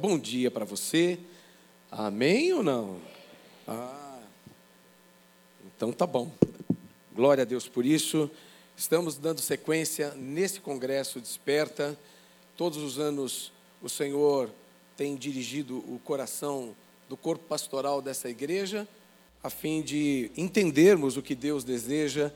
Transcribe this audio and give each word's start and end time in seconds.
Bom 0.00 0.16
dia 0.16 0.48
para 0.48 0.64
você. 0.64 1.18
Amém 1.90 2.52
ou 2.52 2.62
não? 2.62 3.00
Ah, 3.66 4.20
então 5.66 5.90
tá 5.90 6.06
bom. 6.06 6.30
Glória 7.12 7.42
a 7.42 7.44
Deus 7.44 7.66
por 7.66 7.84
isso. 7.84 8.30
Estamos 8.76 9.18
dando 9.18 9.40
sequência 9.40 10.14
nesse 10.14 10.60
congresso 10.60 11.20
Desperta. 11.20 11.98
Todos 12.56 12.78
os 12.78 13.00
anos 13.00 13.50
o 13.82 13.88
Senhor 13.88 14.48
tem 14.96 15.16
dirigido 15.16 15.78
o 15.78 16.00
coração 16.04 16.76
do 17.08 17.16
corpo 17.16 17.44
pastoral 17.46 18.00
dessa 18.00 18.30
igreja, 18.30 18.86
a 19.42 19.50
fim 19.50 19.82
de 19.82 20.30
entendermos 20.36 21.16
o 21.16 21.22
que 21.22 21.34
Deus 21.34 21.64
deseja 21.64 22.30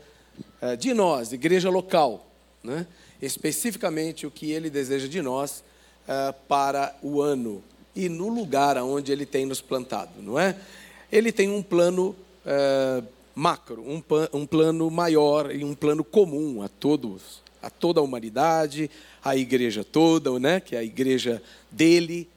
eh, 0.61 0.75
de 0.75 0.93
nós, 0.93 1.33
igreja 1.33 1.71
local, 1.71 2.27
né? 2.61 2.89
especificamente 3.21 4.27
o 4.27 4.33
que 4.33 4.51
Ele 4.51 4.69
deseja 4.69 5.07
de 5.07 5.23
nós 5.23 5.63
uh, 6.09 6.33
para 6.49 6.95
o 7.03 7.21
ano 7.21 7.63
e 7.95 8.09
no 8.09 8.29
lugar 8.29 8.77
aonde 8.77 9.13
ele 9.13 9.27
tem 9.27 9.45
nos 9.45 9.61
plantado, 9.61 10.23
não 10.23 10.39
é? 10.39 10.57
Ele 11.11 11.31
tem 11.31 11.51
um 11.51 11.63
plano 11.63 12.17
uh, 12.47 13.07
macro, 13.35 13.83
um, 13.83 14.03
um 14.33 14.47
plano 14.47 14.91
maior 14.91 15.55
e 15.55 15.65
um 15.65 15.75
plano 15.75 16.03
comum 16.03 16.63
a 16.63 16.69
todos, 16.69 17.43
a 17.63 17.69
toda 17.69 18.01
a 18.01 18.03
humanidade, 18.03 18.91
a 19.23 19.37
igreja 19.37 19.85
toda, 19.85 20.39
né? 20.39 20.61
Que 20.61 20.75
é 20.75 20.79
a 20.79 20.85
igreja 20.85 21.43
dele, 21.71 22.29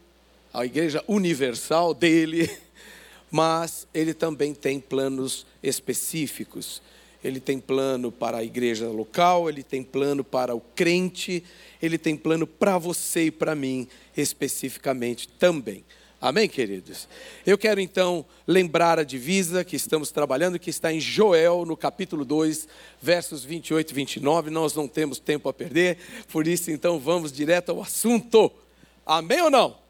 a 0.54 0.66
igreja 0.66 1.04
universal 1.08 1.94
dele, 1.94 2.50
mas 3.32 3.88
ele 3.94 4.14
também 4.14 4.54
tem 4.54 4.80
planos 4.80 5.46
específicos. 5.64 6.82
Ele 7.26 7.40
tem 7.40 7.60
plano 7.60 8.12
para 8.12 8.38
a 8.38 8.44
igreja 8.44 8.88
local, 8.88 9.50
ele 9.50 9.64
tem 9.64 9.82
plano 9.82 10.24
para 10.24 10.54
o 10.54 10.62
crente, 10.62 11.44
ele 11.82 11.98
tem 11.98 12.16
plano 12.16 12.46
para 12.46 12.78
você 12.78 13.26
e 13.26 13.32
para 13.32 13.56
mim 13.56 13.88
especificamente 14.16 15.28
também. 15.28 15.84
Amém, 16.22 16.48
queridos? 16.48 17.08
Eu 17.46 17.58
quero 17.58 17.82
então 17.82 18.26
lembrar 18.48 19.00
a 19.00 19.04
divisa 19.04 19.64
que 19.64 19.76
estamos 19.76 20.12
trabalhando, 20.12 20.60
que 20.60 20.70
está 20.70 20.94
em 20.94 21.00
Joel, 21.00 21.66
no 21.66 21.76
capítulo 21.76 22.24
2, 22.24 22.68
versos 23.02 23.44
28 23.44 23.90
e 23.90 23.94
29. 23.94 24.50
Nós 24.52 24.76
não 24.76 24.88
temos 24.88 25.20
tempo 25.20 25.50
a 25.50 25.54
perder, 25.54 25.98
por 26.32 26.48
isso 26.48 26.70
então 26.70 27.00
vamos 27.00 27.32
direto 27.32 27.72
ao 27.72 27.82
assunto. 27.82 28.52
Amém 29.06 29.42
ou 29.42 29.50
não? 29.50 29.85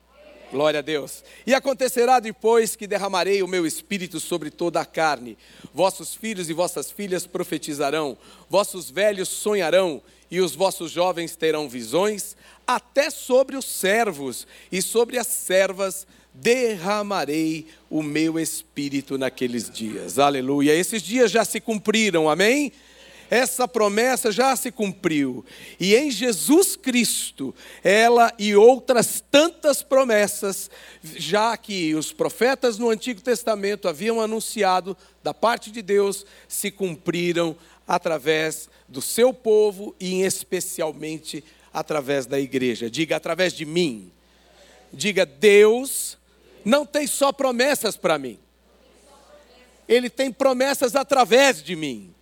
Glória 0.52 0.80
a 0.80 0.82
Deus. 0.82 1.24
E 1.46 1.54
acontecerá 1.54 2.20
depois 2.20 2.76
que 2.76 2.88
derramarei 2.88 3.42
o 3.42 3.48
meu 3.48 3.66
espírito 3.66 4.20
sobre 4.20 4.50
toda 4.50 4.80
a 4.80 4.86
carne. 4.86 5.38
Vossos 5.74 6.14
filhos 6.16 6.50
e 6.50 6.54
vossas 6.54 6.92
filhas 6.92 7.26
profetizarão, 7.26 8.18
vossos 8.50 8.90
velhos 8.90 9.30
sonharão, 9.30 10.02
e 10.30 10.42
os 10.42 10.56
vossos 10.56 10.92
jovens 10.92 11.36
terão 11.36 11.70
visões, 11.70 12.36
até 12.66 13.10
sobre 13.10 13.56
os 13.56 13.66
servos 13.66 14.48
e 14.72 14.82
sobre 14.82 15.20
as 15.20 15.28
servas 15.28 16.08
derramarei 16.34 17.68
o 17.90 18.04
meu 18.04 18.38
espírito 18.40 19.18
naqueles 19.18 19.70
dias. 19.70 20.20
Aleluia. 20.20 20.74
Esses 20.74 21.02
dias 21.02 21.32
já 21.32 21.46
se 21.46 21.62
cumpriram, 21.62 22.30
amém? 22.30 22.72
Essa 23.36 23.68
promessa 23.68 24.32
já 24.32 24.56
se 24.56 24.72
cumpriu. 24.72 25.46
E 25.80 25.96
em 25.96 26.10
Jesus 26.10 26.76
Cristo, 26.76 27.54
ela 27.84 28.34
e 28.40 28.56
outras 28.56 29.24
tantas 29.30 29.84
promessas, 29.84 30.70
já 31.04 31.56
que 31.58 31.94
os 31.96 32.14
profetas 32.14 32.78
no 32.78 32.90
Antigo 32.90 33.22
Testamento 33.22 33.88
haviam 33.88 34.22
anunciado 34.22 34.96
da 35.24 35.34
parte 35.34 35.72
de 35.72 35.82
Deus, 35.82 36.26
se 36.48 36.72
cumpriram 36.72 37.56
através 37.88 38.70
do 38.88 39.02
seu 39.02 39.34
povo 39.34 39.96
e 40.00 40.22
especialmente 40.22 41.44
através 41.74 42.26
da 42.26 42.40
igreja. 42.40 42.90
Diga 42.90 43.18
através 43.18 43.54
de 43.54 43.66
mim. 43.66 44.12
Diga 44.94 45.26
Deus 45.26 46.18
não 46.66 46.84
tem 46.84 47.06
só 47.06 47.32
promessas 47.32 47.96
para 47.96 48.18
mim. 48.18 48.40
Ele 49.88 50.10
tem 50.10 50.32
promessas 50.32 50.96
através 50.96 51.62
de 51.62 51.76
mim. 51.76 52.15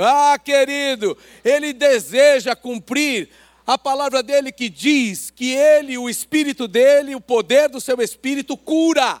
Ah, 0.00 0.38
querido, 0.38 1.18
ele 1.44 1.72
deseja 1.72 2.54
cumprir 2.54 3.28
a 3.66 3.76
palavra 3.76 4.22
dele 4.22 4.52
que 4.52 4.68
diz 4.68 5.28
que 5.28 5.50
ele, 5.50 5.98
o 5.98 6.08
espírito 6.08 6.68
dele, 6.68 7.16
o 7.16 7.20
poder 7.20 7.68
do 7.68 7.80
seu 7.80 8.00
espírito 8.00 8.56
cura. 8.56 9.20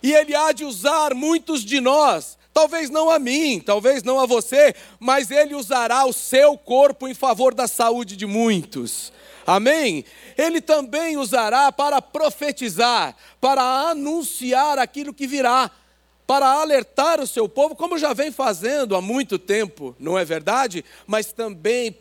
E 0.00 0.14
ele 0.14 0.36
há 0.36 0.52
de 0.52 0.64
usar 0.64 1.14
muitos 1.14 1.64
de 1.64 1.80
nós, 1.80 2.38
talvez 2.54 2.88
não 2.90 3.10
a 3.10 3.18
mim, 3.18 3.60
talvez 3.60 4.04
não 4.04 4.20
a 4.20 4.24
você, 4.24 4.72
mas 5.00 5.32
ele 5.32 5.54
usará 5.54 6.06
o 6.06 6.12
seu 6.12 6.56
corpo 6.56 7.08
em 7.08 7.12
favor 7.12 7.52
da 7.52 7.66
saúde 7.66 8.16
de 8.16 8.26
muitos. 8.26 9.12
Amém? 9.44 10.04
Ele 10.38 10.60
também 10.60 11.16
usará 11.16 11.72
para 11.72 12.00
profetizar, 12.00 13.16
para 13.40 13.62
anunciar 13.62 14.78
aquilo 14.78 15.12
que 15.12 15.26
virá 15.26 15.70
para 16.30 16.46
alertar 16.46 17.20
o 17.20 17.26
seu 17.26 17.48
povo, 17.48 17.74
como 17.74 17.98
já 17.98 18.12
vem 18.12 18.30
fazendo 18.30 18.94
há 18.94 19.02
muito 19.02 19.36
tempo, 19.36 19.96
não 19.98 20.16
é 20.16 20.24
verdade? 20.24 20.84
Mas 21.04 21.32
também 21.32 21.98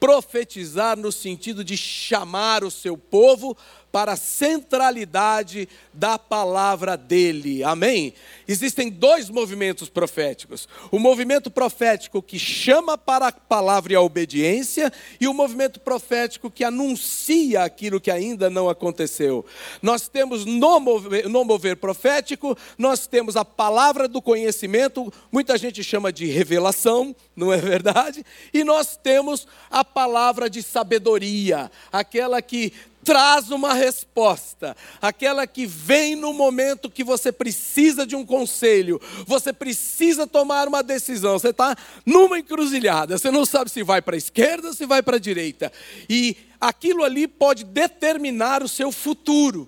profetizar 0.00 0.96
no 0.96 1.12
sentido 1.12 1.62
de 1.62 1.76
chamar 1.76 2.64
o 2.64 2.70
seu 2.70 2.96
povo 2.96 3.54
para 3.90 4.12
a 4.12 4.16
centralidade 4.16 5.68
da 5.92 6.18
palavra 6.18 6.96
dele. 6.96 7.64
Amém? 7.64 8.14
Existem 8.46 8.90
dois 8.90 9.28
movimentos 9.30 9.88
proféticos: 9.88 10.68
o 10.90 10.98
movimento 10.98 11.50
profético 11.50 12.22
que 12.22 12.38
chama 12.38 12.96
para 12.96 13.28
a 13.28 13.32
palavra 13.32 13.92
e 13.92 13.96
a 13.96 14.00
obediência, 14.00 14.92
e 15.20 15.26
o 15.26 15.34
movimento 15.34 15.80
profético 15.80 16.50
que 16.50 16.64
anuncia 16.64 17.62
aquilo 17.62 18.00
que 18.00 18.10
ainda 18.10 18.50
não 18.50 18.68
aconteceu. 18.68 19.44
Nós 19.82 20.08
temos 20.08 20.44
no 20.44 20.80
mover, 20.80 21.28
no 21.28 21.44
mover 21.44 21.76
profético, 21.76 22.56
nós 22.76 23.06
temos 23.06 23.36
a 23.36 23.44
palavra 23.44 24.06
do 24.06 24.20
conhecimento, 24.20 25.12
muita 25.32 25.56
gente 25.56 25.82
chama 25.82 26.12
de 26.12 26.26
revelação, 26.26 27.14
não 27.34 27.52
é 27.52 27.56
verdade? 27.56 28.24
E 28.52 28.64
nós 28.64 28.96
temos 28.96 29.46
a 29.70 29.84
palavra 29.84 30.48
de 30.48 30.62
sabedoria, 30.62 31.70
aquela 31.92 32.40
que 32.42 32.72
traz 33.08 33.50
uma 33.50 33.72
resposta, 33.72 34.76
aquela 35.00 35.46
que 35.46 35.64
vem 35.64 36.14
no 36.14 36.34
momento 36.34 36.90
que 36.90 37.02
você 37.02 37.32
precisa 37.32 38.06
de 38.06 38.14
um 38.14 38.22
conselho, 38.22 39.00
você 39.26 39.50
precisa 39.50 40.26
tomar 40.26 40.68
uma 40.68 40.82
decisão, 40.82 41.38
você 41.38 41.48
está 41.48 41.74
numa 42.04 42.38
encruzilhada, 42.38 43.16
você 43.16 43.30
não 43.30 43.46
sabe 43.46 43.70
se 43.70 43.82
vai 43.82 44.02
para 44.02 44.14
a 44.14 44.18
esquerda 44.18 44.68
ou 44.68 44.74
se 44.74 44.84
vai 44.84 45.02
para 45.02 45.16
a 45.16 45.18
direita, 45.18 45.72
e 46.06 46.36
aquilo 46.60 47.02
ali 47.02 47.26
pode 47.26 47.64
determinar 47.64 48.62
o 48.62 48.68
seu 48.68 48.92
futuro. 48.92 49.66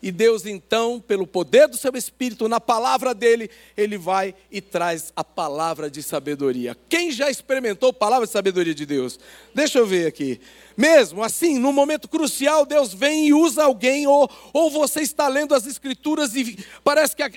E 0.00 0.12
Deus, 0.12 0.46
então, 0.46 1.00
pelo 1.00 1.26
poder 1.26 1.66
do 1.66 1.76
seu 1.76 1.90
Espírito, 1.96 2.48
na 2.48 2.60
palavra 2.60 3.12
dele, 3.12 3.50
ele 3.76 3.98
vai 3.98 4.32
e 4.48 4.60
traz 4.60 5.12
a 5.16 5.24
palavra 5.24 5.90
de 5.90 6.04
sabedoria. 6.04 6.76
Quem 6.88 7.10
já 7.10 7.28
experimentou 7.28 7.90
a 7.90 7.92
palavra 7.92 8.24
de 8.24 8.32
sabedoria 8.32 8.74
de 8.74 8.86
Deus? 8.86 9.18
Deixa 9.52 9.80
eu 9.80 9.86
ver 9.86 10.06
aqui 10.06 10.40
mesmo 10.78 11.24
assim, 11.24 11.58
num 11.58 11.72
momento 11.72 12.06
crucial, 12.06 12.64
Deus 12.64 12.94
vem 12.94 13.26
e 13.26 13.34
usa 13.34 13.64
alguém, 13.64 14.06
ou, 14.06 14.30
ou 14.52 14.70
você 14.70 15.00
está 15.00 15.26
lendo 15.26 15.52
as 15.52 15.66
Escrituras 15.66 16.36
e 16.36 16.56
parece 16.84 17.16
que 17.16 17.22
a, 17.24 17.30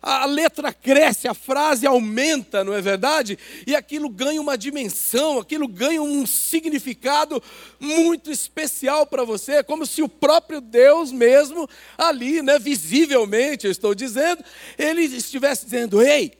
a, 0.00 0.22
a 0.22 0.24
letra 0.26 0.72
cresce, 0.72 1.26
a 1.26 1.34
frase 1.34 1.88
aumenta, 1.88 2.62
não 2.62 2.72
é 2.72 2.80
verdade? 2.80 3.36
E 3.66 3.74
aquilo 3.74 4.08
ganha 4.08 4.40
uma 4.40 4.56
dimensão, 4.56 5.40
aquilo 5.40 5.66
ganha 5.66 6.00
um 6.00 6.24
significado 6.24 7.42
muito 7.80 8.30
especial 8.30 9.04
para 9.08 9.24
você, 9.24 9.64
como 9.64 9.84
se 9.84 10.00
o 10.00 10.08
próprio 10.08 10.60
Deus 10.60 11.10
mesmo, 11.10 11.68
ali, 11.98 12.42
né, 12.42 12.60
visivelmente, 12.60 13.66
eu 13.66 13.72
estou 13.72 13.92
dizendo, 13.92 14.44
ele 14.78 15.02
estivesse 15.02 15.64
dizendo: 15.64 16.00
ei, 16.00 16.32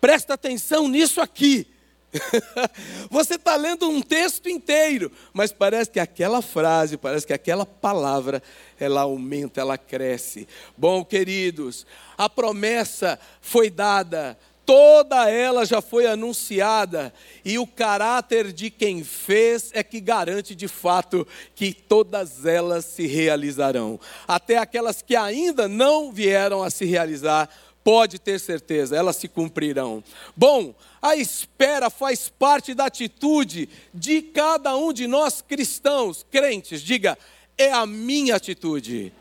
presta 0.00 0.34
atenção 0.34 0.88
nisso 0.88 1.20
aqui. 1.20 1.71
Você 3.10 3.34
está 3.34 3.56
lendo 3.56 3.88
um 3.88 4.02
texto 4.02 4.48
inteiro, 4.48 5.10
mas 5.32 5.52
parece 5.52 5.90
que 5.90 6.00
aquela 6.00 6.42
frase, 6.42 6.96
parece 6.96 7.26
que 7.26 7.32
aquela 7.32 7.64
palavra, 7.64 8.42
ela 8.78 9.02
aumenta, 9.02 9.60
ela 9.60 9.78
cresce. 9.78 10.46
Bom, 10.76 11.04
queridos, 11.04 11.86
a 12.16 12.28
promessa 12.28 13.18
foi 13.40 13.70
dada, 13.70 14.38
toda 14.66 15.28
ela 15.30 15.64
já 15.64 15.80
foi 15.80 16.06
anunciada, 16.06 17.12
e 17.44 17.58
o 17.58 17.66
caráter 17.66 18.52
de 18.52 18.70
quem 18.70 19.02
fez 19.02 19.70
é 19.72 19.82
que 19.82 20.00
garante 20.00 20.54
de 20.54 20.68
fato 20.68 21.26
que 21.54 21.72
todas 21.72 22.44
elas 22.44 22.84
se 22.84 23.06
realizarão. 23.06 23.98
Até 24.28 24.58
aquelas 24.58 25.00
que 25.02 25.16
ainda 25.16 25.66
não 25.66 26.12
vieram 26.12 26.62
a 26.62 26.70
se 26.70 26.84
realizar, 26.84 27.48
pode 27.84 28.18
ter 28.18 28.38
certeza, 28.38 28.96
elas 28.96 29.16
se 29.16 29.28
cumprirão. 29.28 30.02
Bom, 30.36 30.74
a 31.00 31.16
espera 31.16 31.90
faz 31.90 32.28
parte 32.28 32.74
da 32.74 32.86
atitude 32.86 33.68
de 33.92 34.22
cada 34.22 34.76
um 34.76 34.92
de 34.92 35.06
nós 35.06 35.42
cristãos, 35.42 36.24
crentes. 36.30 36.80
Diga, 36.82 37.18
é 37.58 37.72
a 37.72 37.84
minha 37.86 38.36
atitude. 38.36 39.12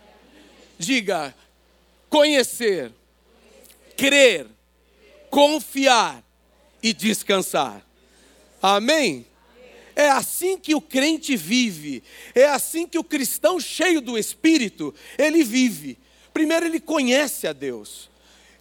Diga, 0.77 1.33
conhecer, 2.09 2.91
crer, 3.97 4.47
confiar 5.29 6.23
e 6.83 6.93
descansar. 6.93 7.85
Amém? 8.61 9.25
É 9.95 10.09
assim 10.09 10.57
que 10.57 10.73
o 10.73 10.81
crente 10.81 11.35
vive, 11.35 12.01
é 12.33 12.45
assim 12.45 12.87
que 12.87 12.97
o 12.97 13.03
cristão 13.03 13.59
cheio 13.59 14.01
do 14.01 14.17
Espírito, 14.17 14.93
ele 15.17 15.43
vive. 15.43 15.97
Primeiro, 16.33 16.65
ele 16.65 16.79
conhece 16.79 17.45
a 17.45 17.53
Deus, 17.53 18.09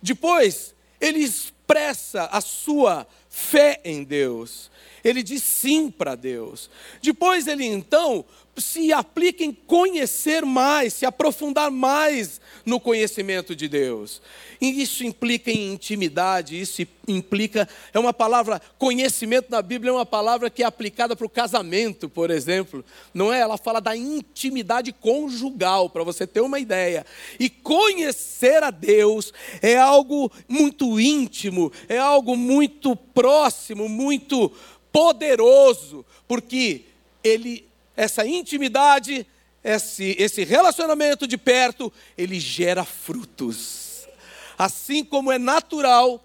depois, 0.02 0.74
ele 1.00 1.18
expressa 1.18 2.24
a 2.26 2.40
sua 2.40 3.06
fé 3.28 3.80
em 3.84 4.02
Deus, 4.02 4.70
ele 5.04 5.22
diz 5.22 5.42
sim 5.42 5.90
para 5.90 6.14
Deus. 6.14 6.70
Depois, 7.00 7.46
ele 7.46 7.64
então 7.64 8.24
se 8.56 8.92
aplica 8.92 9.42
em 9.44 9.52
conhecer 9.52 10.44
mais, 10.44 10.92
se 10.94 11.06
aprofundar 11.06 11.70
mais 11.70 12.40
no 12.64 12.78
conhecimento 12.78 13.56
de 13.56 13.68
Deus. 13.68 14.20
E 14.60 14.82
isso 14.82 15.04
implica 15.04 15.50
em 15.50 15.72
intimidade, 15.72 16.60
isso 16.60 16.86
implica, 17.08 17.66
é 17.94 17.98
uma 17.98 18.12
palavra, 18.12 18.60
conhecimento 18.78 19.50
na 19.50 19.62
Bíblia 19.62 19.90
é 19.90 19.94
uma 19.94 20.04
palavra 20.04 20.50
que 20.50 20.62
é 20.62 20.66
aplicada 20.66 21.16
para 21.16 21.26
o 21.26 21.30
casamento, 21.30 22.08
por 22.08 22.30
exemplo. 22.30 22.84
Não 23.14 23.32
é? 23.32 23.40
Ela 23.40 23.56
fala 23.56 23.80
da 23.80 23.96
intimidade 23.96 24.92
conjugal, 24.92 25.88
para 25.88 26.04
você 26.04 26.26
ter 26.26 26.40
uma 26.40 26.58
ideia. 26.58 27.06
E 27.38 27.48
conhecer 27.48 28.62
a 28.62 28.70
Deus 28.70 29.32
é 29.62 29.78
algo 29.78 30.30
muito 30.46 31.00
íntimo, 31.00 31.72
é 31.88 31.98
algo 31.98 32.36
muito 32.36 32.94
próximo, 32.94 33.88
muito 33.88 34.52
poderoso, 34.92 36.04
porque 36.28 36.84
ele 37.22 37.69
essa 38.00 38.26
intimidade, 38.26 39.26
esse, 39.62 40.16
esse 40.18 40.42
relacionamento 40.42 41.26
de 41.26 41.36
perto, 41.36 41.92
ele 42.16 42.40
gera 42.40 42.82
frutos. 42.82 44.08
Assim 44.56 45.04
como 45.04 45.30
é 45.30 45.38
natural, 45.38 46.24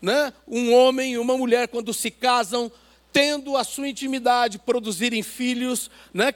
né, 0.00 0.32
um 0.48 0.72
homem 0.72 1.12
e 1.12 1.18
uma 1.18 1.36
mulher, 1.36 1.68
quando 1.68 1.92
se 1.92 2.10
casam, 2.10 2.72
tendo 3.12 3.54
a 3.54 3.64
sua 3.64 3.86
intimidade, 3.86 4.58
produzirem 4.58 5.22
filhos, 5.22 5.90
né, 6.14 6.32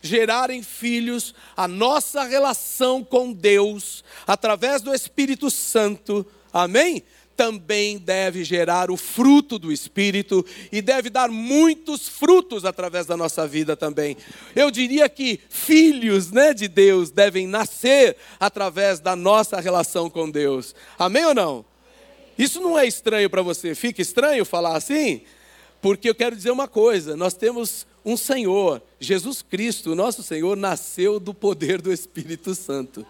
gerarem 0.00 0.62
filhos, 0.62 1.34
a 1.54 1.68
nossa 1.68 2.24
relação 2.24 3.04
com 3.04 3.34
Deus, 3.34 4.02
através 4.26 4.80
do 4.80 4.94
Espírito 4.94 5.50
Santo, 5.50 6.26
amém? 6.50 7.02
Também 7.36 7.98
deve 7.98 8.44
gerar 8.44 8.90
o 8.90 8.96
fruto 8.96 9.58
do 9.58 9.72
Espírito 9.72 10.44
e 10.70 10.80
deve 10.80 11.10
dar 11.10 11.28
muitos 11.30 12.08
frutos 12.08 12.64
através 12.64 13.06
da 13.06 13.16
nossa 13.16 13.46
vida 13.46 13.76
também. 13.76 14.16
Eu 14.54 14.70
diria 14.70 15.08
que 15.08 15.40
filhos 15.48 16.30
né, 16.30 16.54
de 16.54 16.68
Deus 16.68 17.10
devem 17.10 17.46
nascer 17.46 18.16
através 18.38 19.00
da 19.00 19.16
nossa 19.16 19.60
relação 19.60 20.08
com 20.08 20.30
Deus. 20.30 20.74
Amém 20.98 21.24
ou 21.24 21.34
não? 21.34 21.64
Isso 22.38 22.60
não 22.60 22.78
é 22.78 22.86
estranho 22.86 23.28
para 23.28 23.42
você? 23.42 23.74
Fica 23.74 24.00
estranho 24.00 24.44
falar 24.44 24.76
assim? 24.76 25.22
Porque 25.80 26.08
eu 26.08 26.14
quero 26.14 26.36
dizer 26.36 26.50
uma 26.50 26.68
coisa: 26.68 27.16
nós 27.16 27.34
temos 27.34 27.86
um 28.04 28.16
Senhor, 28.16 28.82
Jesus 28.98 29.42
Cristo, 29.42 29.94
nosso 29.94 30.22
Senhor, 30.22 30.56
nasceu 30.56 31.20
do 31.20 31.34
poder 31.34 31.80
do 31.80 31.92
Espírito 31.92 32.54
Santo. 32.54 33.06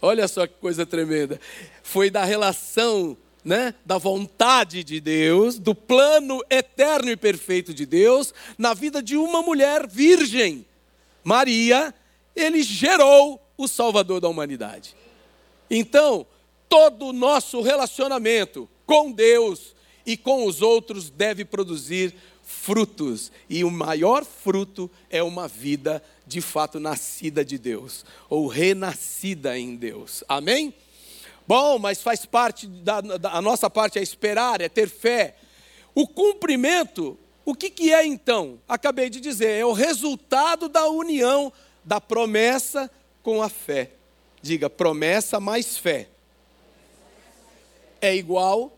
Olha 0.00 0.28
só 0.28 0.46
que 0.46 0.54
coisa 0.60 0.84
tremenda. 0.84 1.40
Foi 1.82 2.10
da 2.10 2.24
relação 2.24 3.16
né, 3.44 3.74
da 3.84 3.98
vontade 3.98 4.82
de 4.82 5.00
Deus, 5.00 5.58
do 5.58 5.74
plano 5.74 6.42
eterno 6.48 7.10
e 7.10 7.16
perfeito 7.16 7.74
de 7.74 7.84
Deus, 7.84 8.32
na 8.56 8.72
vida 8.72 9.02
de 9.02 9.16
uma 9.16 9.42
mulher 9.42 9.86
virgem, 9.86 10.64
Maria, 11.22 11.94
ele 12.34 12.62
gerou 12.62 13.40
o 13.56 13.68
Salvador 13.68 14.20
da 14.20 14.28
humanidade. 14.28 14.96
Então, 15.70 16.26
todo 16.68 17.06
o 17.06 17.12
nosso 17.12 17.60
relacionamento 17.60 18.68
com 18.86 19.12
Deus 19.12 19.74
e 20.06 20.16
com 20.16 20.46
os 20.46 20.60
outros 20.60 21.10
deve 21.10 21.44
produzir 21.44 22.14
frutos, 22.42 23.32
e 23.48 23.64
o 23.64 23.70
maior 23.70 24.24
fruto 24.24 24.90
é 25.08 25.22
uma 25.22 25.48
vida 25.48 26.02
de 26.26 26.40
fato 26.40 26.78
nascida 26.78 27.44
de 27.44 27.58
Deus, 27.58 28.04
ou 28.28 28.46
renascida 28.46 29.58
em 29.58 29.76
Deus. 29.76 30.22
Amém? 30.28 30.74
Bom, 31.46 31.78
mas 31.78 32.02
faz 32.02 32.24
parte 32.24 32.66
da, 32.66 33.00
da 33.00 33.32
a 33.32 33.42
nossa 33.42 33.68
parte 33.68 33.98
é 33.98 34.02
esperar, 34.02 34.60
é 34.60 34.68
ter 34.68 34.88
fé. 34.88 35.36
O 35.94 36.08
cumprimento, 36.08 37.18
o 37.44 37.54
que, 37.54 37.68
que 37.68 37.92
é 37.92 38.04
então? 38.04 38.58
Acabei 38.66 39.10
de 39.10 39.20
dizer, 39.20 39.60
é 39.60 39.64
o 39.64 39.72
resultado 39.72 40.68
da 40.68 40.88
união 40.88 41.52
da 41.84 42.00
promessa 42.00 42.90
com 43.22 43.42
a 43.42 43.48
fé. 43.48 43.90
Diga, 44.40 44.70
promessa 44.70 45.38
mais 45.38 45.76
fé 45.76 46.08
é 48.04 48.14
igual 48.14 48.76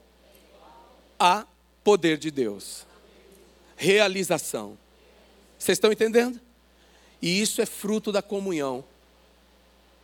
a 1.19 1.45
poder 1.83 2.17
de 2.17 2.31
Deus. 2.31 2.87
Realização. 3.77 4.79
Vocês 5.59 5.77
estão 5.77 5.91
entendendo? 5.91 6.41
E 7.21 7.41
isso 7.41 7.61
é 7.61 7.67
fruto 7.67 8.13
da 8.13 8.23
comunhão 8.23 8.85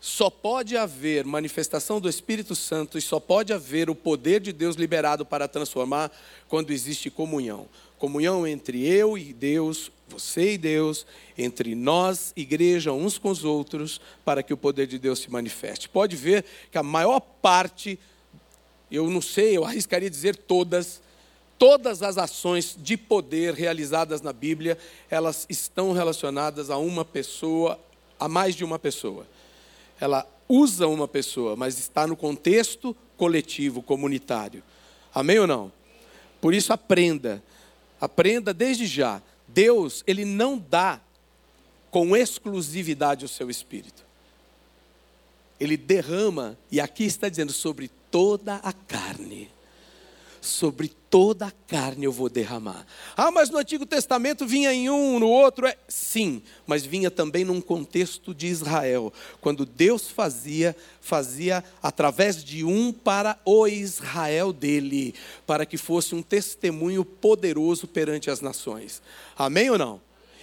só 0.03 0.29
pode 0.29 0.77
haver 0.77 1.25
manifestação 1.25 2.01
do 2.01 2.09
Espírito 2.09 2.57
Santo 2.57 2.99
e 2.99 3.01
só 3.01 3.21
pode 3.21 3.53
haver 3.53 3.89
o 3.89 3.95
poder 3.95 4.41
de 4.41 4.53
Deus 4.53 4.75
liberado 4.75 5.25
para 5.25 5.47
transformar 5.47 6.11
quando 6.49 6.73
existe 6.73 7.09
comunhão. 7.09 7.69
Comunhão 8.01 8.45
entre 8.45 8.85
eu 8.85 9.17
e 9.17 9.33
Deus, 9.33 9.93
você 10.09 10.55
e 10.55 10.59
Deus, 10.59 11.07
entre 11.39 11.77
nós, 11.77 12.33
igreja, 12.35 12.93
uns 12.93 13.17
com 13.17 13.31
os 13.31 13.45
outros, 13.45 14.01
para 14.25 14.43
que 14.43 14.53
o 14.53 14.57
poder 14.57 14.89
de 14.89 14.99
Deus 14.99 15.21
se 15.21 15.31
manifeste. 15.31 15.89
Pode 15.89 16.17
ver 16.17 16.45
que 16.73 16.79
a 16.79 16.83
maior 16.83 17.21
parte, 17.21 17.97
eu 18.91 19.09
não 19.09 19.23
sei, 19.23 19.57
eu 19.57 19.65
arriscaria 19.65 20.11
dizer 20.11 20.35
todas, 20.35 21.01
todas 21.57 22.03
as 22.03 22.19
ações 22.19 22.77
de 22.77 22.97
poder 22.97 23.55
realizadas 23.55 24.21
na 24.21 24.33
Bíblia, 24.33 24.77
elas 25.09 25.47
estão 25.49 25.93
relacionadas 25.93 26.71
a 26.71 26.77
uma 26.77 27.05
pessoa, 27.05 27.79
a 28.19 28.29
mais 28.29 28.57
de 28.57 28.65
uma 28.65 28.81
pessoa 28.81 29.25
ela 30.03 30.27
usa 30.49 30.89
uma 30.89 31.07
pessoa, 31.07 31.55
mas 31.55 31.79
está 31.79 32.09
no 32.09 32.17
contexto 32.17 32.97
coletivo, 33.17 33.81
comunitário. 33.81 34.61
Amém 35.15 35.39
ou 35.39 35.47
não? 35.47 35.71
Por 36.41 36.53
isso 36.53 36.73
aprenda. 36.73 37.41
Aprenda 38.01 38.53
desde 38.53 38.85
já. 38.85 39.23
Deus, 39.47 40.03
ele 40.05 40.25
não 40.25 40.59
dá 40.59 41.01
com 41.89 42.17
exclusividade 42.17 43.25
o 43.25 43.29
seu 43.29 43.49
espírito. 43.49 44.03
Ele 45.61 45.77
derrama, 45.77 46.59
e 46.69 46.81
aqui 46.81 47.05
está 47.05 47.29
dizendo, 47.29 47.53
sobre 47.53 47.89
toda 48.11 48.57
a 48.57 48.73
carne 48.73 49.49
sobre 50.43 50.89
toda 51.09 51.47
a 51.47 51.51
carne 51.51 52.05
eu 52.05 52.13
vou 52.13 52.29
derramar. 52.29 52.85
Ah, 53.17 53.31
mas 53.31 53.49
no 53.49 53.59
Antigo 53.59 53.87
Testamento 53.87 54.45
vinha 54.45 54.73
em 54.75 54.91
um, 54.91 55.19
no 55.21 55.29
outro. 55.29 55.67
É... 55.67 55.77
Sim, 55.87 56.43
mas 56.67 56.85
vinha 56.85 57.11
também 57.11 57.45
num 57.45 57.61
contexto 57.61 58.35
de 58.35 58.49
Israel. 58.49 59.13
Quando 59.41 59.65
Deus 59.65 60.11
fazia, 60.11 60.75
fazia 61.01 61.63
através 61.81 62.43
de 62.43 62.65
um 62.65 62.93
para 62.93 63.39
o 63.45 63.69
Israel 63.69 64.53
dele, 64.53 65.15
para 65.47 65.65
que 65.65 65.77
fosse 65.77 66.15
um 66.15 66.23
testemunho 66.23 67.05
poderoso 67.05 67.87
perante 67.87 68.29
as 68.29 68.41
nações. 68.41 69.01
Amém 69.37 69.71
ou 69.71 69.79
não? 69.79 70.01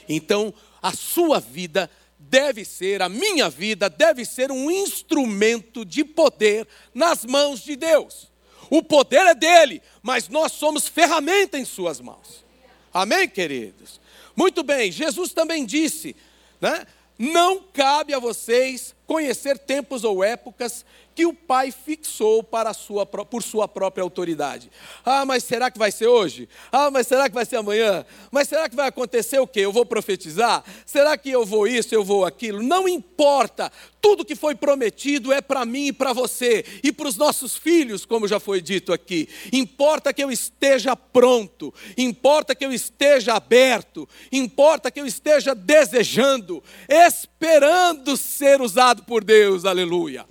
Então, 0.07 0.53
a 0.81 0.93
sua 0.93 1.39
vida 1.39 1.89
deve 2.17 2.63
ser, 2.63 3.01
a 3.01 3.09
minha 3.09 3.49
vida 3.49 3.89
deve 3.89 4.23
ser 4.23 4.49
um 4.51 4.71
instrumento 4.71 5.83
de 5.83 6.05
poder 6.05 6.67
nas 6.93 7.25
mãos 7.25 7.61
de 7.61 7.75
Deus. 7.75 8.29
O 8.69 8.83
poder 8.83 9.25
é 9.25 9.35
dele, 9.35 9.81
mas 10.01 10.27
nós 10.27 10.51
somos 10.51 10.87
ferramenta 10.87 11.57
em 11.57 11.65
suas 11.65 11.99
mãos. 11.99 12.45
Amém, 12.93 13.27
queridos? 13.27 13.99
Muito 14.35 14.63
bem, 14.63 14.91
Jesus 14.91 15.33
também 15.33 15.65
disse, 15.65 16.15
né? 16.61 16.85
Não 17.17 17.61
cabe 17.61 18.13
a 18.13 18.19
vocês 18.19 18.95
conhecer 19.05 19.57
tempos 19.57 20.03
ou 20.03 20.23
épocas 20.23 20.85
que 21.19 21.25
o 21.25 21.33
Pai 21.33 21.69
fixou 21.69 22.41
para 22.41 22.73
sua, 22.73 23.05
por 23.05 23.43
sua 23.43 23.67
própria 23.67 24.01
autoridade. 24.01 24.71
Ah, 25.03 25.25
mas 25.25 25.43
será 25.43 25.69
que 25.69 25.77
vai 25.77 25.91
ser 25.91 26.07
hoje? 26.07 26.47
Ah, 26.71 26.89
mas 26.89 27.07
será 27.07 27.27
que 27.27 27.35
vai 27.35 27.45
ser 27.45 27.57
amanhã? 27.57 28.05
Mas 28.31 28.47
será 28.47 28.69
que 28.69 28.75
vai 28.77 28.87
acontecer 28.87 29.37
o 29.37 29.45
quê? 29.45 29.59
Eu 29.59 29.73
vou 29.73 29.85
profetizar? 29.85 30.63
Será 30.85 31.17
que 31.17 31.29
eu 31.29 31.45
vou 31.45 31.67
isso, 31.67 31.93
eu 31.93 32.05
vou 32.05 32.23
aquilo? 32.23 32.63
Não 32.63 32.87
importa. 32.87 33.69
Tudo 33.99 34.23
que 34.23 34.33
foi 34.33 34.55
prometido 34.55 35.33
é 35.33 35.41
para 35.41 35.65
mim 35.65 35.87
e 35.87 35.91
para 35.91 36.13
você 36.13 36.63
e 36.81 36.89
para 36.89 37.09
os 37.09 37.17
nossos 37.17 37.57
filhos, 37.57 38.05
como 38.05 38.25
já 38.25 38.39
foi 38.39 38.61
dito 38.61 38.93
aqui. 38.93 39.27
Importa 39.51 40.13
que 40.13 40.23
eu 40.23 40.31
esteja 40.31 40.95
pronto, 40.95 41.73
importa 41.97 42.55
que 42.55 42.65
eu 42.65 42.71
esteja 42.71 43.33
aberto, 43.33 44.07
importa 44.31 44.89
que 44.89 45.01
eu 45.01 45.05
esteja 45.05 45.53
desejando, 45.53 46.63
esperando 46.87 48.15
ser 48.15 48.61
usado 48.61 49.03
por 49.03 49.21
Deus. 49.21 49.65
Aleluia 49.65 50.25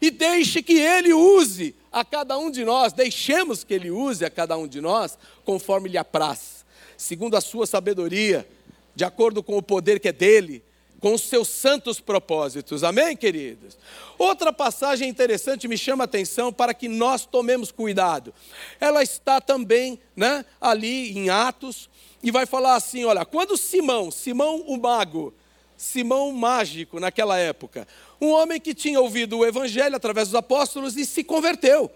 e 0.00 0.10
deixe 0.10 0.62
que 0.62 0.78
Ele 0.78 1.12
use 1.12 1.74
a 1.92 2.04
cada 2.04 2.36
um 2.38 2.50
de 2.50 2.64
nós, 2.64 2.92
deixemos 2.92 3.64
que 3.64 3.74
Ele 3.74 3.90
use 3.90 4.24
a 4.24 4.30
cada 4.30 4.56
um 4.56 4.66
de 4.66 4.80
nós 4.80 5.18
conforme 5.44 5.88
lhe 5.88 5.98
apraz, 5.98 6.64
segundo 6.96 7.36
a 7.36 7.40
sua 7.40 7.66
sabedoria, 7.66 8.46
de 8.94 9.04
acordo 9.04 9.42
com 9.42 9.56
o 9.56 9.62
poder 9.62 10.00
que 10.00 10.08
é 10.08 10.12
dele, 10.12 10.62
com 11.00 11.14
os 11.14 11.22
seus 11.22 11.48
santos 11.48 12.00
propósitos. 12.00 12.82
Amém, 12.82 13.16
queridos? 13.16 13.76
Outra 14.18 14.52
passagem 14.52 15.08
interessante 15.08 15.68
me 15.68 15.76
chama 15.76 16.04
a 16.04 16.06
atenção 16.06 16.52
para 16.52 16.72
que 16.72 16.88
nós 16.88 17.26
tomemos 17.26 17.70
cuidado. 17.70 18.32
Ela 18.80 19.02
está 19.02 19.40
também 19.40 20.00
né, 20.14 20.44
ali 20.60 21.16
em 21.16 21.28
Atos 21.28 21.88
e 22.22 22.30
vai 22.30 22.46
falar 22.46 22.76
assim: 22.76 23.04
olha, 23.04 23.24
quando 23.24 23.56
Simão, 23.56 24.10
Simão 24.10 24.62
o 24.66 24.76
mago, 24.78 25.34
Simão 25.76 26.32
mágico 26.32 26.98
naquela 26.98 27.38
época, 27.38 27.86
um 28.20 28.28
homem 28.30 28.60
que 28.60 28.74
tinha 28.74 29.00
ouvido 29.00 29.38
o 29.38 29.46
evangelho 29.46 29.96
através 29.96 30.28
dos 30.28 30.34
apóstolos 30.34 30.96
e 30.96 31.04
se 31.04 31.22
converteu. 31.22 31.90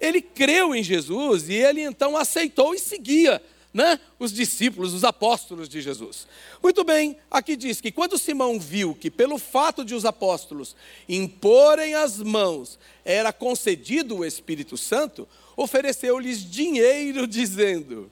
Ele 0.00 0.20
creu 0.20 0.74
em 0.74 0.82
Jesus 0.82 1.48
e 1.48 1.54
ele 1.54 1.80
então 1.82 2.16
aceitou 2.16 2.74
e 2.74 2.78
seguia 2.78 3.40
né, 3.74 3.98
os 4.20 4.32
discípulos, 4.32 4.94
os 4.94 5.02
apóstolos 5.02 5.68
de 5.68 5.80
Jesus. 5.80 6.28
Muito 6.62 6.84
bem, 6.84 7.16
aqui 7.28 7.56
diz 7.56 7.80
que 7.80 7.90
quando 7.90 8.16
Simão 8.16 8.60
viu 8.60 8.94
que, 8.94 9.10
pelo 9.10 9.36
fato 9.36 9.84
de 9.84 9.96
os 9.96 10.04
apóstolos 10.04 10.76
imporem 11.08 11.94
as 11.94 12.18
mãos, 12.18 12.78
era 13.04 13.32
concedido 13.32 14.18
o 14.18 14.24
Espírito 14.24 14.76
Santo, 14.76 15.28
ofereceu-lhes 15.56 16.48
dinheiro, 16.48 17.26
dizendo: 17.26 18.08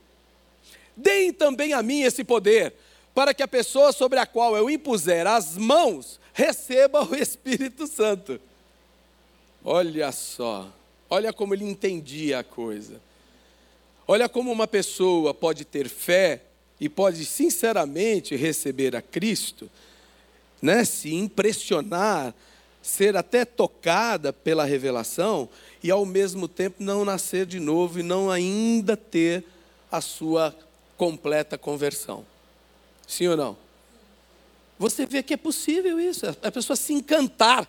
Deem 0.96 1.32
também 1.32 1.72
a 1.72 1.80
mim 1.80 2.02
esse 2.02 2.24
poder, 2.24 2.74
para 3.14 3.34
que 3.34 3.42
a 3.42 3.48
pessoa 3.48 3.92
sobre 3.92 4.18
a 4.18 4.26
qual 4.26 4.56
eu 4.56 4.70
impuser 4.70 5.26
as 5.26 5.56
mãos 5.56 6.18
receba 6.32 7.04
o 7.04 7.14
Espírito 7.14 7.86
Santo. 7.86 8.40
Olha 9.64 10.10
só, 10.10 10.68
olha 11.08 11.32
como 11.32 11.54
ele 11.54 11.64
entendia 11.64 12.40
a 12.40 12.44
coisa. 12.44 13.00
Olha 14.08 14.28
como 14.28 14.50
uma 14.50 14.66
pessoa 14.66 15.32
pode 15.32 15.64
ter 15.64 15.88
fé 15.88 16.42
e 16.80 16.88
pode 16.88 17.24
sinceramente 17.24 18.34
receber 18.34 18.96
a 18.96 19.02
Cristo, 19.02 19.70
né, 20.60 20.84
se 20.84 21.14
impressionar, 21.14 22.34
ser 22.82 23.16
até 23.16 23.44
tocada 23.44 24.32
pela 24.32 24.64
revelação 24.64 25.48
e 25.82 25.90
ao 25.90 26.04
mesmo 26.04 26.48
tempo 26.48 26.82
não 26.82 27.04
nascer 27.04 27.46
de 27.46 27.60
novo 27.60 28.00
e 28.00 28.02
não 28.02 28.30
ainda 28.30 28.96
ter 28.96 29.44
a 29.90 30.00
sua 30.00 30.54
completa 30.96 31.56
conversão. 31.56 32.31
Sim 33.12 33.28
ou 33.28 33.36
não? 33.36 33.58
Você 34.78 35.04
vê 35.04 35.22
que 35.22 35.34
é 35.34 35.36
possível 35.36 36.00
isso, 36.00 36.24
a 36.42 36.50
pessoa 36.50 36.74
se 36.74 36.94
encantar 36.94 37.68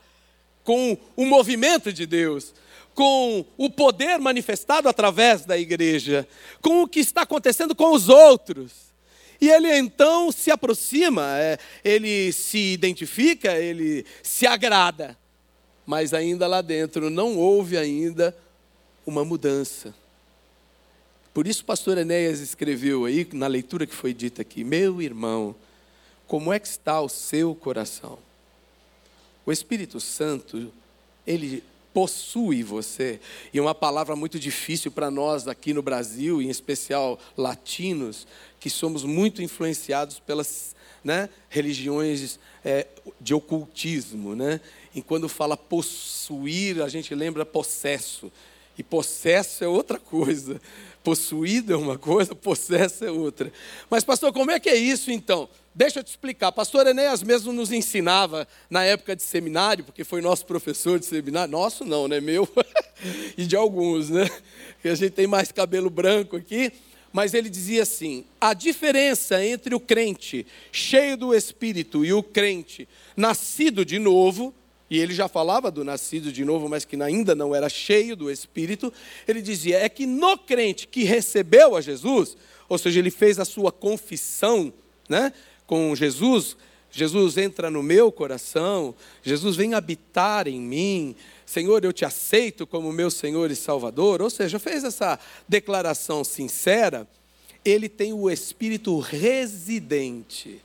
com 0.63 0.97
o 1.17 1.25
movimento 1.25 1.91
de 1.91 2.05
Deus, 2.05 2.53
com 2.95 3.45
o 3.57 3.69
poder 3.69 4.19
manifestado 4.19 4.87
através 4.87 5.43
da 5.43 5.57
igreja, 5.57 6.25
com 6.61 6.81
o 6.81 6.87
que 6.87 7.01
está 7.01 7.23
acontecendo 7.23 7.75
com 7.75 7.91
os 7.91 8.07
outros. 8.07 8.71
E 9.41 9.49
ele 9.49 9.69
então 9.77 10.31
se 10.31 10.49
aproxima, 10.49 11.37
é, 11.37 11.57
ele 11.83 12.31
se 12.31 12.71
identifica, 12.71 13.53
ele 13.57 14.05
se 14.23 14.47
agrada, 14.47 15.17
mas 15.85 16.13
ainda 16.13 16.47
lá 16.47 16.61
dentro 16.61 17.09
não 17.09 17.37
houve 17.37 17.77
ainda 17.77 18.33
uma 19.05 19.25
mudança. 19.25 19.93
Por 21.33 21.47
isso 21.47 21.63
o 21.63 21.65
pastor 21.65 21.97
Enéas 21.97 22.39
escreveu 22.39 23.05
aí, 23.05 23.27
na 23.33 23.47
leitura 23.47 23.87
que 23.87 23.95
foi 23.95 24.13
dita 24.13 24.43
aqui, 24.43 24.63
meu 24.63 25.01
irmão, 25.01 25.55
como 26.27 26.53
é 26.53 26.59
que 26.59 26.67
está 26.67 27.01
o 27.01 27.09
seu 27.09 27.55
coração? 27.55 28.19
O 29.45 29.51
Espírito 29.51 29.99
Santo, 29.99 30.71
ele 31.25 31.63
possui 31.93 32.63
você. 32.63 33.19
E 33.53 33.59
uma 33.59 33.75
palavra 33.75 34.15
muito 34.15 34.39
difícil 34.39 34.91
para 34.91 35.11
nós 35.11 35.47
aqui 35.47 35.73
no 35.73 35.81
Brasil, 35.81 36.41
em 36.41 36.49
especial 36.49 37.19
latinos, 37.37 38.27
que 38.59 38.69
somos 38.69 39.03
muito 39.03 39.41
influenciados 39.41 40.19
pelas 40.19 40.75
né, 41.03 41.29
religiões 41.49 42.39
é, 42.63 42.87
de 43.19 43.33
ocultismo. 43.33 44.35
Né? 44.35 44.61
E 44.95 45.01
quando 45.01 45.27
fala 45.27 45.57
possuir, 45.57 46.81
a 46.81 46.89
gente 46.89 47.13
lembra 47.13 47.45
possesso. 47.45 48.31
E 48.77 48.83
possesso 48.83 49.63
é 49.63 49.67
outra 49.67 49.99
coisa. 49.99 50.59
Possuído 51.03 51.73
é 51.73 51.75
uma 51.75 51.97
coisa, 51.97 52.33
possesso 52.33 53.03
é 53.03 53.11
outra. 53.11 53.51
Mas, 53.89 54.03
pastor, 54.03 54.31
como 54.31 54.51
é 54.51 54.59
que 54.59 54.69
é 54.69 54.75
isso 54.75 55.11
então? 55.11 55.49
Deixa 55.75 55.99
eu 55.99 56.03
te 56.03 56.07
explicar. 56.07 56.51
Pastor 56.51 56.87
Enéas 56.87 57.21
mesmo 57.21 57.51
nos 57.51 57.71
ensinava 57.71 58.47
na 58.69 58.83
época 58.83 59.15
de 59.15 59.23
seminário, 59.23 59.83
porque 59.83 60.03
foi 60.03 60.21
nosso 60.21 60.45
professor 60.45 60.99
de 60.99 61.05
seminário. 61.05 61.51
Nosso 61.51 61.83
não, 61.83 62.07
né? 62.07 62.21
Meu 62.21 62.47
e 63.37 63.45
de 63.45 63.55
alguns, 63.55 64.09
né? 64.09 64.29
Que 64.81 64.89
a 64.89 64.95
gente 64.95 65.11
tem 65.11 65.27
mais 65.27 65.51
cabelo 65.51 65.89
branco 65.89 66.37
aqui. 66.37 66.71
Mas 67.11 67.33
ele 67.33 67.49
dizia 67.49 67.83
assim: 67.83 68.25
a 68.39 68.53
diferença 68.53 69.43
entre 69.43 69.75
o 69.75 69.79
crente 69.79 70.45
cheio 70.71 71.17
do 71.17 71.33
Espírito 71.33 72.05
e 72.05 72.13
o 72.13 72.23
crente 72.23 72.87
nascido 73.15 73.83
de 73.83 73.99
novo 73.99 74.53
e 74.93 74.99
ele 74.99 75.15
já 75.15 75.27
falava 75.27 75.71
do 75.71 75.83
nascido 75.83 76.31
de 76.31 76.45
novo, 76.45 76.69
mas 76.69 76.85
que 76.85 77.01
ainda 77.01 77.33
não 77.33 77.55
era 77.55 77.67
cheio 77.67 78.15
do 78.15 78.29
Espírito, 78.29 78.93
ele 79.27 79.41
dizia: 79.41 79.79
é 79.79 79.89
que 79.89 80.05
no 80.05 80.37
crente 80.37 80.87
que 80.87 81.03
recebeu 81.03 81.75
a 81.75 81.81
Jesus, 81.81 82.37
ou 82.69 82.77
seja, 82.77 82.99
ele 82.99 83.09
fez 83.09 83.39
a 83.39 83.45
sua 83.45 83.71
confissão 83.71 84.71
né, 85.09 85.33
com 85.65 85.95
Jesus, 85.95 86.55
Jesus 86.91 87.39
entra 87.39 87.71
no 87.71 87.81
meu 87.81 88.11
coração, 88.11 88.93
Jesus 89.23 89.55
vem 89.55 89.73
habitar 89.73 90.47
em 90.47 90.61
mim, 90.61 91.15
Senhor, 91.43 91.83
eu 91.83 91.91
te 91.91 92.05
aceito 92.05 92.67
como 92.67 92.93
meu 92.93 93.09
Senhor 93.09 93.49
e 93.49 93.55
Salvador, 93.55 94.21
ou 94.21 94.29
seja, 94.29 94.59
fez 94.59 94.83
essa 94.83 95.17
declaração 95.49 96.23
sincera, 96.23 97.07
ele 97.65 97.89
tem 97.89 98.13
o 98.13 98.29
Espírito 98.29 98.99
residente. 98.99 100.61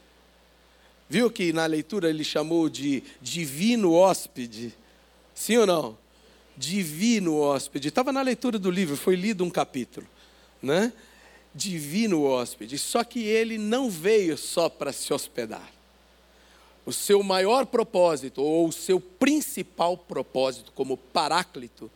Viu 1.09 1.31
que 1.31 1.53
na 1.53 1.65
leitura 1.65 2.11
ele 2.11 2.23
chamou 2.23 2.69
de 2.69 3.03
divino 3.21 3.95
hóspede? 3.95 4.75
Sim 5.35 5.57
ou 5.59 5.67
não? 5.67 5.99
Divino 6.57 7.39
hóspede. 7.39 7.89
Estava 7.89 8.13
na 8.13 8.21
leitura 8.21 8.59
do 8.59 8.71
livro, 8.71 8.97
foi 8.97 9.15
lido 9.17 9.43
um 9.43 9.49
capítulo, 9.49 10.07
né? 10.63 10.93
Divino 11.55 12.25
hóspede. 12.25 12.77
Só 12.77 13.03
que 13.05 13.21
ele 13.21 13.57
não 13.57 13.89
veio 13.89 14.37
só 14.37 14.69
para 14.69 14.93
se 14.93 15.13
hospedar. 15.15 15.73
O 16.85 16.93
seu 16.93 17.23
maior 17.23 17.67
propósito, 17.67 18.43
ou 18.43 18.69
o 18.69 18.73
seu 18.73 19.01
principal 19.01 19.97
propósito 19.97 20.73
como 20.75 20.97
paráclito, 20.97 21.91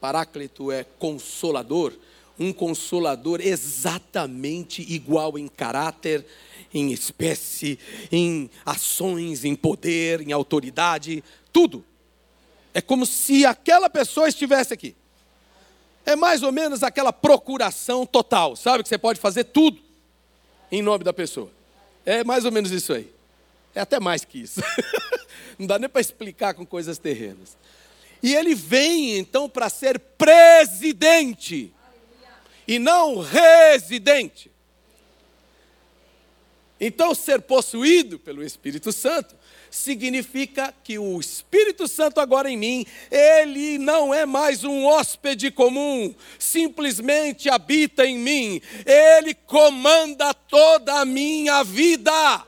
paráclito 0.00 0.72
é 0.72 0.84
consolador, 0.84 1.92
um 2.38 2.52
consolador 2.52 3.40
exatamente 3.40 4.82
igual 4.82 5.38
em 5.38 5.48
caráter, 5.48 6.24
em 6.72 6.90
espécie, 6.92 7.78
em 8.10 8.50
ações, 8.64 9.44
em 9.44 9.54
poder, 9.54 10.20
em 10.20 10.32
autoridade, 10.32 11.22
tudo. 11.52 11.84
É 12.74 12.80
como 12.80 13.04
se 13.04 13.44
aquela 13.44 13.90
pessoa 13.90 14.28
estivesse 14.28 14.72
aqui. 14.72 14.96
É 16.04 16.16
mais 16.16 16.42
ou 16.42 16.50
menos 16.50 16.82
aquela 16.82 17.12
procuração 17.12 18.04
total, 18.04 18.56
sabe? 18.56 18.82
Que 18.82 18.88
você 18.88 18.98
pode 18.98 19.20
fazer 19.20 19.44
tudo 19.44 19.78
em 20.70 20.82
nome 20.82 21.04
da 21.04 21.12
pessoa. 21.12 21.50
É 22.04 22.24
mais 22.24 22.44
ou 22.44 22.50
menos 22.50 22.70
isso 22.70 22.92
aí. 22.92 23.12
É 23.74 23.80
até 23.80 24.00
mais 24.00 24.24
que 24.24 24.40
isso. 24.40 24.60
Não 25.58 25.66
dá 25.66 25.78
nem 25.78 25.88
para 25.88 26.00
explicar 26.00 26.54
com 26.54 26.66
coisas 26.66 26.98
terrenas. 26.98 27.56
E 28.22 28.34
ele 28.34 28.54
vem 28.54 29.18
então 29.18 29.48
para 29.48 29.68
ser 29.68 29.98
presidente 29.98 31.72
e 32.66 32.78
não 32.78 33.18
residente. 33.18 34.50
Então, 36.84 37.14
ser 37.14 37.40
possuído 37.42 38.18
pelo 38.18 38.42
Espírito 38.42 38.90
Santo 38.90 39.36
significa 39.70 40.74
que 40.82 40.98
o 40.98 41.20
Espírito 41.20 41.86
Santo 41.86 42.20
agora 42.20 42.50
em 42.50 42.56
mim, 42.56 42.84
ele 43.08 43.78
não 43.78 44.12
é 44.12 44.26
mais 44.26 44.64
um 44.64 44.84
hóspede 44.84 45.50
comum, 45.52 46.12
simplesmente 46.38 47.48
habita 47.48 48.04
em 48.04 48.18
mim, 48.18 48.60
ele 48.84 49.32
comanda 49.32 50.34
toda 50.34 51.00
a 51.00 51.04
minha 51.04 51.62
vida. 51.62 52.46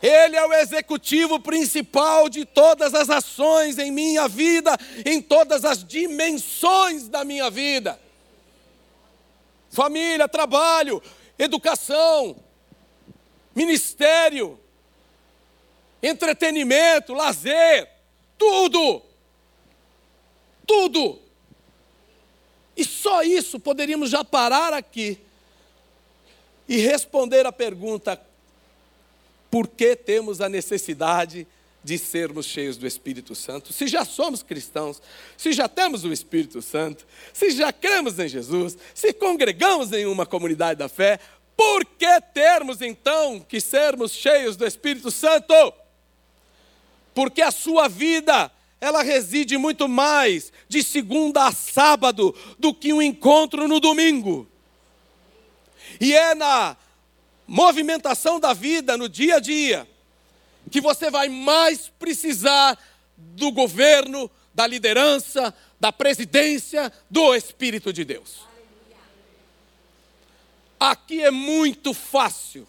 Ele 0.00 0.36
é 0.36 0.46
o 0.46 0.54
executivo 0.54 1.40
principal 1.40 2.28
de 2.28 2.44
todas 2.44 2.94
as 2.94 3.10
ações 3.10 3.78
em 3.78 3.90
minha 3.90 4.28
vida, 4.28 4.78
em 5.04 5.20
todas 5.20 5.64
as 5.64 5.84
dimensões 5.84 7.08
da 7.08 7.24
minha 7.24 7.50
vida. 7.50 8.00
Família, 9.70 10.28
trabalho, 10.28 11.00
educação, 11.38 12.36
ministério, 13.54 14.58
entretenimento, 16.02 17.14
lazer, 17.14 17.88
tudo. 18.36 19.02
Tudo. 20.66 21.20
E 22.76 22.84
só 22.84 23.22
isso 23.22 23.60
poderíamos 23.60 24.10
já 24.10 24.24
parar 24.24 24.72
aqui 24.72 25.18
e 26.68 26.78
responder 26.78 27.46
a 27.46 27.52
pergunta: 27.52 28.20
por 29.50 29.68
que 29.68 29.94
temos 29.94 30.40
a 30.40 30.48
necessidade 30.48 31.44
de 31.44 31.59
sermos 31.98 32.46
cheios 32.46 32.76
do 32.76 32.86
Espírito 32.86 33.34
Santo? 33.34 33.72
Se 33.72 33.86
já 33.86 34.04
somos 34.04 34.42
cristãos, 34.42 35.00
se 35.36 35.52
já 35.52 35.68
temos 35.68 36.04
o 36.04 36.12
Espírito 36.12 36.60
Santo, 36.60 37.06
se 37.32 37.50
já 37.50 37.72
cremos 37.72 38.18
em 38.18 38.28
Jesus, 38.28 38.76
se 38.94 39.12
congregamos 39.12 39.92
em 39.92 40.06
uma 40.06 40.26
comunidade 40.26 40.78
da 40.78 40.88
fé, 40.88 41.18
Por 41.60 41.84
que 41.84 42.20
termos 42.32 42.80
então 42.80 43.38
que 43.38 43.60
sermos 43.60 44.12
cheios 44.12 44.56
do 44.56 44.66
Espírito 44.66 45.10
Santo? 45.10 45.52
Porque 47.14 47.42
a 47.42 47.50
sua 47.50 47.86
vida, 47.86 48.50
ela 48.80 49.02
reside 49.02 49.58
muito 49.58 49.86
mais 49.86 50.50
de 50.66 50.82
segunda 50.82 51.44
a 51.46 51.52
sábado 51.52 52.34
do 52.58 52.72
que 52.72 52.94
um 52.94 53.02
encontro 53.02 53.68
no 53.68 53.78
domingo. 53.78 54.48
E 56.00 56.14
é 56.14 56.34
na 56.34 56.78
movimentação 57.46 58.40
da 58.40 58.54
vida, 58.54 58.96
no 58.96 59.06
dia 59.06 59.36
a 59.36 59.38
dia, 59.38 59.86
que 60.70 60.80
você 60.80 61.10
vai 61.10 61.28
mais 61.28 61.90
precisar 61.98 62.78
do 63.16 63.50
governo, 63.50 64.30
da 64.54 64.66
liderança, 64.66 65.54
da 65.78 65.92
presidência 65.92 66.92
do 67.10 67.34
Espírito 67.34 67.92
de 67.92 68.04
Deus. 68.04 68.40
Aqui 70.78 71.22
é 71.22 71.30
muito 71.30 71.92
fácil. 71.92 72.66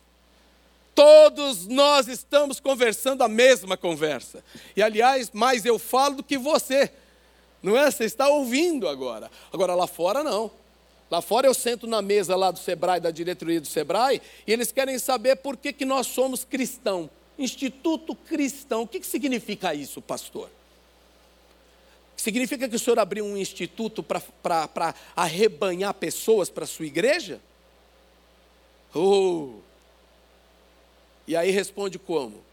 Todos 0.93 1.67
nós 1.67 2.08
estamos 2.08 2.60
conversando 2.60 3.24
a 3.24 3.27
mesma 3.29 3.77
conversa. 3.77 4.43
E 4.75 4.84
aliás, 4.84 5.31
mais 5.31 5.65
eu 5.65 5.79
falo 5.79 6.17
do 6.17 6.24
que 6.24 6.38
você. 6.38 6.91
Não 7.63 7.77
é? 7.77 7.89
Você 7.89 8.03
está 8.03 8.27
ouvindo 8.27 8.89
agora. 8.89 9.31
Agora 9.53 9.74
lá 9.74 9.88
fora 9.88 10.24
não. 10.24 10.51
Lá 11.10 11.22
fora 11.22 11.48
eu 11.48 11.53
sento 11.53 11.88
na 11.88 12.01
mesa 12.01 12.36
lá 12.36 12.51
do 12.51 12.60
Sebrae, 12.60 13.00
da 13.00 13.12
diretoria 13.12 13.60
do 13.60 13.67
Sebrae, 13.67 14.22
e 14.48 14.51
eles 14.53 14.72
querem 14.72 14.98
saber 14.98 15.38
por 15.38 15.58
que, 15.58 15.74
que 15.74 15.84
nós 15.84 16.08
somos 16.08 16.46
cristão. 16.46 17.10
Instituto 17.41 18.15
Cristão. 18.15 18.83
O 18.83 18.88
que, 18.88 19.00
que 19.00 19.07
significa 19.07 19.74
isso, 19.74 20.01
pastor? 20.01 20.50
Significa 22.15 22.69
que 22.69 22.75
o 22.75 22.79
senhor 22.79 23.00
abriu 23.00 23.25
um 23.25 23.36
instituto 23.36 24.03
para 24.03 24.95
arrebanhar 25.15 25.93
pessoas 25.95 26.50
para 26.50 26.65
a 26.65 26.67
sua 26.67 26.86
igreja? 26.86 27.41
Oh! 28.93 29.55
E 31.27 31.36
aí 31.36 31.50
responde 31.50 31.98
como? 31.98 32.43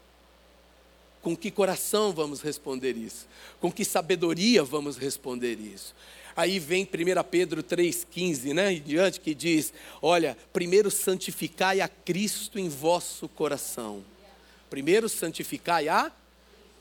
Com 1.21 1.35
que 1.35 1.51
coração 1.51 2.13
vamos 2.13 2.41
responder 2.41 2.95
isso? 2.95 3.27
Com 3.59 3.71
que 3.71 3.85
sabedoria 3.85 4.63
vamos 4.63 4.97
responder 4.97 5.59
isso? 5.59 5.93
Aí 6.35 6.57
vem 6.57 6.83
1 6.83 7.23
Pedro 7.29 7.61
3,15, 7.61 8.53
né? 8.53 8.73
Em 8.73 8.81
diante, 8.81 9.19
que 9.19 9.35
diz: 9.35 9.73
Olha, 10.01 10.37
primeiro 10.53 10.89
santificai 10.89 11.81
a 11.81 11.87
Cristo 11.87 12.57
em 12.57 12.69
vosso 12.69 13.27
coração. 13.27 14.03
Primeiro 14.69 15.09
santificai 15.09 15.87
a 15.87 16.11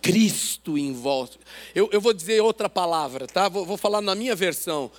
Cristo 0.00 0.76
em 0.78 0.92
vosso. 0.92 1.38
Eu, 1.75 1.88
eu 1.92 2.00
vou 2.00 2.12
dizer 2.12 2.40
outra 2.40 2.68
palavra, 2.68 3.26
tá? 3.26 3.49
Vou, 3.49 3.64
vou 3.64 3.76
falar 3.76 4.00
na 4.00 4.14
minha 4.14 4.35
versão. 4.35 4.90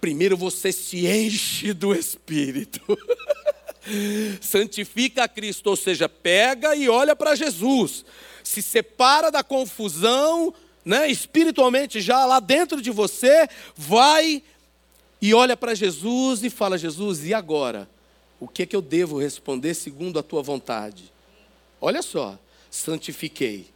Primeiro 0.00 0.36
você 0.36 0.72
se 0.72 1.06
enche 1.06 1.72
do 1.72 1.94
Espírito. 1.94 2.80
santifica 4.40 5.24
a 5.24 5.28
Cristo, 5.28 5.68
ou 5.68 5.76
seja, 5.76 6.08
pega 6.08 6.74
e 6.76 6.88
olha 6.88 7.16
para 7.16 7.34
Jesus, 7.34 8.04
se 8.44 8.62
separa 8.62 9.30
da 9.30 9.42
confusão, 9.42 10.54
né, 10.84 11.10
espiritualmente 11.10 12.00
já 12.00 12.24
lá 12.24 12.40
dentro 12.40 12.80
de 12.80 12.90
você, 12.90 13.48
vai 13.76 14.42
e 15.20 15.34
olha 15.34 15.56
para 15.56 15.74
Jesus 15.74 16.42
e 16.42 16.50
fala: 16.50 16.78
Jesus, 16.78 17.24
e 17.26 17.34
agora? 17.34 17.88
O 18.38 18.48
que 18.48 18.62
é 18.62 18.66
que 18.66 18.74
eu 18.74 18.80
devo 18.80 19.18
responder 19.18 19.74
segundo 19.74 20.18
a 20.18 20.22
tua 20.22 20.42
vontade? 20.42 21.12
Olha 21.80 22.02
só, 22.02 22.38
santifiquei. 22.70 23.66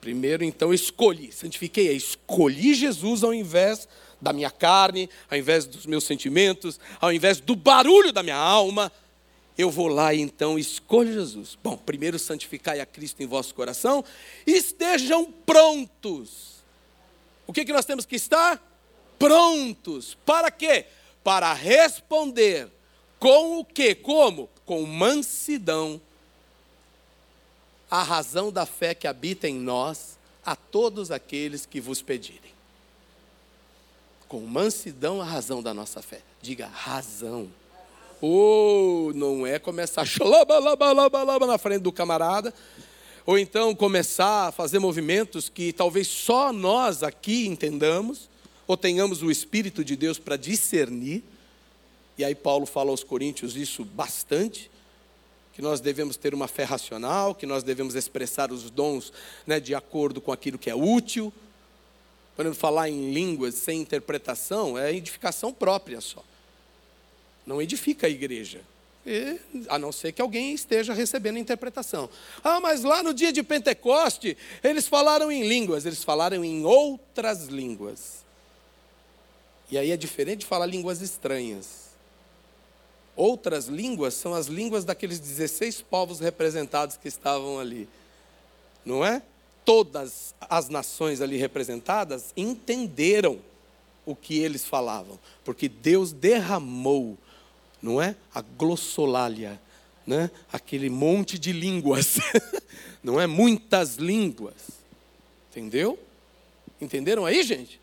Primeiro, 0.00 0.44
então, 0.44 0.72
escolhi, 0.74 1.30
santifiquei, 1.32 1.92
escolhi 1.92 2.74
Jesus 2.74 3.22
ao 3.22 3.32
invés 3.32 3.86
da 4.20 4.32
minha 4.32 4.50
carne, 4.50 5.08
ao 5.30 5.36
invés 5.36 5.64
dos 5.64 5.86
meus 5.86 6.04
sentimentos, 6.04 6.78
ao 7.00 7.12
invés 7.12 7.40
do 7.40 7.54
barulho 7.54 8.12
da 8.12 8.22
minha 8.22 8.36
alma, 8.36 8.90
eu 9.56 9.70
vou 9.70 9.88
lá 9.88 10.14
e 10.14 10.20
então 10.20 10.58
escolho 10.58 11.12
Jesus. 11.12 11.58
Bom, 11.62 11.76
primeiro 11.76 12.18
santificai 12.18 12.80
a 12.80 12.86
Cristo 12.86 13.22
em 13.22 13.26
vosso 13.26 13.54
coração 13.54 14.04
e 14.46 14.52
estejam 14.52 15.24
prontos. 15.24 16.52
O 17.46 17.52
que, 17.52 17.64
que 17.64 17.72
nós 17.72 17.84
temos 17.84 18.06
que 18.06 18.16
estar? 18.16 18.60
Prontos. 19.18 20.16
Para 20.24 20.50
quê? 20.50 20.86
Para 21.22 21.52
responder 21.52 22.68
com 23.18 23.58
o 23.58 23.64
que? 23.64 23.94
Como? 23.94 24.48
Com 24.64 24.82
mansidão. 24.84 26.00
A 27.92 28.02
razão 28.02 28.50
da 28.50 28.66
fé 28.66 28.94
que 28.94 29.06
habita 29.06 29.46
em 29.46 29.54
nós 29.54 30.18
a 30.44 30.56
todos 30.56 31.12
aqueles 31.12 31.64
que 31.64 31.80
vos 31.80 32.02
pedirem. 32.02 32.52
Com 34.26 34.40
mansidão 34.40 35.20
a 35.20 35.24
razão 35.24 35.62
da 35.62 35.72
nossa 35.72 36.00
fé. 36.02 36.22
Diga 36.40 36.66
razão 36.66 37.50
ou 38.22 39.12
não 39.12 39.44
é 39.44 39.58
começar 39.58 40.02
a 40.02 41.46
na 41.46 41.58
frente 41.58 41.82
do 41.82 41.90
camarada, 41.90 42.54
ou 43.26 43.36
então 43.36 43.74
começar 43.74 44.46
a 44.46 44.52
fazer 44.52 44.78
movimentos 44.78 45.48
que 45.48 45.72
talvez 45.72 46.06
só 46.06 46.52
nós 46.52 47.02
aqui 47.02 47.48
entendamos, 47.48 48.30
ou 48.64 48.76
tenhamos 48.76 49.24
o 49.24 49.30
Espírito 49.30 49.84
de 49.84 49.96
Deus 49.96 50.20
para 50.20 50.36
discernir. 50.36 51.24
E 52.16 52.24
aí 52.24 52.34
Paulo 52.34 52.64
fala 52.64 52.90
aos 52.90 53.02
Coríntios 53.02 53.56
isso 53.56 53.84
bastante, 53.84 54.70
que 55.52 55.62
nós 55.62 55.80
devemos 55.80 56.16
ter 56.16 56.34
uma 56.34 56.48
fé 56.48 56.64
racional, 56.64 57.34
que 57.34 57.46
nós 57.46 57.62
devemos 57.62 57.94
expressar 57.94 58.50
os 58.50 58.70
dons 58.70 59.12
né, 59.46 59.60
de 59.60 59.74
acordo 59.74 60.20
com 60.20 60.32
aquilo 60.32 60.58
que 60.58 60.70
é 60.70 60.74
útil. 60.74 61.32
Quando 62.34 62.54
falar 62.54 62.88
em 62.88 63.12
línguas 63.12 63.54
sem 63.54 63.80
interpretação, 63.80 64.78
é 64.78 64.94
edificação 64.94 65.52
própria 65.52 66.00
só 66.00 66.24
não 67.46 67.60
edifica 67.60 68.06
a 68.06 68.10
igreja. 68.10 68.60
E, 69.04 69.38
a 69.68 69.78
não 69.78 69.90
ser 69.90 70.12
que 70.12 70.22
alguém 70.22 70.54
esteja 70.54 70.92
recebendo 70.92 71.38
interpretação. 71.38 72.08
Ah, 72.42 72.60
mas 72.60 72.84
lá 72.84 73.02
no 73.02 73.12
dia 73.12 73.32
de 73.32 73.42
Pentecoste, 73.42 74.36
eles 74.62 74.86
falaram 74.86 75.30
em 75.30 75.46
línguas, 75.46 75.84
eles 75.84 76.04
falaram 76.04 76.44
em 76.44 76.64
outras 76.64 77.46
línguas. 77.46 78.22
E 79.70 79.76
aí 79.76 79.90
é 79.90 79.96
diferente 79.96 80.40
de 80.40 80.46
falar 80.46 80.66
línguas 80.66 81.00
estranhas. 81.00 81.91
Outras 83.14 83.66
línguas 83.66 84.14
são 84.14 84.34
as 84.34 84.46
línguas 84.46 84.84
daqueles 84.84 85.18
16 85.20 85.82
povos 85.82 86.20
representados 86.20 86.96
que 86.96 87.08
estavam 87.08 87.58
ali. 87.58 87.88
Não 88.84 89.04
é? 89.04 89.22
Todas 89.64 90.34
as 90.40 90.68
nações 90.68 91.20
ali 91.20 91.36
representadas 91.36 92.32
entenderam 92.36 93.38
o 94.04 94.16
que 94.16 94.38
eles 94.38 94.64
falavam, 94.64 95.18
porque 95.44 95.68
Deus 95.68 96.12
derramou 96.12 97.16
não 97.82 98.00
é? 98.00 98.14
A 98.32 98.40
glossolalia, 98.40 99.60
né? 100.06 100.30
Aquele 100.52 100.88
monte 100.88 101.38
de 101.38 101.52
línguas, 101.52 102.18
não 103.02 103.20
é? 103.20 103.26
Muitas 103.26 103.96
línguas. 103.96 104.54
Entendeu? 105.50 105.98
Entenderam 106.80 107.26
aí, 107.26 107.42
gente? 107.42 107.80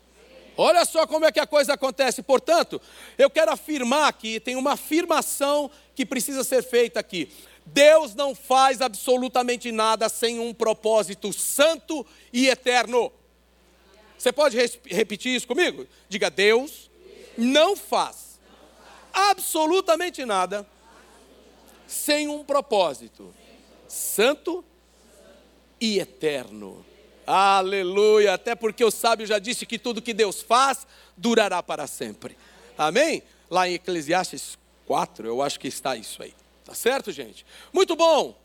Olha 0.62 0.84
só 0.84 1.06
como 1.06 1.24
é 1.24 1.32
que 1.32 1.40
a 1.40 1.46
coisa 1.46 1.72
acontece. 1.72 2.22
Portanto, 2.22 2.78
eu 3.16 3.30
quero 3.30 3.50
afirmar 3.50 4.12
que 4.12 4.38
tem 4.38 4.56
uma 4.56 4.72
afirmação 4.72 5.70
que 5.94 6.04
precisa 6.04 6.44
ser 6.44 6.62
feita 6.62 7.00
aqui. 7.00 7.32
Deus 7.64 8.14
não 8.14 8.34
faz 8.34 8.82
absolutamente 8.82 9.72
nada 9.72 10.06
sem 10.10 10.38
um 10.38 10.52
propósito 10.52 11.32
santo 11.32 12.06
e 12.30 12.46
eterno. 12.46 13.10
Você 14.18 14.30
pode 14.30 14.58
repetir 14.84 15.34
isso 15.34 15.46
comigo? 15.46 15.86
Diga: 16.10 16.28
Deus 16.28 16.90
não 17.38 17.74
faz 17.74 18.38
absolutamente 19.14 20.26
nada 20.26 20.66
sem 21.86 22.28
um 22.28 22.44
propósito 22.44 23.34
santo 23.88 24.62
e 25.80 25.98
eterno. 25.98 26.84
Aleluia! 27.32 28.34
Até 28.34 28.56
porque 28.56 28.84
o 28.84 28.90
sábio 28.90 29.24
já 29.24 29.38
disse 29.38 29.64
que 29.64 29.78
tudo 29.78 30.02
que 30.02 30.12
Deus 30.12 30.42
faz 30.42 30.84
durará 31.16 31.62
para 31.62 31.86
sempre. 31.86 32.36
Amém? 32.76 33.22
Lá 33.48 33.68
em 33.68 33.74
Eclesiastes 33.74 34.58
4, 34.84 35.28
eu 35.28 35.40
acho 35.40 35.60
que 35.60 35.68
está 35.68 35.94
isso 35.94 36.20
aí. 36.24 36.34
Tá 36.64 36.74
certo, 36.74 37.12
gente? 37.12 37.46
Muito 37.72 37.94
bom. 37.94 38.36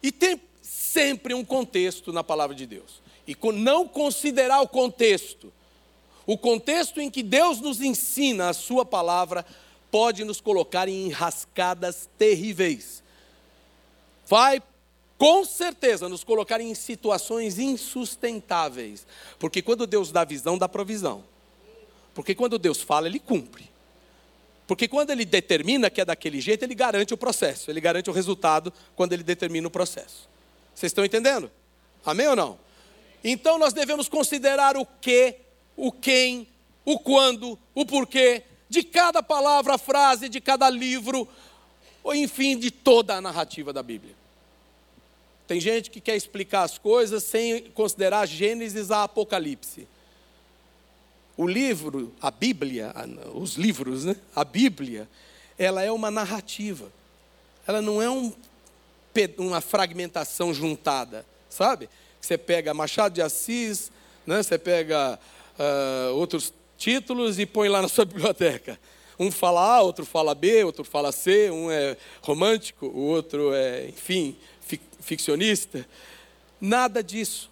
E 0.00 0.12
tem 0.12 0.40
sempre 0.62 1.34
um 1.34 1.44
contexto 1.44 2.12
na 2.12 2.22
palavra 2.22 2.54
de 2.54 2.66
Deus. 2.66 3.02
E 3.26 3.36
não 3.52 3.88
considerar 3.88 4.60
o 4.60 4.68
contexto, 4.68 5.52
o 6.24 6.38
contexto 6.38 7.00
em 7.00 7.10
que 7.10 7.24
Deus 7.24 7.60
nos 7.60 7.80
ensina 7.80 8.50
a 8.50 8.54
sua 8.54 8.84
palavra, 8.84 9.44
pode 9.90 10.22
nos 10.22 10.40
colocar 10.40 10.86
em 10.86 11.06
enrascadas 11.06 12.08
terríveis. 12.16 13.02
Vai, 14.24 14.62
com 15.20 15.44
certeza, 15.44 16.08
nos 16.08 16.24
colocar 16.24 16.62
em 16.62 16.74
situações 16.74 17.58
insustentáveis. 17.58 19.06
Porque 19.38 19.60
quando 19.60 19.86
Deus 19.86 20.10
dá 20.10 20.24
visão, 20.24 20.56
dá 20.56 20.66
provisão. 20.66 21.22
Porque 22.14 22.34
quando 22.34 22.58
Deus 22.58 22.80
fala, 22.80 23.06
Ele 23.06 23.18
cumpre. 23.18 23.68
Porque 24.66 24.88
quando 24.88 25.10
Ele 25.10 25.26
determina 25.26 25.90
que 25.90 26.00
é 26.00 26.06
daquele 26.06 26.40
jeito, 26.40 26.64
Ele 26.64 26.74
garante 26.74 27.12
o 27.12 27.18
processo. 27.18 27.70
Ele 27.70 27.82
garante 27.82 28.08
o 28.08 28.14
resultado 28.14 28.72
quando 28.96 29.12
Ele 29.12 29.22
determina 29.22 29.68
o 29.68 29.70
processo. 29.70 30.26
Vocês 30.74 30.88
estão 30.88 31.04
entendendo? 31.04 31.50
Amém 32.02 32.26
ou 32.26 32.34
não? 32.34 32.58
Então 33.22 33.58
nós 33.58 33.74
devemos 33.74 34.08
considerar 34.08 34.74
o 34.74 34.86
que, 35.02 35.36
o 35.76 35.92
quem, 35.92 36.48
o 36.82 36.98
quando, 36.98 37.58
o 37.74 37.84
porquê, 37.84 38.42
de 38.70 38.82
cada 38.82 39.22
palavra, 39.22 39.76
frase, 39.76 40.30
de 40.30 40.40
cada 40.40 40.70
livro, 40.70 41.28
ou 42.02 42.14
enfim, 42.14 42.58
de 42.58 42.70
toda 42.70 43.16
a 43.16 43.20
narrativa 43.20 43.70
da 43.70 43.82
Bíblia. 43.82 44.18
Tem 45.50 45.60
gente 45.60 45.90
que 45.90 46.00
quer 46.00 46.14
explicar 46.14 46.62
as 46.62 46.78
coisas 46.78 47.24
sem 47.24 47.62
considerar 47.72 48.24
Gênesis 48.24 48.92
a 48.92 49.02
Apocalipse. 49.02 49.88
O 51.36 51.44
livro, 51.44 52.14
a 52.22 52.30
Bíblia, 52.30 52.94
os 53.34 53.56
livros, 53.56 54.04
né? 54.04 54.14
A 54.32 54.44
Bíblia, 54.44 55.08
ela 55.58 55.82
é 55.82 55.90
uma 55.90 56.08
narrativa. 56.08 56.92
Ela 57.66 57.82
não 57.82 58.00
é 58.00 58.08
um, 58.08 58.32
uma 59.38 59.60
fragmentação 59.60 60.54
juntada, 60.54 61.26
sabe? 61.48 61.90
Você 62.20 62.38
pega 62.38 62.72
Machado 62.72 63.14
de 63.16 63.20
Assis, 63.20 63.90
né? 64.24 64.44
Você 64.44 64.56
pega 64.56 65.18
uh, 65.58 66.14
outros 66.14 66.54
títulos 66.78 67.40
e 67.40 67.44
põe 67.44 67.68
lá 67.68 67.82
na 67.82 67.88
sua 67.88 68.04
biblioteca. 68.06 68.78
Um 69.18 69.32
fala 69.32 69.78
A, 69.78 69.82
outro 69.82 70.06
fala 70.06 70.32
B, 70.32 70.62
outro 70.62 70.84
fala 70.84 71.10
C, 71.10 71.50
um 71.50 71.72
é 71.72 71.96
romântico, 72.22 72.86
o 72.86 73.00
outro 73.00 73.52
é, 73.52 73.88
enfim, 73.88 74.36
ficcionista. 75.00 75.86
Nada 76.60 77.02
disso. 77.02 77.50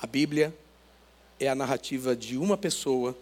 A 0.00 0.06
Bíblia 0.06 0.54
é 1.40 1.48
a 1.48 1.54
narrativa 1.54 2.14
de 2.14 2.36
uma 2.36 2.56
pessoa 2.56 3.16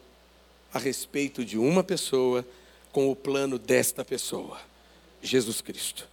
a 0.72 0.78
respeito 0.78 1.44
de 1.44 1.56
uma 1.56 1.82
pessoa 1.82 2.46
com 2.92 3.10
o 3.10 3.16
plano 3.16 3.58
desta 3.58 4.04
pessoa, 4.04 4.60
Jesus 5.22 5.60
Cristo. 5.60 6.08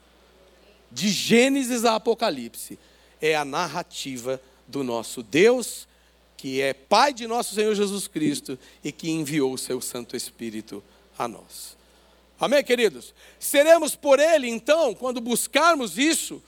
De 0.92 1.10
Gênesis 1.10 1.86
a 1.86 1.96
Apocalipse 1.96 2.78
é 3.22 3.36
a 3.36 3.44
narrativa 3.44 4.40
do 4.68 4.84
nosso 4.84 5.24
Deus 5.24 5.88
que 6.44 6.60
é 6.60 6.74
Pai 6.74 7.14
de 7.14 7.26
nosso 7.26 7.56
Senhor 7.56 7.74
Jesus 7.74 8.06
Cristo 8.06 8.60
e 8.84 8.92
que 8.92 9.10
enviou 9.10 9.54
o 9.54 9.58
seu 9.58 9.80
Santo 9.80 10.14
Espírito 10.14 10.84
a 11.18 11.26
nós. 11.26 11.78
Amém, 12.40 12.64
queridos? 12.64 13.14
Seremos 13.40 13.96
por 13.96 14.20
Ele, 14.20 14.50
então, 14.50 14.94
quando 14.94 15.22
buscarmos 15.22 15.98
isso, 15.98 16.42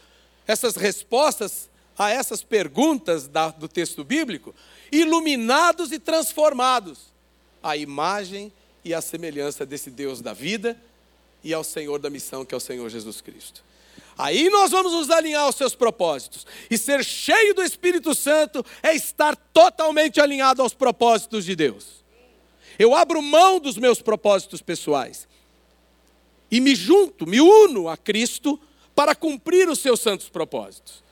essas 0.48 0.76
respostas 0.76 1.70
a 1.98 2.12
essas 2.12 2.44
perguntas 2.44 3.28
da, 3.28 3.50
do 3.50 3.68
texto 3.68 4.04
bíblico, 4.04 4.54
iluminados 4.92 5.92
e 5.92 6.00
transformados 6.00 7.14
à 7.64 7.78
imagem 7.78 8.52
e 8.84 8.94
à 8.94 9.02
semelhança 9.02 9.66
desse 9.66 9.90
Deus 9.90 10.22
da 10.22 10.34
vida 10.34 10.80
e 11.44 11.54
ao 11.54 11.64
Senhor 11.64 12.00
da 12.00 12.10
missão, 12.10 12.44
que 12.46 12.54
é 12.54 12.58
o 12.58 12.62
Senhor 12.62 12.90
Jesus 12.90 13.22
Cristo. 13.22 13.64
Aí 14.18 14.50
nós 14.50 14.72
vamos 14.72 14.94
nos 14.94 15.10
alinhar 15.10 15.44
aos 15.44 15.56
seus 15.56 15.76
propósitos. 15.76 16.46
E 16.70 16.78
ser 16.78 17.04
cheio 17.04 17.54
do 17.54 17.62
Espírito 17.62 18.16
Santo 18.16 18.66
é 18.82 18.96
estar 18.96 19.36
totalmente 19.36 20.22
alinhado 20.22 20.62
aos 20.62 20.74
propósitos 20.74 21.44
de 21.44 21.56
Deus. 21.56 22.04
Eu 22.80 22.96
abro 22.96 23.22
mão 23.22 23.60
dos 23.60 23.78
meus 23.78 24.02
propósitos 24.02 24.62
pessoais 24.62 25.28
e 26.50 26.60
me 26.60 26.76
junto, 26.76 27.28
me 27.28 27.42
uno 27.42 27.90
a 27.90 27.98
Cristo 27.98 28.60
para 28.96 29.14
cumprir 29.14 29.68
os 29.68 29.80
seus 29.80 30.00
santos 30.00 30.30
propósitos. 30.30 31.04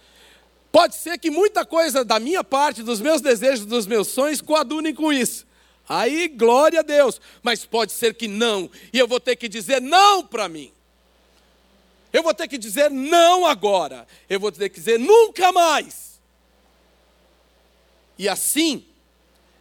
Pode 0.72 0.96
ser 0.96 1.20
que 1.20 1.30
muita 1.30 1.66
coisa 1.66 2.04
da 2.04 2.20
minha 2.20 2.44
parte, 2.44 2.82
dos 2.82 3.00
meus 3.00 3.22
desejos, 3.22 3.66
dos 3.66 3.86
meus 3.86 4.08
sonhos, 4.08 4.42
coadunem 4.42 4.94
com 4.94 5.14
isso. 5.14 5.46
Aí, 5.88 6.28
glória 6.28 6.80
a 6.80 6.84
Deus. 6.84 7.22
Mas 7.44 7.66
pode 7.66 7.92
ser 7.92 8.16
que 8.16 8.28
não, 8.28 8.70
e 8.92 8.98
eu 8.98 9.08
vou 9.08 9.20
ter 9.20 9.36
que 9.36 9.48
dizer 9.48 9.82
não 9.82 10.26
para 10.26 10.50
mim. 10.50 10.72
Eu 12.12 12.24
vou 12.24 12.34
ter 12.34 12.48
que 12.48 12.58
dizer 12.58 12.90
não 12.90 13.46
agora. 13.46 14.08
Eu 14.30 14.40
vou 14.40 14.52
ter 14.52 14.70
que 14.70 14.80
dizer 14.80 15.00
nunca 15.00 15.52
mais. 15.52 16.20
E 18.18 18.30
assim 18.30 18.86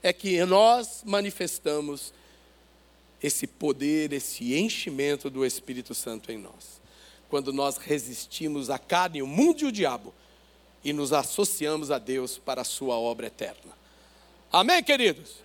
é 0.02 0.12
que 0.12 0.44
nós 0.44 1.02
manifestamos 1.04 2.12
esse 3.22 3.46
poder, 3.46 4.12
esse 4.12 4.54
enchimento 4.54 5.30
do 5.30 5.46
Espírito 5.46 5.94
Santo 5.94 6.32
em 6.32 6.38
nós. 6.38 6.80
Quando 7.28 7.52
nós 7.52 7.76
resistimos 7.76 8.68
à 8.68 8.78
carne, 8.78 9.22
o 9.22 9.26
mundo 9.26 9.62
e 9.62 9.66
o 9.66 9.72
diabo 9.72 10.12
e 10.84 10.92
nos 10.92 11.12
associamos 11.12 11.90
a 11.90 11.98
Deus 11.98 12.36
para 12.38 12.62
a 12.62 12.64
sua 12.64 12.96
obra 12.96 13.28
eterna. 13.28 13.72
Amém, 14.50 14.82
queridos? 14.82 15.36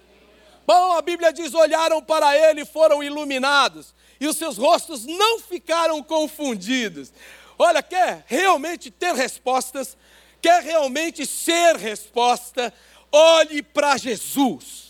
Bom, 0.66 0.94
a 0.94 1.02
Bíblia 1.02 1.32
diz: 1.32 1.54
olharam 1.54 2.04
para 2.04 2.36
ele 2.36 2.62
e 2.62 2.66
foram 2.66 3.02
iluminados 3.02 3.94
e 4.20 4.28
os 4.28 4.38
seus 4.38 4.58
rostos 4.58 5.06
não 5.06 5.40
ficaram 5.40 6.02
confundidos. 6.04 7.12
Olha, 7.58 7.82
quer 7.82 8.24
realmente 8.28 8.92
ter 8.92 9.14
respostas, 9.14 9.98
quer 10.42 10.62
realmente 10.64 11.26
ser 11.26 11.76
resposta, 11.76 12.74
olhe 13.12 13.64
para 13.64 13.98
Jesus. 13.98 14.87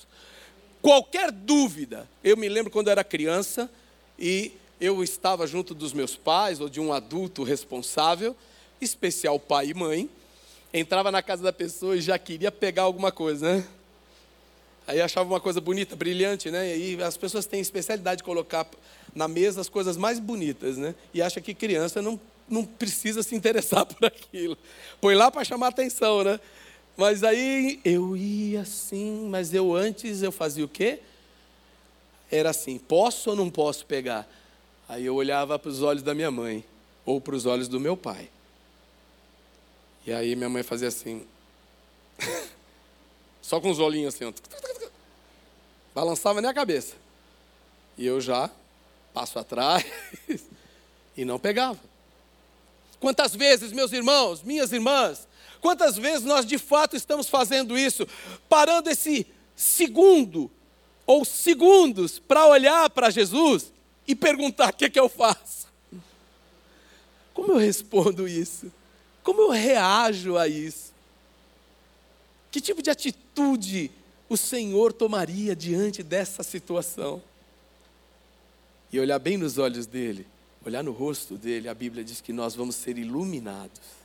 Qualquer 0.87 1.33
dúvida, 1.33 2.07
eu 2.23 2.37
me 2.37 2.47
lembro 2.47 2.71
quando 2.71 2.89
era 2.89 3.03
criança 3.03 3.69
e 4.17 4.53
eu 4.79 5.03
estava 5.03 5.45
junto 5.45 5.75
dos 5.75 5.91
meus 5.91 6.15
pais 6.15 6.61
ou 6.61 6.69
de 6.69 6.79
um 6.79 6.93
adulto 6.93 7.43
responsável, 7.43 8.33
especial 8.79 9.37
pai 9.37 9.71
e 9.71 9.73
mãe, 9.73 10.09
entrava 10.73 11.11
na 11.11 11.21
casa 11.21 11.43
da 11.43 11.51
pessoa 11.51 11.97
e 11.97 11.99
já 11.99 12.17
queria 12.17 12.53
pegar 12.53 12.83
alguma 12.83 13.11
coisa, 13.11 13.57
né? 13.57 13.67
Aí 14.87 15.01
achava 15.01 15.29
uma 15.29 15.41
coisa 15.41 15.59
bonita, 15.59 15.93
brilhante, 15.93 16.49
né? 16.49 16.77
E 16.77 17.03
as 17.03 17.17
pessoas 17.17 17.45
têm 17.45 17.59
especialidade 17.59 18.19
de 18.19 18.23
colocar 18.23 18.65
na 19.13 19.27
mesa 19.27 19.59
as 19.59 19.67
coisas 19.67 19.97
mais 19.97 20.21
bonitas, 20.21 20.77
né? 20.77 20.95
E 21.13 21.21
acha 21.21 21.41
que 21.41 21.53
criança 21.53 22.01
não, 22.01 22.17
não 22.47 22.63
precisa 22.63 23.21
se 23.23 23.35
interessar 23.35 23.83
por 23.93 24.05
aquilo. 24.05 24.57
Põe 25.01 25.15
lá 25.15 25.29
para 25.29 25.43
chamar 25.43 25.67
atenção, 25.67 26.23
né? 26.23 26.39
Mas 26.97 27.23
aí 27.23 27.79
eu 27.85 28.17
ia 28.17 28.61
assim, 28.61 29.29
mas 29.29 29.53
eu 29.53 29.75
antes 29.75 30.23
eu 30.23 30.31
fazia 30.31 30.65
o 30.65 30.67
quê? 30.67 30.99
Era 32.31 32.49
assim, 32.49 32.79
posso 32.79 33.29
ou 33.29 33.35
não 33.35 33.51
posso 33.51 33.85
pegar? 33.85 34.27
Aí 34.89 35.05
eu 35.05 35.13
olhava 35.13 35.59
para 35.59 35.69
os 35.69 35.83
olhos 35.83 36.01
da 36.01 36.15
minha 36.15 36.31
mãe 36.31 36.65
ou 37.05 37.21
para 37.21 37.35
os 37.35 37.45
olhos 37.45 37.67
do 37.67 37.79
meu 37.79 37.95
pai. 37.95 38.29
E 40.07 40.11
aí 40.11 40.35
minha 40.35 40.49
mãe 40.49 40.63
fazia 40.63 40.87
assim, 40.87 41.25
só 43.43 43.61
com 43.61 43.69
os 43.69 43.77
olhinhos 43.77 44.15
assim, 44.15 44.33
balançava 45.93 46.41
nem 46.41 46.49
a 46.49 46.53
cabeça. 46.53 46.95
E 47.95 48.07
eu 48.07 48.19
já 48.19 48.49
passo 49.13 49.37
atrás 49.37 49.85
e 51.15 51.23
não 51.23 51.37
pegava. 51.37 51.79
Quantas 52.99 53.35
vezes, 53.35 53.71
meus 53.71 53.91
irmãos, 53.91 54.41
minhas 54.41 54.71
irmãs, 54.71 55.27
quantas 55.61 55.97
vezes 55.97 56.23
nós 56.23 56.45
de 56.45 56.57
fato 56.57 56.95
estamos 56.95 57.27
fazendo 57.27 57.77
isso, 57.77 58.07
parando 58.47 58.89
esse 58.89 59.25
segundo 59.55 60.51
ou 61.05 61.23
segundos 61.23 62.19
para 62.19 62.45
olhar 62.47 62.89
para 62.89 63.09
Jesus 63.09 63.71
e 64.07 64.15
perguntar: 64.15 64.69
o 64.69 64.73
que, 64.73 64.85
é 64.85 64.89
que 64.89 64.99
eu 64.99 65.09
faço? 65.09 65.67
Como 67.33 67.53
eu 67.53 67.57
respondo 67.57 68.27
isso? 68.27 68.71
Como 69.23 69.41
eu 69.41 69.49
reajo 69.49 70.37
a 70.37 70.47
isso? 70.47 70.93
Que 72.49 72.61
tipo 72.61 72.81
de 72.81 72.89
atitude 72.89 73.91
o 74.29 74.37
Senhor 74.37 74.91
tomaria 74.91 75.55
diante 75.55 76.01
dessa 76.01 76.43
situação? 76.43 77.21
e 78.91 78.99
olhar 78.99 79.19
bem 79.19 79.37
nos 79.37 79.57
olhos 79.57 79.85
dele, 79.85 80.25
olhar 80.65 80.83
no 80.83 80.91
rosto 80.91 81.37
dele, 81.37 81.67
a 81.67 81.73
Bíblia 81.73 82.03
diz 82.03 82.21
que 82.21 82.31
nós 82.31 82.55
vamos 82.55 82.75
ser 82.75 82.97
iluminados 82.97 83.96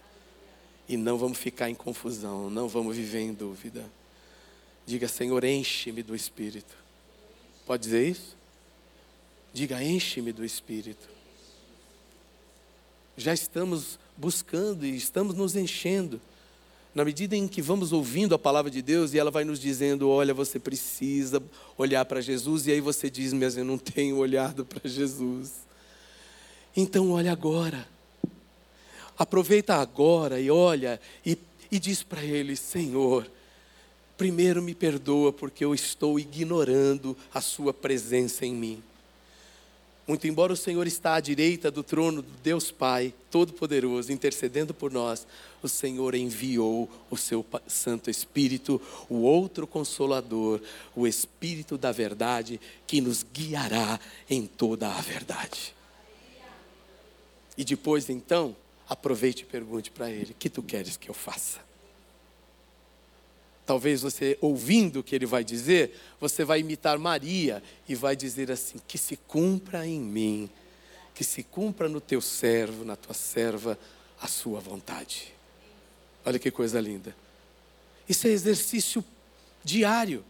e 0.92 0.96
não 0.96 1.16
vamos 1.16 1.38
ficar 1.38 1.70
em 1.70 1.74
confusão, 1.74 2.50
não 2.50 2.68
vamos 2.68 2.94
viver 2.94 3.20
em 3.20 3.32
dúvida. 3.32 3.82
Diga, 4.84 5.08
Senhor, 5.08 5.42
enche-me 5.42 6.02
do 6.02 6.14
Espírito. 6.14 6.76
Pode 7.64 7.84
dizer 7.84 8.06
isso? 8.06 8.36
Diga, 9.54 9.82
enche-me 9.82 10.32
do 10.32 10.44
Espírito. 10.44 11.08
Já 13.16 13.32
estamos 13.32 13.98
buscando 14.18 14.84
e 14.84 14.94
estamos 14.94 15.34
nos 15.34 15.56
enchendo. 15.56 16.20
Na 16.94 17.06
medida 17.06 17.34
em 17.34 17.48
que 17.48 17.62
vamos 17.62 17.90
ouvindo 17.90 18.34
a 18.34 18.38
palavra 18.38 18.70
de 18.70 18.82
Deus 18.82 19.14
e 19.14 19.18
ela 19.18 19.30
vai 19.30 19.44
nos 19.44 19.58
dizendo: 19.58 20.10
olha, 20.10 20.34
você 20.34 20.58
precisa 20.58 21.42
olhar 21.78 22.04
para 22.04 22.20
Jesus, 22.20 22.66
e 22.66 22.72
aí 22.72 22.82
você 22.82 23.08
diz: 23.08 23.32
mas 23.32 23.56
eu 23.56 23.64
não 23.64 23.78
tenho 23.78 24.18
olhado 24.18 24.62
para 24.62 24.86
Jesus. 24.90 25.52
Então, 26.76 27.12
olha 27.12 27.32
agora. 27.32 27.88
Aproveita 29.22 29.76
agora 29.76 30.40
e 30.40 30.50
olha 30.50 31.00
e, 31.24 31.38
e 31.70 31.78
diz 31.78 32.02
para 32.02 32.24
Ele: 32.24 32.56
Senhor, 32.56 33.30
primeiro 34.18 34.60
me 34.60 34.74
perdoa 34.74 35.32
porque 35.32 35.64
eu 35.64 35.72
estou 35.72 36.18
ignorando 36.18 37.16
a 37.32 37.40
Sua 37.40 37.72
presença 37.72 38.44
em 38.44 38.52
mim. 38.52 38.82
Muito 40.08 40.26
embora 40.26 40.52
o 40.52 40.56
Senhor 40.56 40.84
está 40.88 41.14
à 41.14 41.20
direita 41.20 41.70
do 41.70 41.84
trono 41.84 42.20
do 42.20 42.32
Deus 42.42 42.72
Pai 42.72 43.14
Todo-Poderoso, 43.30 44.12
intercedendo 44.12 44.74
por 44.74 44.90
nós, 44.90 45.24
o 45.62 45.68
Senhor 45.68 46.16
enviou 46.16 46.90
o 47.08 47.16
seu 47.16 47.46
Santo 47.68 48.10
Espírito, 48.10 48.82
o 49.08 49.18
outro 49.18 49.68
consolador, 49.68 50.60
o 50.96 51.06
Espírito 51.06 51.78
da 51.78 51.92
verdade, 51.92 52.60
que 52.88 53.00
nos 53.00 53.24
guiará 53.32 54.00
em 54.28 54.48
toda 54.48 54.92
a 54.92 55.00
verdade. 55.00 55.72
E 57.56 57.64
depois 57.64 58.10
então, 58.10 58.56
aproveite 58.88 59.42
e 59.42 59.46
pergunte 59.46 59.90
para 59.90 60.10
ele: 60.10 60.32
"O 60.32 60.34
que 60.34 60.50
tu 60.50 60.62
queres 60.62 60.96
que 60.96 61.08
eu 61.08 61.14
faça?" 61.14 61.60
Talvez 63.64 64.02
você, 64.02 64.36
ouvindo 64.40 65.00
o 65.00 65.02
que 65.02 65.14
ele 65.14 65.24
vai 65.26 65.44
dizer, 65.44 65.98
você 66.20 66.44
vai 66.44 66.60
imitar 66.60 66.98
Maria 66.98 67.62
e 67.88 67.94
vai 67.94 68.16
dizer 68.16 68.50
assim: 68.50 68.80
que 68.88 68.98
se 68.98 69.16
cumpra 69.16 69.86
em 69.86 70.00
mim, 70.00 70.50
que 71.14 71.22
se 71.22 71.42
cumpra 71.42 71.88
no 71.88 72.00
teu 72.00 72.20
servo, 72.20 72.84
na 72.84 72.96
tua 72.96 73.14
serva, 73.14 73.78
a 74.20 74.26
sua 74.26 74.58
vontade. 74.60 75.32
Olha 76.24 76.38
que 76.38 76.50
coisa 76.50 76.80
linda. 76.80 77.14
Isso 78.08 78.26
é 78.26 78.30
exercício 78.30 79.04
diário. 79.64 80.24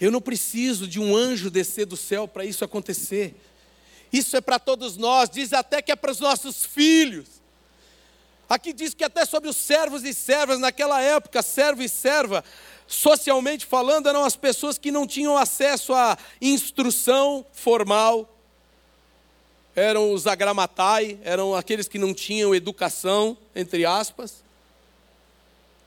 Eu 0.00 0.12
não 0.12 0.20
preciso 0.20 0.86
de 0.86 1.00
um 1.00 1.16
anjo 1.16 1.50
descer 1.50 1.86
do 1.86 1.96
céu 1.96 2.28
para 2.28 2.44
isso 2.44 2.64
acontecer. 2.64 3.34
Isso 4.12 4.36
é 4.36 4.40
para 4.40 4.58
todos 4.58 4.96
nós, 4.96 5.28
diz 5.28 5.52
até 5.52 5.82
que 5.82 5.90
é 5.90 5.96
para 5.96 6.12
os 6.12 6.20
nossos 6.20 6.64
filhos. 6.64 7.37
Aqui 8.48 8.72
diz 8.72 8.94
que 8.94 9.04
até 9.04 9.26
sobre 9.26 9.50
os 9.50 9.56
servos 9.56 10.04
e 10.04 10.14
servas, 10.14 10.58
naquela 10.58 11.02
época, 11.02 11.42
servo 11.42 11.82
e 11.82 11.88
serva, 11.88 12.42
socialmente 12.86 13.66
falando, 13.66 14.08
eram 14.08 14.24
as 14.24 14.36
pessoas 14.36 14.78
que 14.78 14.90
não 14.90 15.06
tinham 15.06 15.36
acesso 15.36 15.92
à 15.92 16.16
instrução 16.40 17.44
formal, 17.52 18.26
eram 19.76 20.12
os 20.12 20.26
agramatai, 20.26 21.18
eram 21.22 21.54
aqueles 21.54 21.86
que 21.86 21.98
não 21.98 22.14
tinham 22.14 22.54
educação, 22.54 23.36
entre 23.54 23.84
aspas. 23.84 24.42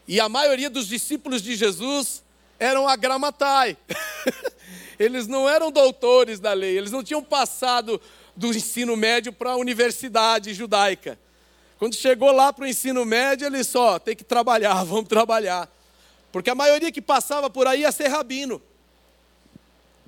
E 0.08 0.20
a 0.20 0.30
maioria 0.30 0.70
dos 0.70 0.88
discípulos 0.88 1.42
de 1.42 1.56
Jesus 1.56 2.24
eram 2.60 2.88
agramatai. 2.88 3.76
eles 5.00 5.26
não 5.26 5.50
eram 5.50 5.72
doutores 5.72 6.40
da 6.40 6.54
lei, 6.54 6.78
eles 6.78 6.92
não 6.92 7.04
tinham 7.04 7.24
passado 7.24 8.00
do 8.36 8.50
ensino 8.50 8.96
médio 8.96 9.34
para 9.34 9.52
a 9.52 9.58
universidade 9.58 10.54
judaica. 10.54 11.18
Quando 11.82 11.96
chegou 11.96 12.32
lá 12.32 12.54
para 12.54 12.66
o 12.66 12.68
ensino 12.68 13.04
médio, 13.04 13.48
eles 13.48 13.66
só 13.66 13.98
tem 13.98 14.16
que 14.16 14.24
trabalhar, 14.24 14.84
vamos 14.86 15.10
trabalhar. 15.10 15.68
Porque 16.32 16.52
a 16.52 16.54
maioria 16.54 16.92
que 16.92 17.02
passava 17.02 17.50
por 17.50 17.66
aí 17.66 17.80
ia 17.80 17.92
ser 17.92 18.08
rabino. 18.08 18.62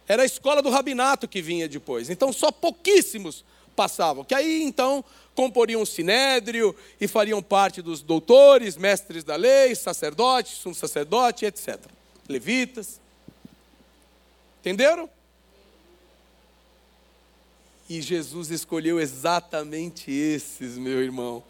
Era 0.08 0.22
a 0.22 0.26
escola 0.26 0.62
do 0.62 0.70
rabinato 0.70 1.28
que 1.28 1.42
vinha 1.42 1.68
depois. 1.68 2.12
Então 2.12 2.32
só 2.32 2.52
pouquíssimos 2.52 3.44
passavam. 3.76 4.24
Que 4.24 4.36
aí 4.36 4.62
então 4.62 5.04
comporiam 5.34 5.82
um 5.82 5.86
sinédrio 5.86 6.76
e 7.02 7.08
fariam 7.08 7.42
parte 7.42 7.82
dos 7.82 8.04
doutores, 8.04 8.78
mestres 8.78 9.24
da 9.24 9.36
lei, 9.36 9.74
sacerdotes, 9.74 10.60
sumo 10.60 10.76
sacerdote, 10.76 11.44
etc. 11.44 11.80
Levitas. 12.30 13.02
Entenderam? 14.60 15.10
E 17.90 18.00
Jesus 18.00 18.52
escolheu 18.52 19.00
exatamente 19.00 20.12
esses, 20.12 20.78
meu 20.78 21.02
irmão, 21.02 21.44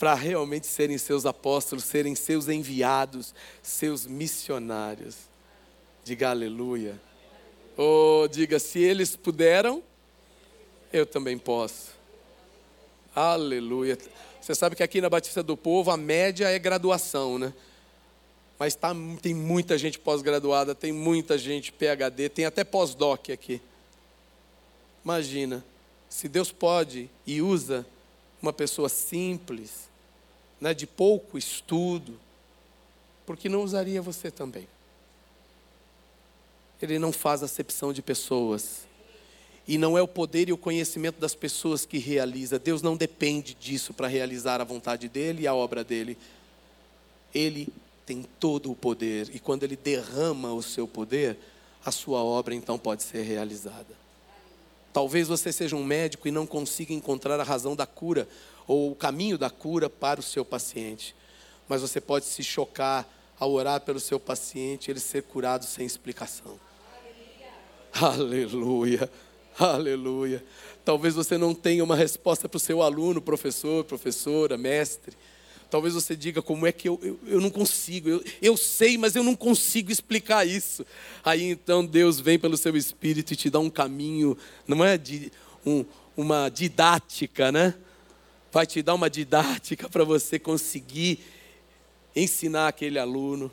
para 0.00 0.14
realmente 0.14 0.66
serem 0.66 0.96
seus 0.96 1.26
apóstolos, 1.26 1.84
serem 1.84 2.14
seus 2.14 2.48
enviados, 2.48 3.34
seus 3.62 4.06
missionários. 4.06 5.14
Diga 6.02 6.30
aleluia. 6.30 6.98
Oh, 7.76 8.26
diga, 8.26 8.58
se 8.58 8.78
eles 8.78 9.14
puderam, 9.14 9.82
eu 10.90 11.04
também 11.04 11.36
posso. 11.36 11.90
Aleluia. 13.14 13.98
Você 14.40 14.54
sabe 14.54 14.74
que 14.74 14.82
aqui 14.82 15.02
na 15.02 15.10
Batista 15.10 15.42
do 15.42 15.54
Povo 15.54 15.90
a 15.90 15.98
média 15.98 16.48
é 16.48 16.58
graduação, 16.58 17.38
né? 17.38 17.52
Mas 18.58 18.74
tá, 18.74 18.94
tem 19.20 19.34
muita 19.34 19.76
gente 19.76 19.98
pós-graduada, 19.98 20.74
tem 20.74 20.92
muita 20.92 21.36
gente 21.36 21.70
PhD, 21.72 22.30
tem 22.30 22.46
até 22.46 22.64
pós-doc 22.64 23.28
aqui. 23.28 23.60
Imagina, 25.04 25.62
se 26.08 26.26
Deus 26.26 26.50
pode 26.50 27.10
e 27.26 27.42
usa 27.42 27.84
uma 28.40 28.52
pessoa 28.52 28.88
simples, 28.88 29.89
né, 30.60 30.74
de 30.74 30.86
pouco 30.86 31.38
estudo, 31.38 32.18
por 33.24 33.36
que 33.36 33.48
não 33.48 33.62
usaria 33.62 34.02
você 34.02 34.30
também? 34.30 34.66
Ele 36.82 36.98
não 36.98 37.12
faz 37.12 37.42
acepção 37.42 37.92
de 37.92 38.02
pessoas. 38.02 38.88
E 39.68 39.78
não 39.78 39.96
é 39.96 40.02
o 40.02 40.08
poder 40.08 40.48
e 40.48 40.52
o 40.52 40.58
conhecimento 40.58 41.20
das 41.20 41.34
pessoas 41.34 41.86
que 41.86 41.98
realiza. 41.98 42.58
Deus 42.58 42.82
não 42.82 42.96
depende 42.96 43.54
disso 43.54 43.94
para 43.94 44.08
realizar 44.08 44.60
a 44.60 44.64
vontade 44.64 45.08
dele 45.08 45.42
e 45.42 45.46
a 45.46 45.54
obra 45.54 45.84
dele. 45.84 46.18
Ele 47.34 47.68
tem 48.04 48.26
todo 48.40 48.72
o 48.72 48.74
poder. 48.74 49.30
E 49.32 49.38
quando 49.38 49.62
ele 49.62 49.76
derrama 49.76 50.52
o 50.52 50.62
seu 50.62 50.88
poder, 50.88 51.38
a 51.84 51.92
sua 51.92 52.22
obra 52.24 52.54
então 52.54 52.78
pode 52.78 53.02
ser 53.02 53.22
realizada. 53.22 54.00
Talvez 54.92 55.28
você 55.28 55.52
seja 55.52 55.76
um 55.76 55.84
médico 55.84 56.26
e 56.26 56.32
não 56.32 56.46
consiga 56.46 56.92
encontrar 56.92 57.38
a 57.38 57.44
razão 57.44 57.76
da 57.76 57.86
cura 57.86 58.26
ou 58.70 58.92
o 58.92 58.94
caminho 58.94 59.36
da 59.36 59.50
cura 59.50 59.90
para 59.90 60.20
o 60.20 60.22
seu 60.22 60.44
paciente. 60.44 61.12
Mas 61.68 61.82
você 61.82 62.00
pode 62.00 62.26
se 62.26 62.44
chocar 62.44 63.04
ao 63.36 63.50
orar 63.50 63.80
pelo 63.80 63.98
seu 63.98 64.20
paciente, 64.20 64.88
ele 64.88 65.00
ser 65.00 65.24
curado 65.24 65.64
sem 65.64 65.84
explicação. 65.84 66.56
Aleluia. 67.92 69.10
Aleluia. 69.58 70.44
Talvez 70.84 71.14
você 71.14 71.36
não 71.36 71.52
tenha 71.52 71.82
uma 71.82 71.96
resposta 71.96 72.48
para 72.48 72.58
o 72.58 72.60
seu 72.60 72.80
aluno, 72.80 73.20
professor, 73.20 73.82
professora, 73.82 74.56
mestre. 74.56 75.16
Talvez 75.68 75.92
você 75.92 76.14
diga 76.14 76.40
como 76.40 76.64
é 76.64 76.70
que 76.70 76.88
eu, 76.88 77.00
eu, 77.02 77.18
eu 77.26 77.40
não 77.40 77.50
consigo, 77.50 78.08
eu, 78.08 78.24
eu 78.40 78.56
sei, 78.56 78.96
mas 78.96 79.16
eu 79.16 79.24
não 79.24 79.34
consigo 79.34 79.90
explicar 79.90 80.46
isso. 80.46 80.86
Aí 81.24 81.42
então 81.42 81.84
Deus 81.84 82.20
vem 82.20 82.38
pelo 82.38 82.56
seu 82.56 82.76
espírito 82.76 83.32
e 83.32 83.36
te 83.36 83.50
dá 83.50 83.58
um 83.58 83.70
caminho, 83.70 84.38
não 84.64 84.84
é 84.84 84.96
de, 84.96 85.32
um, 85.66 85.84
uma 86.16 86.48
didática, 86.48 87.50
né? 87.50 87.74
Vai 88.52 88.66
te 88.66 88.82
dar 88.82 88.94
uma 88.94 89.08
didática 89.08 89.88
para 89.88 90.02
você 90.02 90.38
conseguir 90.38 91.20
ensinar 92.16 92.66
aquele 92.66 92.98
aluno. 92.98 93.50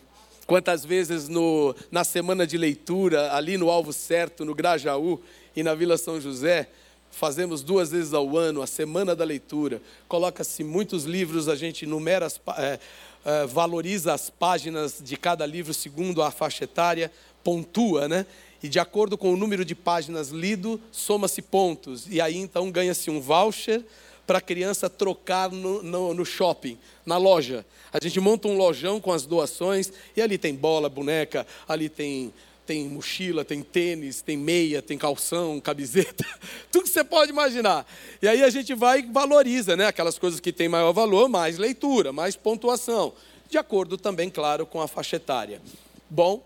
Quantas 0.47 0.83
vezes 0.83 1.27
no, 1.27 1.75
na 1.91 2.03
semana 2.03 2.47
de 2.47 2.57
leitura, 2.57 3.33
ali 3.33 3.57
no 3.57 3.69
Alvo 3.69 3.93
Certo, 3.93 4.43
no 4.43 4.55
Grajaú 4.55 5.21
e 5.55 5.61
na 5.61 5.75
Vila 5.75 5.97
São 5.97 6.19
José, 6.19 6.69
fazemos 7.11 7.61
duas 7.61 7.91
vezes 7.91 8.13
ao 8.13 8.35
ano 8.37 8.61
a 8.61 8.67
semana 8.67 9.15
da 9.15 9.23
leitura. 9.23 9.81
Coloca-se 10.07 10.63
muitos 10.63 11.03
livros, 11.03 11.47
a 11.47 11.55
gente 11.55 11.85
numera, 11.85 12.25
as, 12.25 12.41
é, 12.57 12.79
é, 13.25 13.45
valoriza 13.45 14.13
as 14.13 14.31
páginas 14.31 14.99
de 14.99 15.15
cada 15.15 15.45
livro 15.45 15.73
segundo 15.73 16.23
a 16.23 16.31
faixa 16.31 16.63
etária, 16.63 17.11
pontua, 17.43 18.07
né? 18.07 18.25
E 18.63 18.67
de 18.67 18.79
acordo 18.79 19.15
com 19.15 19.31
o 19.31 19.37
número 19.37 19.63
de 19.63 19.75
páginas 19.75 20.29
lido, 20.29 20.81
soma-se 20.91 21.41
pontos. 21.41 22.07
E 22.09 22.19
aí 22.19 22.35
então 22.35 22.71
ganha-se 22.71 23.11
um 23.11 23.21
voucher 23.21 23.83
para 24.27 24.39
a 24.39 24.41
criança 24.41 24.89
trocar 24.89 25.49
no, 25.49 25.81
no, 25.81 26.13
no, 26.13 26.25
shopping, 26.25 26.77
na 27.05 27.17
loja. 27.17 27.65
A 27.93 27.97
gente 28.03 28.19
monta 28.19 28.49
um 28.49 28.57
lojão 28.57 28.99
com 28.99 29.13
as 29.13 29.25
doações 29.25 29.91
e 30.15 30.21
ali 30.21 30.37
tem 30.37 30.53
bola, 30.53 30.89
boneca, 30.89 31.47
ali 31.65 31.87
tem, 31.87 32.33
tem 32.65 32.89
mochila, 32.89 33.45
tem 33.45 33.63
tênis, 33.63 34.21
tem 34.21 34.35
meia, 34.35 34.81
tem 34.81 34.97
calção, 34.97 35.61
camiseta, 35.61 36.25
tudo 36.69 36.83
que 36.83 36.89
você 36.89 37.05
pode 37.05 37.31
imaginar. 37.31 37.87
E 38.21 38.27
aí 38.27 38.43
a 38.43 38.49
gente 38.49 38.75
vai 38.75 38.99
e 38.99 39.03
valoriza, 39.03 39.77
né? 39.77 39.87
Aquelas 39.87 40.19
coisas 40.19 40.41
que 40.41 40.51
têm 40.51 40.67
maior 40.67 40.91
valor, 40.91 41.29
mais 41.29 41.57
leitura, 41.57 42.11
mais 42.11 42.35
pontuação. 42.35 43.13
De 43.49 43.57
acordo 43.57 43.97
também, 43.97 44.29
claro, 44.29 44.65
com 44.65 44.81
a 44.81 44.89
faixa 44.89 45.15
etária. 45.15 45.61
Bom, 46.09 46.45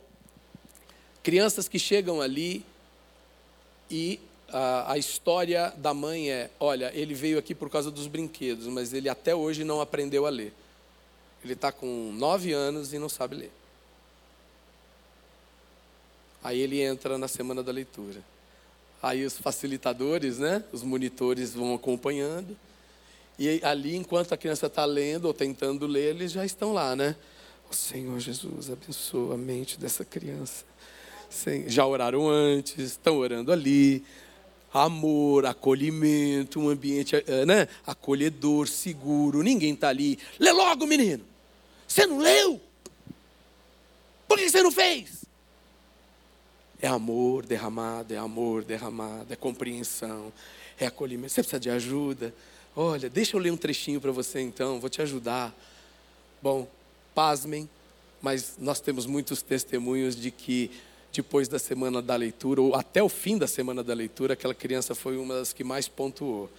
crianças 1.24 1.68
que 1.68 1.80
chegam 1.80 2.22
ali 2.22 2.64
e 3.90 4.20
a, 4.54 4.98
história 4.98 5.74
da 5.78 5.94
mãe 5.94 6.30
é: 6.30 6.50
olha, 6.60 6.92
ele 6.94 7.14
veio 7.14 7.40
aqui 7.40 7.56
por 7.56 7.70
causa 7.70 7.90
dos 7.90 8.08
brinquedos, 8.08 8.68
mas 8.68 8.94
ele 8.94 9.10
até 9.10 9.36
hoje 9.36 9.64
não 9.64 9.82
aprendeu 9.82 10.26
a 10.26 10.30
ler. 10.30 10.54
Ele 11.44 11.54
está 11.54 11.72
com 11.72 12.12
nove 12.14 12.54
anos 12.54 12.94
e 12.94 13.00
não 13.00 13.10
sabe 13.10 13.36
ler. 13.36 13.52
Aí 16.44 16.60
ele 16.60 16.82
entra 16.82 17.18
na 17.18 17.28
semana 17.28 17.64
da 17.64 17.72
leitura. 17.72 18.22
Aí 19.02 19.26
os 19.26 19.38
facilitadores, 19.38 20.38
né, 20.38 20.64
os 20.72 20.84
monitores 20.84 21.54
vão 21.54 21.74
acompanhando. 21.74 22.56
E 23.40 23.60
ali, 23.64 23.96
enquanto 23.96 24.34
a 24.34 24.38
criança 24.38 24.68
está 24.68 24.86
lendo 24.86 25.26
ou 25.26 25.34
tentando 25.34 25.88
ler, 25.88 26.16
eles 26.16 26.32
já 26.32 26.46
estão 26.46 26.74
lá, 26.74 26.96
né? 26.96 27.16
O 27.72 27.76
Senhor 27.76 28.20
Jesus 28.20 28.70
abençoa 28.70 29.34
a 29.34 29.38
mente 29.38 29.80
dessa 29.80 30.06
criança. 30.06 30.66
Já 31.68 31.86
oraram 31.86 32.30
antes, 32.30 32.78
estão 32.78 33.18
orando 33.18 33.52
ali 33.52 34.04
amor, 34.74 35.46
acolhimento, 35.46 36.60
um 36.60 36.70
ambiente 36.70 37.16
eh, 37.16 37.46
né, 37.46 37.68
acolhedor, 37.86 38.68
seguro. 38.68 39.44
Ninguém 39.44 39.74
está 39.74 39.90
ali. 39.90 40.18
Lê 40.40 40.52
logo, 40.52 40.86
menino. 40.86 41.24
Você 41.88 42.06
não 42.06 42.20
leu? 42.20 42.62
Por 44.28 44.38
que 44.38 44.50
você 44.50 44.64
não 44.64 44.72
fez? 44.72 45.26
É 46.82 46.88
amor 46.88 47.46
derramado, 47.46 48.14
é 48.14 48.18
amor 48.18 48.64
derramado, 48.64 49.32
é 49.32 49.36
compreensão, 49.36 50.32
é 50.80 50.86
acolhimento. 50.86 51.34
Você 51.34 51.42
precisa 51.42 51.60
de 51.60 51.70
ajuda? 51.70 52.34
Olha, 52.76 53.10
deixa 53.10 53.36
eu 53.36 53.42
ler 53.42 53.52
um 53.52 53.58
trechinho 53.58 54.00
para 54.00 54.12
você 54.12 54.40
então, 54.40 54.80
vou 54.80 54.90
te 54.90 55.02
ajudar. 55.02 55.54
Bom, 56.42 56.68
pasmem, 57.14 57.70
mas 58.22 58.56
nós 58.58 58.80
temos 58.80 59.06
muitos 59.06 59.42
testemunhos 59.42 60.16
de 60.16 60.32
que 60.32 60.72
depois 61.12 61.48
da 61.48 61.60
semana 61.60 62.02
da 62.02 62.16
leitura, 62.16 62.62
ou 62.62 62.76
até 62.76 63.04
o 63.04 63.10
fim 63.10 63.38
da 63.38 63.48
semana 63.48 63.84
da 63.84 63.94
leitura, 63.94 64.34
aquela 64.34 64.54
criança 64.54 64.96
foi 64.96 65.18
uma 65.18 65.36
das 65.36 65.52
que 65.52 65.64
mais 65.64 65.88
pontuou. 65.88 66.50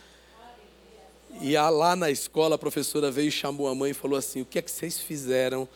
E 1.41 1.57
lá 1.57 1.97
na 1.97 2.11
escola, 2.11 2.57
a 2.57 2.59
professora 2.59 3.11
veio 3.11 3.29
e 3.29 3.33
chamou 3.33 3.67
a 3.69 3.75
mãe 3.75 3.93
e 3.93 3.95
falou 3.95 4.19
assim: 4.19 4.43
O 4.43 4.45
que 4.45 4.59
é 4.59 4.63
que 4.63 4.71
vocês 4.71 4.99
fizeram 4.99 5.67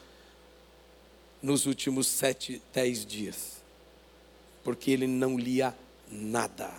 nos 1.40 1.64
últimos 1.64 2.06
sete, 2.06 2.60
dez 2.74 3.06
dias? 3.06 3.62
Porque 4.62 4.90
ele 4.90 5.06
não 5.06 5.38
lia 5.38 5.74
nada. 6.10 6.70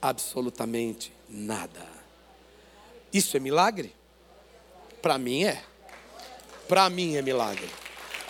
absolutamente 0.00 1.12
nada. 1.28 1.86
Isso 3.12 3.36
é 3.36 3.40
milagre? 3.40 3.92
Para 5.02 5.18
mim 5.18 5.44
é. 5.44 5.62
Para 6.66 6.88
mim 6.88 7.16
é 7.16 7.22
milagre. 7.22 7.68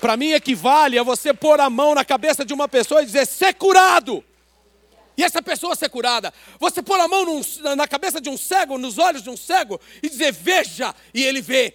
Para 0.00 0.16
mim 0.16 0.32
equivale 0.32 0.98
a 0.98 1.02
você 1.02 1.34
pôr 1.34 1.60
a 1.60 1.68
mão 1.68 1.94
na 1.94 2.04
cabeça 2.04 2.44
de 2.44 2.54
uma 2.54 2.66
pessoa 2.66 3.02
e 3.02 3.06
dizer: 3.06 3.26
ser 3.26 3.54
curado. 3.54 4.24
E 5.16 5.22
essa 5.22 5.42
pessoa 5.42 5.76
ser 5.76 5.90
curada. 5.90 6.32
Você 6.58 6.82
pôr 6.82 6.98
a 6.98 7.06
mão 7.06 7.26
num, 7.26 7.42
na 7.76 7.86
cabeça 7.86 8.20
de 8.20 8.30
um 8.30 8.38
cego, 8.38 8.78
nos 8.78 8.96
olhos 8.96 9.22
de 9.22 9.28
um 9.28 9.36
cego, 9.36 9.78
e 10.02 10.08
dizer: 10.08 10.32
veja, 10.32 10.94
e 11.12 11.22
ele 11.22 11.42
vê. 11.42 11.74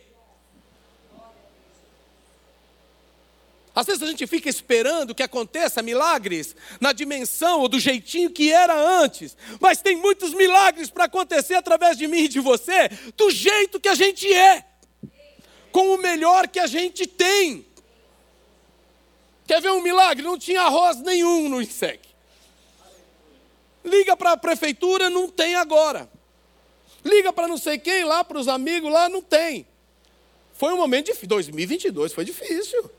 Às 3.76 3.86
vezes 3.86 4.02
a 4.02 4.08
gente 4.08 4.26
fica 4.26 4.50
esperando 4.50 5.14
que 5.14 5.22
aconteça 5.22 5.82
milagres 5.82 6.56
na 6.80 6.94
dimensão 6.94 7.60
ou 7.60 7.68
do 7.68 7.78
jeitinho 7.78 8.32
que 8.32 8.50
era 8.50 8.74
antes, 8.74 9.36
mas 9.60 9.82
tem 9.82 9.98
muitos 9.98 10.34
milagres 10.34 10.90
para 10.90 11.04
acontecer 11.04 11.56
através 11.56 11.98
de 11.98 12.08
mim 12.08 12.20
e 12.20 12.28
de 12.30 12.40
você, 12.40 12.90
do 13.18 13.30
jeito 13.30 13.78
que 13.78 13.90
a 13.90 13.94
gente 13.94 14.34
é, 14.34 14.64
com 15.74 15.94
o 15.94 15.98
melhor 15.98 16.48
que 16.48 16.58
a 16.58 16.68
gente 16.68 17.06
tem. 17.06 17.68
Quer 19.48 19.62
ver 19.62 19.72
um 19.72 19.82
milagre? 19.82 20.24
Não 20.24 20.38
tinha 20.38 20.64
arroz 20.64 20.98
nenhum 21.02 21.48
no 21.50 21.62
INSEC. 21.62 22.00
Liga 23.84 24.18
para 24.18 24.32
a 24.32 24.38
prefeitura, 24.38 25.10
não 25.10 25.30
tem 25.30 25.56
agora. 25.56 26.10
Liga 27.04 27.32
para 27.32 27.48
não 27.48 27.58
sei 27.58 27.78
quem 27.78 28.04
lá, 28.04 28.24
para 28.24 28.40
os 28.40 28.48
amigos 28.48 28.92
lá, 28.92 29.08
não 29.08 29.22
tem. 29.22 29.68
Foi 30.54 30.74
um 30.74 30.78
momento 30.78 31.08
difícil. 31.08 31.28
2022 31.28 32.14
foi 32.14 32.26
difícil. 32.26 32.90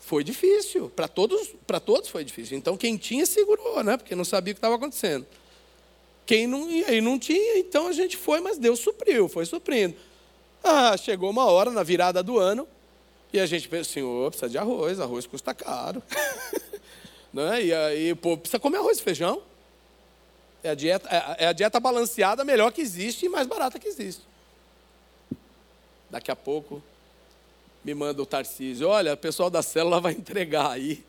Foi 0.00 0.24
difícil. 0.24 0.88
Para 0.88 1.06
todos, 1.06 1.54
para 1.66 1.78
todos 1.78 2.08
foi 2.08 2.24
difícil. 2.24 2.56
Então 2.56 2.76
quem 2.76 2.96
tinha 2.96 3.26
segurou, 3.26 3.82
né? 3.84 3.98
Porque 3.98 4.14
não 4.14 4.24
sabia 4.24 4.52
o 4.52 4.54
que 4.54 4.58
estava 4.58 4.76
acontecendo. 4.76 5.26
Quem 6.24 6.46
não, 6.46 6.70
e 6.70 7.00
não 7.00 7.18
tinha, 7.18 7.58
então 7.58 7.88
a 7.88 7.92
gente 7.92 8.16
foi, 8.16 8.40
mas 8.40 8.56
Deus 8.56 8.78
supriu, 8.78 9.28
foi 9.28 9.44
suprindo. 9.44 9.96
Ah, 10.62 10.96
chegou 10.96 11.28
uma 11.28 11.44
hora 11.46 11.70
na 11.70 11.82
virada 11.82 12.22
do 12.22 12.38
ano, 12.38 12.66
e 13.32 13.40
a 13.40 13.46
gente 13.46 13.68
pensa, 13.68 13.90
senhor, 13.90 14.30
precisa 14.30 14.50
de 14.50 14.58
arroz, 14.58 15.00
arroz 15.00 15.26
custa 15.26 15.54
caro. 15.54 16.02
né? 17.32 17.64
E 17.64 17.72
aí, 17.72 18.14
pô, 18.14 18.36
precisa 18.36 18.58
comer 18.58 18.78
arroz 18.78 18.98
e 18.98 19.02
feijão. 19.02 19.42
É 20.62 20.70
a, 20.70 20.74
dieta, 20.74 21.08
é, 21.08 21.44
é 21.44 21.46
a 21.48 21.52
dieta 21.52 21.80
balanceada 21.80 22.44
melhor 22.44 22.70
que 22.70 22.80
existe 22.80 23.26
e 23.26 23.28
mais 23.28 23.46
barata 23.46 23.78
que 23.78 23.88
existe. 23.88 24.22
Daqui 26.10 26.30
a 26.30 26.36
pouco, 26.36 26.82
me 27.82 27.94
manda 27.94 28.22
o 28.22 28.26
Tarcísio, 28.26 28.86
olha, 28.86 29.14
o 29.14 29.16
pessoal 29.16 29.48
da 29.48 29.62
célula 29.62 29.98
vai 30.00 30.12
entregar 30.12 30.70
aí 30.70 31.02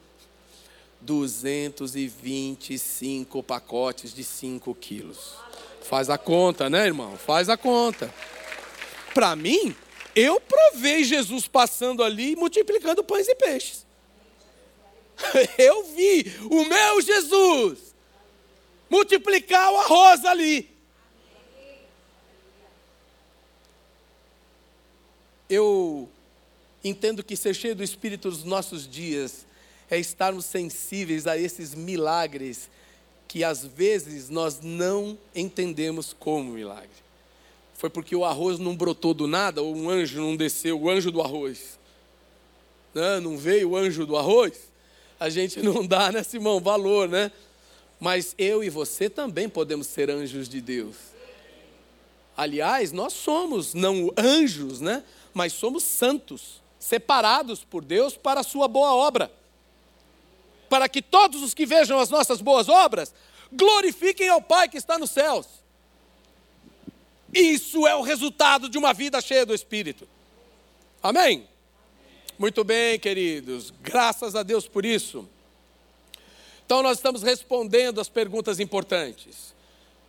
225 1.02 3.44
pacotes 3.44 4.14
de 4.14 4.24
5 4.24 4.74
quilos. 4.76 5.34
Faz 5.82 6.10
a 6.10 6.18
conta, 6.18 6.70
né, 6.70 6.86
irmão? 6.86 7.18
Faz 7.18 7.50
a 7.50 7.58
conta. 7.58 8.10
Para 9.14 9.36
mim, 9.36 9.76
eu 10.16 10.40
provei 10.40 11.04
Jesus 11.04 11.48
passando 11.48 12.04
ali 12.04 12.36
multiplicando 12.36 13.04
pães 13.04 13.28
e 13.28 13.36
peixes. 13.36 13.86
Eu 15.58 15.84
vi 15.86 16.26
o 16.50 16.66
meu 16.66 17.02
Jesus 17.02 17.94
multiplicar 18.90 19.72
o 19.72 19.78
arroz 19.78 20.26
ali. 20.26 20.70
Eu 25.50 26.10
entendo 26.84 27.24
que 27.24 27.36
ser 27.36 27.54
cheio 27.54 27.76
do 27.76 27.84
Espírito 27.84 28.30
nos 28.30 28.44
nossos 28.44 28.88
dias 28.90 29.46
é 29.90 29.98
estarmos 30.00 30.46
sensíveis 30.46 31.28
a 31.28 31.38
esses 31.38 31.74
milagres 31.74 32.70
que 33.28 33.44
às 33.44 33.66
vezes 33.66 34.30
nós 34.30 34.60
não 34.62 35.18
entendemos 35.36 36.14
como 36.14 36.52
milagre. 36.52 37.03
Foi 37.84 37.90
porque 37.90 38.16
o 38.16 38.24
arroz 38.24 38.60
não 38.60 38.78
brotou 38.78 39.14
do 39.14 39.28
nada, 39.28 39.62
ou 39.62 39.76
um 39.76 39.90
anjo 39.90 40.22
não 40.22 40.38
desceu, 40.38 40.82
o 40.82 40.90
anjo 40.90 41.12
do 41.12 41.22
arroz. 41.22 41.78
Não, 42.94 43.20
não 43.20 43.38
veio 43.38 43.72
o 43.72 43.76
anjo 43.76 44.06
do 44.06 44.16
arroz? 44.16 44.72
A 45.20 45.30
gente 45.30 45.62
não 45.62 45.86
dá, 45.86 46.10
né, 46.10 46.24
Simão, 46.24 46.62
valor, 46.62 47.10
né? 47.10 47.30
Mas 48.00 48.36
eu 48.38 48.64
e 48.64 48.70
você 48.70 49.10
também 49.10 49.50
podemos 49.50 49.88
ser 49.88 50.10
anjos 50.10 50.48
de 50.48 50.62
Deus. 50.62 50.96
Aliás, 52.38 52.94
nós 52.94 53.12
somos 53.12 53.74
não 53.74 54.14
anjos, 54.18 54.80
né? 54.80 55.04
Mas 55.34 55.52
somos 55.52 55.84
santos 55.84 56.62
separados 56.80 57.66
por 57.66 57.84
Deus 57.84 58.16
para 58.16 58.40
a 58.40 58.44
sua 58.44 58.70
boa 58.70 58.96
obra. 58.96 59.30
Para 60.70 60.88
que 60.88 61.02
todos 61.02 61.44
os 61.44 61.54
que 61.54 61.66
vejam 61.66 62.00
as 62.00 62.10
nossas 62.10 62.40
boas 62.40 62.70
obras 62.70 63.14
glorifiquem 63.52 64.30
ao 64.30 64.42
Pai 64.42 64.70
que 64.70 64.78
está 64.78 64.98
nos 64.98 65.12
céus. 65.12 65.63
Isso 67.34 67.88
é 67.88 67.96
o 67.96 68.02
resultado 68.02 68.70
de 68.70 68.78
uma 68.78 68.94
vida 68.94 69.20
cheia 69.22 69.46
do 69.46 69.54
Espírito. 69.54 70.08
Amém? 71.02 71.48
Muito 72.38 72.64
bem, 72.64 73.00
queridos. 73.00 73.74
Graças 73.82 74.36
a 74.36 74.44
Deus 74.44 74.68
por 74.68 74.86
isso. 74.86 75.28
Então 76.66 76.82
nós 76.82 76.98
estamos 76.98 77.24
respondendo 77.24 78.00
as 78.00 78.10
perguntas 78.10 78.60
importantes. 78.60 79.54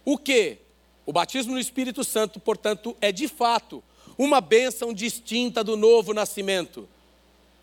O 0.05 0.19
que? 0.19 0.59
O 1.07 1.13
batismo 1.13 1.53
no 1.53 1.61
Espírito 1.61 2.05
Santo, 2.05 2.41
portanto, 2.41 2.97
é 3.01 3.11
de 3.11 3.29
fato 3.29 3.83
uma 4.17 4.41
bênção 4.41 4.93
distinta 4.93 5.65
do 5.65 5.77
novo 5.77 6.15
nascimento. 6.15 6.89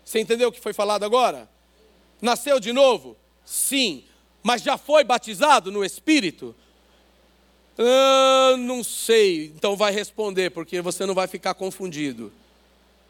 Você 0.04 0.20
entendeu 0.20 0.48
o 0.48 0.52
que 0.52 0.60
foi 0.60 0.72
falado 0.72 1.04
agora? 1.04 1.48
Nasceu 2.20 2.60
de 2.60 2.72
novo? 2.72 3.16
Sim. 3.44 4.04
Mas 4.42 4.62
já 4.62 4.76
foi 4.76 5.04
batizado 5.04 5.70
no 5.70 5.84
Espírito? 5.84 6.54
Ah, 7.78 8.56
não 8.58 8.84
sei. 8.84 9.46
Então 9.56 9.76
vai 9.76 9.92
responder, 9.92 10.50
porque 10.50 10.80
você 10.80 11.06
não 11.06 11.14
vai 11.14 11.26
ficar 11.26 11.54
confundido. 11.54 12.32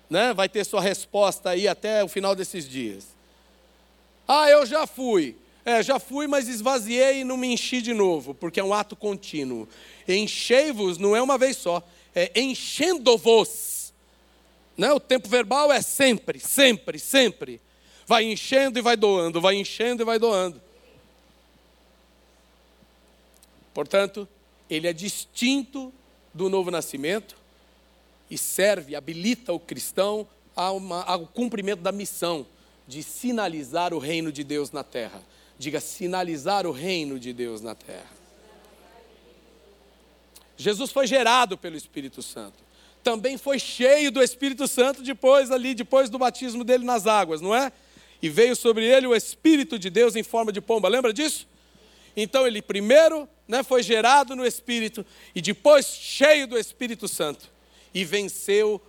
Né? 0.08 0.32
Vai 0.32 0.48
ter 0.48 0.64
sua 0.64 0.80
resposta 0.80 1.50
aí 1.50 1.66
até 1.66 2.04
o 2.04 2.08
final 2.08 2.34
desses 2.34 2.68
dias. 2.68 3.06
Ah, 4.26 4.48
eu 4.50 4.64
já 4.66 4.86
fui. 4.86 5.36
É, 5.64 5.82
já 5.82 5.98
fui, 5.98 6.26
mas 6.26 6.48
esvaziei 6.48 7.20
e 7.20 7.24
não 7.24 7.36
me 7.36 7.46
enchi 7.52 7.80
de 7.80 7.94
novo, 7.94 8.34
porque 8.34 8.58
é 8.58 8.64
um 8.64 8.74
ato 8.74 8.96
contínuo. 8.96 9.68
Enchei-vos 10.08 10.98
não 10.98 11.14
é 11.14 11.22
uma 11.22 11.38
vez 11.38 11.56
só, 11.56 11.82
é, 12.14 12.32
enchendo-vos. 12.34 13.92
Né? 14.76 14.92
O 14.92 14.98
tempo 14.98 15.28
verbal 15.28 15.72
é 15.72 15.80
sempre, 15.80 16.40
sempre, 16.40 16.98
sempre. 16.98 17.60
Vai 18.06 18.24
enchendo 18.24 18.78
e 18.78 18.82
vai 18.82 18.96
doando, 18.96 19.40
vai 19.40 19.54
enchendo 19.54 20.02
e 20.02 20.04
vai 20.04 20.18
doando. 20.18 20.60
Portanto, 23.72 24.28
ele 24.74 24.88
é 24.88 24.92
distinto 24.92 25.92
do 26.32 26.48
novo 26.48 26.70
nascimento 26.70 27.36
e 28.30 28.38
serve, 28.38 28.96
habilita 28.96 29.52
o 29.52 29.60
cristão 29.60 30.26
ao 30.56 31.26
cumprimento 31.26 31.80
da 31.80 31.92
missão 31.92 32.46
de 32.88 33.02
sinalizar 33.02 33.92
o 33.92 33.98
reino 33.98 34.32
de 34.32 34.42
Deus 34.42 34.70
na 34.70 34.82
terra. 34.82 35.22
Diga, 35.58 35.80
sinalizar 35.80 36.66
o 36.66 36.72
reino 36.72 37.18
de 37.18 37.32
Deus 37.32 37.60
na 37.60 37.74
terra. 37.74 38.10
Jesus 40.56 40.90
foi 40.90 41.06
gerado 41.06 41.58
pelo 41.58 41.76
Espírito 41.76 42.22
Santo. 42.22 42.56
Também 43.02 43.36
foi 43.36 43.58
cheio 43.58 44.10
do 44.10 44.22
Espírito 44.22 44.66
Santo 44.66 45.02
depois 45.02 45.50
ali, 45.50 45.74
depois 45.74 46.08
do 46.08 46.18
batismo 46.18 46.64
dele 46.64 46.84
nas 46.84 47.06
águas, 47.06 47.40
não 47.40 47.54
é? 47.54 47.70
E 48.22 48.28
veio 48.28 48.56
sobre 48.56 48.86
ele 48.86 49.06
o 49.06 49.14
Espírito 49.14 49.78
de 49.78 49.90
Deus 49.90 50.16
em 50.16 50.22
forma 50.22 50.52
de 50.52 50.60
pomba. 50.60 50.88
Lembra 50.88 51.12
disso? 51.12 51.46
Então 52.16 52.46
ele 52.46 52.60
primeiro 52.60 53.28
né, 53.48 53.62
foi 53.62 53.82
gerado 53.82 54.36
no 54.36 54.46
Espírito 54.46 55.04
e 55.34 55.40
depois 55.40 55.86
cheio 55.86 56.46
do 56.46 56.58
Espírito 56.58 57.08
Santo 57.08 57.48
e 57.94 58.04
venceu. 58.04 58.80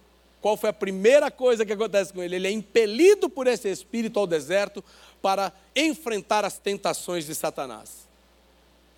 Qual 0.41 0.57
foi 0.57 0.69
a 0.69 0.73
primeira 0.73 1.31
coisa 1.31 1.65
que 1.65 1.71
acontece 1.71 2.12
com 2.12 2.21
ele? 2.21 2.36
Ele 2.36 2.47
é 2.47 2.51
impelido 2.51 3.29
por 3.29 3.47
esse 3.47 3.69
Espírito 3.69 4.19
ao 4.19 4.27
deserto 4.27 4.83
para 5.21 5.53
enfrentar 5.73 6.43
as 6.43 6.57
tentações 6.57 7.25
de 7.25 7.33
Satanás. 7.33 8.03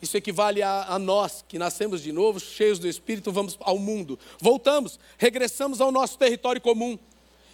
Isso 0.01 0.17
equivale 0.17 0.61
a, 0.61 0.85
a, 0.89 0.99
nós 0.99 1.43
que 1.47 1.57
nascemos 1.57 2.01
de 2.01 2.11
novo, 2.11 2.39
cheios 2.39 2.79
do 2.79 2.87
Espírito, 2.87 3.31
vamos 3.31 3.57
ao 3.59 3.77
mundo. 3.77 4.19
Voltamos, 4.39 4.99
regressamos 5.17 5.79
ao 5.79 5.91
nosso 5.91 6.17
território 6.17 6.61
comum. 6.61 6.97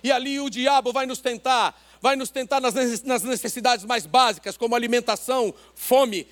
E 0.03 0.11
ali 0.11 0.39
o 0.39 0.49
diabo 0.49 0.91
vai 0.91 1.05
nos 1.05 1.19
tentar, 1.19 1.79
vai 2.01 2.15
nos 2.15 2.29
tentar 2.29 2.59
nas 2.59 3.23
necessidades 3.23 3.85
mais 3.85 4.05
básicas, 4.05 4.57
como 4.57 4.75
alimentação, 4.75 5.53
fome, 5.75 6.27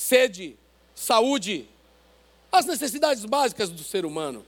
sede, 0.00 0.56
saúde, 0.94 1.68
as 2.50 2.64
necessidades 2.64 3.26
básicas 3.26 3.68
do 3.68 3.84
ser 3.84 4.06
humano. 4.06 4.46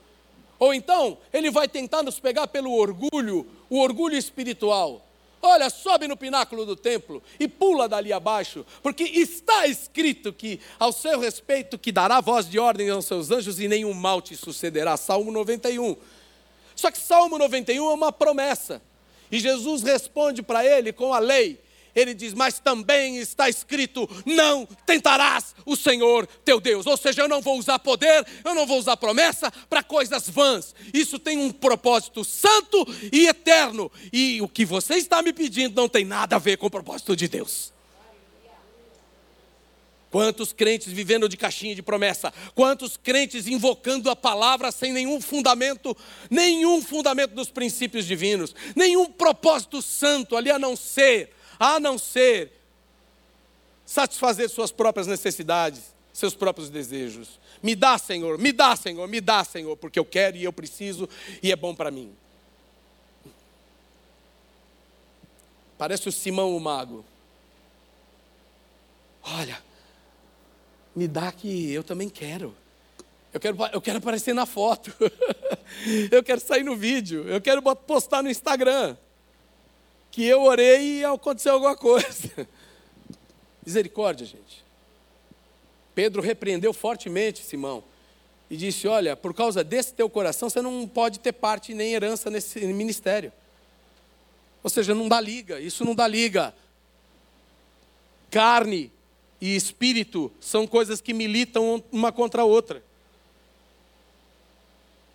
Ou 0.59 0.73
então, 0.73 1.19
ele 1.31 1.51
vai 1.51 1.69
tentar 1.69 2.03
nos 2.03 2.19
pegar 2.19 2.47
pelo 2.47 2.73
orgulho, 2.73 3.47
o 3.69 3.79
orgulho 3.79 4.17
espiritual. 4.17 5.07
Olha, 5.43 5.69
sobe 5.69 6.09
no 6.09 6.17
pináculo 6.17 6.65
do 6.65 6.75
templo 6.75 7.23
e 7.39 7.47
pula 7.47 7.87
dali 7.87 8.15
abaixo, 8.15 8.65
porque 8.83 9.05
está 9.05 9.67
escrito 9.67 10.33
que, 10.33 10.59
ao 10.79 10.91
seu 10.91 11.21
respeito, 11.21 11.79
que 11.79 11.93
dará 11.93 12.21
voz 12.21 12.49
de 12.49 12.59
ordem 12.59 12.89
aos 12.89 13.05
seus 13.05 13.31
anjos 13.31 13.61
e 13.61 13.69
nenhum 13.69 13.93
mal 13.93 14.23
te 14.23 14.35
sucederá. 14.35 14.97
Salmo 14.97 15.31
91. 15.31 15.97
Só 16.75 16.91
que 16.91 16.99
Salmo 16.99 17.37
91 17.37 17.91
é 17.91 17.95
uma 17.95 18.11
promessa. 18.11 18.81
E 19.31 19.39
Jesus 19.39 19.83
responde 19.83 20.43
para 20.43 20.65
ele 20.65 20.95
com 20.95 21.13
a 21.13 21.19
lei. 21.19 21.61
Ele 21.95 22.15
diz: 22.15 22.35
Mas 22.35 22.59
também 22.59 23.19
está 23.19 23.49
escrito: 23.49 24.09
Não 24.25 24.67
tentarás 24.87 25.55
o 25.65 25.77
Senhor 25.77 26.27
teu 26.45 26.61
Deus. 26.61 26.87
Ou 26.87 26.97
seja, 26.97 27.23
eu 27.23 27.29
não 27.29 27.41
vou 27.41 27.59
usar 27.59 27.79
poder, 27.79 28.27
eu 28.45 28.55
não 28.55 28.67
vou 28.67 28.79
usar 28.79 28.97
promessa 28.97 29.51
para 29.69 29.83
coisas 29.83 30.29
vãs. 30.29 30.75
Isso 30.93 31.19
tem 31.19 31.39
um 31.39 31.51
propósito 31.51 32.25
santo 32.25 32.87
e 33.13 33.27
eterno. 33.27 33.91
E 34.13 34.41
o 34.41 34.49
que 34.49 34.65
você 34.65 34.95
está 34.95 35.23
me 35.23 35.33
pedindo 35.33 35.81
não 35.81 35.89
tem 35.89 36.05
nada 36.05 36.37
a 36.37 36.39
ver 36.39 36.57
com 36.57 36.67
o 36.67 36.71
propósito 36.71 37.15
de 37.15 37.29
Deus. 37.29 37.73
Quantos 40.13 40.53
crentes 40.53 40.93
vivendo 40.93 41.27
de 41.27 41.39
caixinha 41.39 41.75
de 41.75 41.83
promessa? 41.83 42.35
Quantos 42.55 42.99
crentes 42.99 43.47
invocando 43.47 44.11
a 44.11 44.15
palavra 44.15 44.71
sem 44.71 44.93
nenhum 44.93 45.23
fundamento, 45.23 45.97
nenhum 46.29 46.83
fundamento 46.83 47.35
dos 47.35 47.49
princípios 47.49 48.05
divinos, 48.05 48.55
nenhum 48.77 49.07
propósito 49.07 49.81
santo 49.81 50.37
ali 50.37 50.51
a 50.51 50.59
não 50.59 50.77
ser, 50.77 51.31
a 51.63 51.79
não 51.79 51.97
ser 51.97 52.51
satisfazer 53.87 54.51
suas 54.51 54.73
próprias 54.73 55.07
necessidades, 55.07 55.95
seus 56.13 56.35
próprios 56.35 56.69
desejos. 56.69 57.39
Me 57.63 57.77
dá, 57.77 57.97
Senhor, 57.99 58.37
me 58.37 58.51
dá, 58.51 58.75
Senhor, 58.75 59.07
me 59.07 59.21
dá, 59.21 59.45
Senhor, 59.45 59.77
porque 59.77 59.97
eu 59.97 60.05
quero 60.05 60.37
e 60.37 60.43
eu 60.43 60.53
preciso 60.53 61.09
e 61.41 61.53
é 61.53 61.57
bom 61.57 61.73
para 61.73 61.93
mim. 61.93 62.13
Parece 65.79 66.09
o 66.09 66.13
Simão 66.13 66.57
o 66.57 66.59
mago. 66.59 67.05
Olha, 69.23 69.63
me 70.97 71.07
dá 71.07 71.31
que 71.31 71.73
eu 71.73 71.85
também 71.85 72.09
quero. 72.09 72.57
Eu 73.33 73.39
quero, 73.39 73.57
eu 73.73 73.81
quero 73.81 73.99
aparecer 73.99 74.35
na 74.35 74.47
foto. 74.47 74.93
eu 76.11 76.25
quero 76.25 76.41
sair 76.41 76.65
no 76.65 76.75
vídeo. 76.75 77.29
Eu 77.29 77.41
quero 77.41 77.63
postar 77.77 78.21
no 78.21 78.29
Instagram. 78.29 78.97
Que 80.13 80.25
eu 80.25 80.43
orei 80.43 81.01
e 81.01 81.05
aconteceu 81.05 81.55
alguma 81.55 81.75
coisa. 81.75 82.47
Misericórdia, 83.67 84.25
gente. 84.25 84.63
Pedro 85.95 86.23
repreendeu 86.23 86.73
fortemente 86.73 87.45
Simão 87.45 87.83
e 88.51 88.57
disse: 88.57 88.87
Olha, 88.87 89.17
por 89.17 89.33
causa 89.35 89.65
desse 89.65 89.95
teu 89.95 90.09
coração, 90.09 90.49
você 90.49 90.63
não 90.63 90.87
pode 90.87 91.19
ter 91.19 91.33
parte 91.33 91.75
nem 91.75 91.95
herança 91.95 92.31
nesse 92.31 92.61
ministério. 92.67 93.33
Ou 94.63 94.71
seja, 94.71 94.95
não 94.95 95.09
dá 95.09 95.21
liga, 95.21 95.59
isso 95.59 95.85
não 95.85 95.95
dá 95.95 96.07
liga. 96.07 96.55
Carne 98.31 98.93
e 99.41 99.57
espírito 99.57 100.31
são 100.41 100.67
coisas 100.67 101.01
que 101.01 101.13
militam 101.13 101.83
uma 101.91 102.13
contra 102.13 102.43
a 102.43 102.45
outra. 102.45 102.83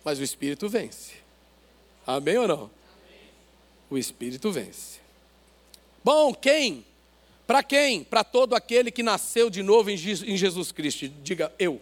Mas 0.04 0.18
o 0.18 0.22
espírito 0.22 0.68
vence. 0.68 1.14
Amém 2.06 2.36
ou 2.38 2.48
não? 2.48 2.77
O 3.90 3.96
espírito 3.96 4.50
vence. 4.50 4.98
Bom, 6.04 6.34
quem? 6.34 6.84
Para 7.46 7.62
quem? 7.62 8.04
Para 8.04 8.22
todo 8.22 8.54
aquele 8.54 8.90
que 8.90 9.02
nasceu 9.02 9.48
de 9.48 9.62
novo 9.62 9.90
em 9.90 9.96
Jesus 9.96 10.70
Cristo. 10.72 11.08
Diga 11.22 11.52
eu. 11.58 11.80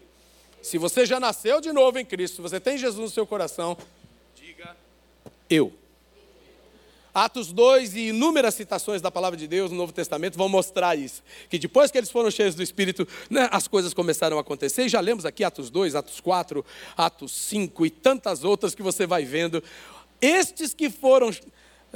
Se 0.62 0.78
você 0.78 1.04
já 1.04 1.20
nasceu 1.20 1.60
de 1.60 1.72
novo 1.72 1.98
em 1.98 2.04
Cristo, 2.04 2.36
se 2.36 2.42
você 2.42 2.58
tem 2.60 2.78
Jesus 2.78 3.00
no 3.00 3.10
seu 3.10 3.26
coração, 3.26 3.76
diga 4.34 4.76
eu. 5.48 5.72
Atos 7.14 7.50
2 7.50 7.96
e 7.96 8.08
inúmeras 8.08 8.54
citações 8.54 9.00
da 9.00 9.10
palavra 9.10 9.38
de 9.38 9.48
Deus 9.48 9.70
no 9.70 9.76
Novo 9.78 9.92
Testamento 9.92 10.36
vão 10.36 10.50
mostrar 10.50 10.96
isso. 10.96 11.22
Que 11.48 11.58
depois 11.58 11.90
que 11.90 11.96
eles 11.96 12.10
foram 12.10 12.30
cheios 12.30 12.54
do 12.54 12.62
Espírito, 12.62 13.08
né, 13.30 13.48
as 13.50 13.66
coisas 13.66 13.94
começaram 13.94 14.36
a 14.36 14.42
acontecer. 14.42 14.84
E 14.84 14.88
já 14.88 15.00
lemos 15.00 15.24
aqui 15.24 15.42
Atos 15.42 15.70
2, 15.70 15.94
Atos 15.94 16.20
4, 16.20 16.64
Atos 16.94 17.32
5 17.32 17.86
e 17.86 17.90
tantas 17.90 18.44
outras 18.44 18.74
que 18.74 18.82
você 18.82 19.06
vai 19.06 19.24
vendo. 19.24 19.64
Estes 20.20 20.74
que 20.74 20.90
foram, 20.90 21.30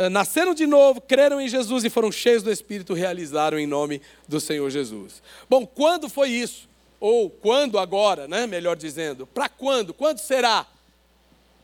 nasceram 0.08 0.54
de 0.54 0.66
novo, 0.66 1.00
creram 1.00 1.40
em 1.40 1.48
Jesus 1.48 1.84
e 1.84 1.90
foram 1.90 2.10
cheios 2.10 2.42
do 2.42 2.50
Espírito, 2.50 2.94
realizaram 2.94 3.58
em 3.58 3.66
nome 3.66 4.00
do 4.26 4.40
Senhor 4.40 4.70
Jesus. 4.70 5.22
Bom, 5.48 5.66
quando 5.66 6.08
foi 6.08 6.30
isso? 6.30 6.68
Ou 6.98 7.28
quando 7.28 7.78
agora, 7.78 8.28
né, 8.28 8.46
melhor 8.46 8.76
dizendo? 8.76 9.26
Para 9.26 9.48
quando? 9.48 9.92
Quando 9.92 10.18
será? 10.18 10.66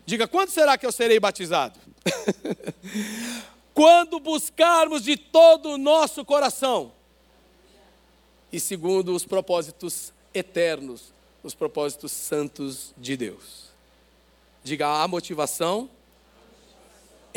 Diga, 0.04 0.28
quando 0.28 0.50
será 0.50 0.76
que 0.76 0.86
eu 0.86 0.92
serei 0.92 1.18
batizado? 1.18 1.78
Quando 3.74 4.18
buscarmos 4.18 5.02
de 5.02 5.18
todo 5.18 5.70
o 5.70 5.76
nosso 5.76 6.24
coração, 6.24 6.92
e 8.50 8.58
segundo 8.58 9.14
os 9.14 9.26
propósitos 9.26 10.14
eternos, 10.32 11.12
os 11.42 11.54
propósitos 11.54 12.10
santos 12.10 12.94
de 12.96 13.18
Deus. 13.18 13.66
Diga, 14.64 15.02
a 15.02 15.06
motivação 15.06 15.90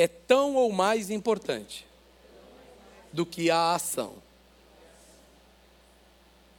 é 0.01 0.07
tão 0.07 0.55
ou 0.55 0.71
mais 0.71 1.09
importante 1.09 1.85
do 3.11 3.25
que 3.25 3.49
a 3.51 3.73
ação. 3.73 4.13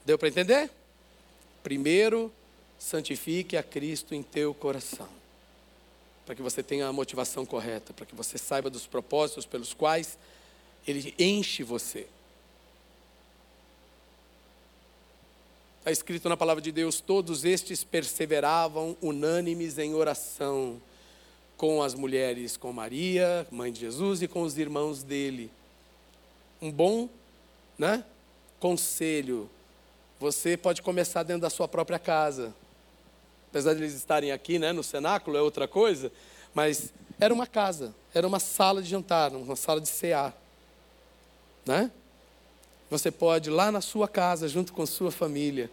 Deu 0.04 0.18
para 0.18 0.28
entender? 0.28 0.70
Primeiro, 1.62 2.32
santifique 2.78 3.56
a 3.56 3.62
Cristo 3.62 4.14
em 4.14 4.22
teu 4.22 4.52
coração 4.52 5.08
para 6.30 6.36
que 6.36 6.42
você 6.42 6.62
tenha 6.62 6.86
a 6.86 6.92
motivação 6.92 7.44
correta, 7.44 7.92
para 7.92 8.06
que 8.06 8.14
você 8.14 8.38
saiba 8.38 8.70
dos 8.70 8.86
propósitos 8.86 9.44
pelos 9.44 9.74
quais 9.74 10.16
Ele 10.86 11.12
enche 11.18 11.64
você. 11.64 12.06
Está 15.80 15.90
escrito 15.90 16.28
na 16.28 16.36
palavra 16.36 16.62
de 16.62 16.70
Deus: 16.70 17.00
todos 17.00 17.44
estes 17.44 17.82
perseveravam 17.82 18.96
unânimes 19.02 19.76
em 19.76 19.92
oração 19.92 20.80
com 21.60 21.82
as 21.82 21.94
mulheres, 21.94 22.56
com 22.56 22.72
Maria, 22.72 23.46
mãe 23.50 23.70
de 23.70 23.80
Jesus, 23.80 24.22
e 24.22 24.26
com 24.26 24.40
os 24.40 24.56
irmãos 24.56 25.02
dele. 25.02 25.50
Um 26.62 26.72
bom 26.72 27.06
né, 27.78 28.02
conselho. 28.58 29.46
Você 30.18 30.56
pode 30.56 30.80
começar 30.80 31.22
dentro 31.22 31.42
da 31.42 31.50
sua 31.50 31.68
própria 31.68 31.98
casa 31.98 32.54
apesar 33.50 33.74
de 33.74 33.82
eles 33.82 33.94
estarem 33.94 34.30
aqui 34.30 34.58
né, 34.58 34.72
no 34.72 34.82
cenáculo, 34.82 35.36
é 35.36 35.42
outra 35.42 35.66
coisa, 35.66 36.10
mas 36.54 36.92
era 37.18 37.34
uma 37.34 37.46
casa, 37.46 37.92
era 38.14 38.26
uma 38.26 38.38
sala 38.38 38.80
de 38.80 38.88
jantar, 38.88 39.32
uma 39.32 39.56
sala 39.56 39.80
de 39.80 39.88
cear. 39.88 40.34
Né? 41.66 41.90
Você 42.88 43.10
pode, 43.10 43.50
lá 43.50 43.70
na 43.72 43.80
sua 43.80 44.06
casa, 44.08 44.48
junto 44.48 44.72
com 44.72 44.86
sua 44.86 45.10
família, 45.10 45.68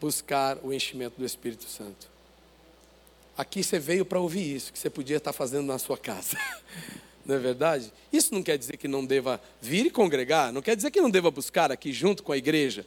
buscar 0.00 0.58
o 0.62 0.72
enchimento 0.72 1.18
do 1.18 1.24
Espírito 1.24 1.64
Santo. 1.64 2.13
Aqui 3.36 3.62
você 3.62 3.78
veio 3.78 4.04
para 4.04 4.20
ouvir 4.20 4.56
isso, 4.56 4.72
que 4.72 4.78
você 4.78 4.88
podia 4.88 5.16
estar 5.16 5.32
fazendo 5.32 5.66
na 5.66 5.78
sua 5.78 5.98
casa. 5.98 6.38
Não 7.24 7.34
é 7.34 7.38
verdade? 7.38 7.90
Isso 8.12 8.34
não 8.34 8.42
quer 8.42 8.58
dizer 8.58 8.76
que 8.76 8.86
não 8.86 9.02
deva 9.02 9.40
vir 9.58 9.86
e 9.86 9.90
congregar, 9.90 10.52
não 10.52 10.60
quer 10.60 10.76
dizer 10.76 10.90
que 10.90 11.00
não 11.00 11.08
deva 11.08 11.30
buscar 11.30 11.72
aqui 11.72 11.90
junto 11.90 12.22
com 12.22 12.32
a 12.32 12.36
igreja, 12.36 12.84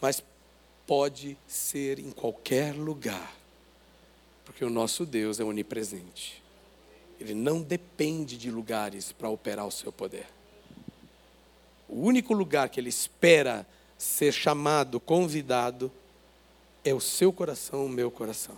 mas 0.00 0.24
pode 0.86 1.36
ser 1.46 1.98
em 1.98 2.10
qualquer 2.10 2.74
lugar 2.74 3.36
porque 4.44 4.64
o 4.64 4.70
nosso 4.70 5.06
Deus 5.06 5.40
é 5.40 5.44
onipresente. 5.44 6.42
Ele 7.18 7.34
não 7.34 7.62
depende 7.62 8.36
de 8.36 8.50
lugares 8.50 9.12
para 9.12 9.28
operar 9.28 9.66
o 9.66 9.70
seu 9.70 9.90
poder. 9.90 10.26
O 11.88 12.00
único 12.02 12.34
lugar 12.34 12.68
que 12.68 12.78
ele 12.78 12.88
espera 12.88 13.66
ser 13.96 14.32
chamado, 14.32 15.00
convidado, 15.00 15.90
é 16.84 16.92
o 16.92 17.00
seu 17.00 17.32
coração, 17.32 17.86
o 17.86 17.88
meu 17.88 18.10
coração. 18.10 18.56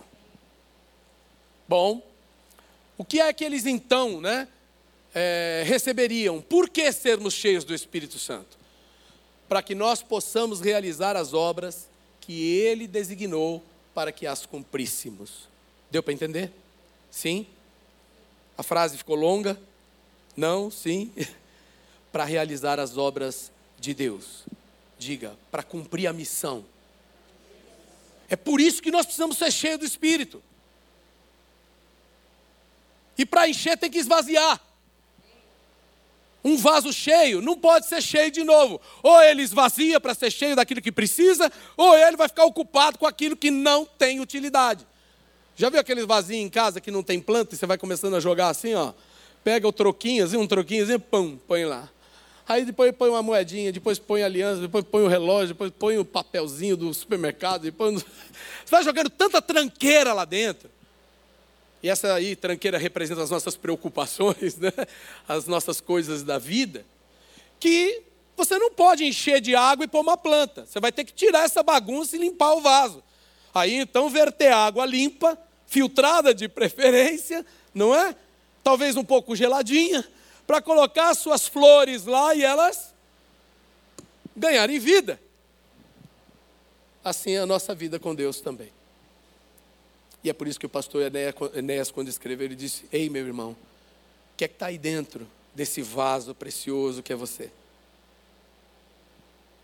Bom, 1.67 2.01
o 2.97 3.03
que 3.03 3.19
é 3.19 3.31
que 3.33 3.43
eles 3.43 3.65
então 3.65 4.21
né, 4.21 4.47
é, 5.13 5.63
receberiam? 5.65 6.41
Por 6.41 6.69
que 6.69 6.91
sermos 6.91 7.33
cheios 7.33 7.63
do 7.63 7.73
Espírito 7.73 8.17
Santo? 8.17 8.57
Para 9.49 9.61
que 9.61 9.75
nós 9.75 10.01
possamos 10.01 10.61
realizar 10.61 11.15
as 11.15 11.33
obras 11.33 11.87
que 12.21 12.57
ele 12.57 12.87
designou 12.87 13.63
para 13.93 14.11
que 14.11 14.27
as 14.27 14.45
cumpríssemos. 14.45 15.47
Deu 15.89 16.03
para 16.03 16.13
entender? 16.13 16.51
Sim? 17.09 17.47
A 18.57 18.63
frase 18.63 18.97
ficou 18.97 19.15
longa? 19.15 19.59
Não? 20.35 20.69
Sim? 20.69 21.11
para 22.11 22.23
realizar 22.23 22.79
as 22.79 22.97
obras 22.97 23.51
de 23.79 23.93
Deus. 23.93 24.45
Diga, 24.97 25.37
para 25.51 25.63
cumprir 25.63 26.07
a 26.07 26.13
missão. 26.13 26.65
É 28.29 28.35
por 28.35 28.59
isso 28.59 28.81
que 28.81 28.91
nós 28.91 29.05
precisamos 29.05 29.37
ser 29.37 29.51
cheios 29.51 29.79
do 29.79 29.85
Espírito. 29.85 30.41
E 33.17 33.25
para 33.25 33.47
encher 33.47 33.77
tem 33.77 33.89
que 33.89 33.97
esvaziar. 33.97 34.61
Um 36.43 36.55
vaso 36.55 36.93
cheio 36.93 37.41
não 37.41 37.57
pode 37.57 37.87
ser 37.87 38.01
cheio 38.01 38.31
de 38.31 38.43
novo. 38.43 38.79
Ou 39.03 39.21
ele 39.21 39.41
esvazia 39.41 39.99
para 39.99 40.13
ser 40.13 40.31
cheio 40.31 40.55
daquilo 40.55 40.81
que 40.81 40.91
precisa, 40.91 41.51
ou 41.75 41.97
ele 41.97 42.15
vai 42.15 42.27
ficar 42.27 42.45
ocupado 42.45 42.97
com 42.97 43.05
aquilo 43.05 43.35
que 43.35 43.51
não 43.51 43.85
tem 43.85 44.19
utilidade. 44.19 44.87
Já 45.55 45.69
viu 45.69 45.79
aqueles 45.79 46.05
vasinhos 46.05 46.45
em 46.45 46.49
casa 46.49 46.79
que 46.79 46.91
não 46.91 47.01
tem 47.01 47.19
planta 47.19 47.55
e 47.55 47.57
você 47.57 47.65
vai 47.65 47.77
começando 47.77 48.15
a 48.15 48.19
jogar 48.19 48.49
assim, 48.49 48.75
ó? 48.75 48.93
Pega 49.43 49.67
o 49.67 49.73
troquinho, 49.73 50.23
assim, 50.23 50.37
um 50.37 50.47
troquinho, 50.47 50.83
assim, 50.83 50.99
pum, 50.99 51.37
põe 51.47 51.65
lá. 51.65 51.89
Aí 52.47 52.63
depois 52.63 52.93
põe 52.93 53.09
uma 53.09 53.21
moedinha, 53.21 53.73
depois 53.73 53.99
põe 53.99 54.21
a 54.21 54.25
aliança, 54.25 54.61
depois 54.61 54.85
põe 54.85 55.03
o 55.03 55.07
relógio, 55.07 55.49
depois 55.49 55.71
põe 55.77 55.97
o 55.97 56.05
papelzinho 56.05 56.77
do 56.77 56.93
supermercado, 56.93 57.63
depois... 57.63 58.05
Você 58.63 58.71
vai 58.71 58.83
jogando 58.83 59.09
tanta 59.09 59.41
tranqueira 59.41 60.13
lá 60.13 60.23
dentro. 60.23 60.69
E 61.81 61.89
essa 61.89 62.13
aí, 62.13 62.35
tranqueira, 62.35 62.77
representa 62.77 63.21
as 63.21 63.29
nossas 63.29 63.55
preocupações, 63.55 64.57
né? 64.57 64.71
as 65.27 65.45
nossas 65.45 65.79
coisas 65.79 66.23
da 66.23 66.37
vida, 66.37 66.85
que 67.59 68.03
Você 68.35 68.57
não 68.59 68.71
pode 68.71 69.03
encher 69.03 69.41
de 69.41 69.55
água 69.55 69.85
e 69.85 69.87
pôr 69.87 70.01
uma 70.01 70.15
planta. 70.15 70.65
Você 70.65 70.79
vai 70.79 70.91
ter 70.91 71.03
que 71.03 71.13
tirar 71.13 71.43
essa 71.43 71.63
bagunça 71.63 72.15
e 72.15 72.19
limpar 72.19 72.53
o 72.53 72.61
vaso. 72.61 73.03
Aí 73.53 73.73
então 73.73 74.09
verter 74.09 74.53
água 74.53 74.85
limpa, 74.85 75.35
filtrada 75.65 76.33
de 76.33 76.47
preferência, 76.47 77.43
não 77.73 77.95
é? 77.95 78.15
Talvez 78.63 78.95
um 78.95 79.03
pouco 79.03 79.35
geladinha, 79.35 80.07
para 80.45 80.61
colocar 80.61 81.13
suas 81.15 81.47
flores 81.47 82.05
lá 82.05 82.35
e 82.35 82.43
elas 82.43 82.93
ganharem 84.35 84.77
vida. 84.77 85.19
Assim 87.03 87.31
é 87.31 87.39
a 87.39 87.45
nossa 87.45 87.73
vida 87.73 87.99
com 87.99 88.13
Deus 88.13 88.39
também. 88.39 88.76
E 90.27 90.29
é 90.29 90.33
por 90.33 90.45
isso 90.45 90.59
que 90.59 90.65
o 90.65 90.69
pastor 90.69 91.09
Enéas, 91.55 91.89
quando 91.89 92.09
escreveu, 92.09 92.47
ele 92.47 92.55
disse: 92.55 92.83
Ei, 92.91 93.09
meu 93.09 93.25
irmão, 93.25 93.51
o 93.51 93.57
que 94.35 94.43
é 94.43 94.47
que 94.49 94.55
está 94.55 94.65
aí 94.65 94.77
dentro 94.77 95.25
desse 95.55 95.81
vaso 95.81 96.35
precioso 96.35 97.01
que 97.01 97.13
é 97.13 97.15
você? 97.15 97.45
O 97.45 97.51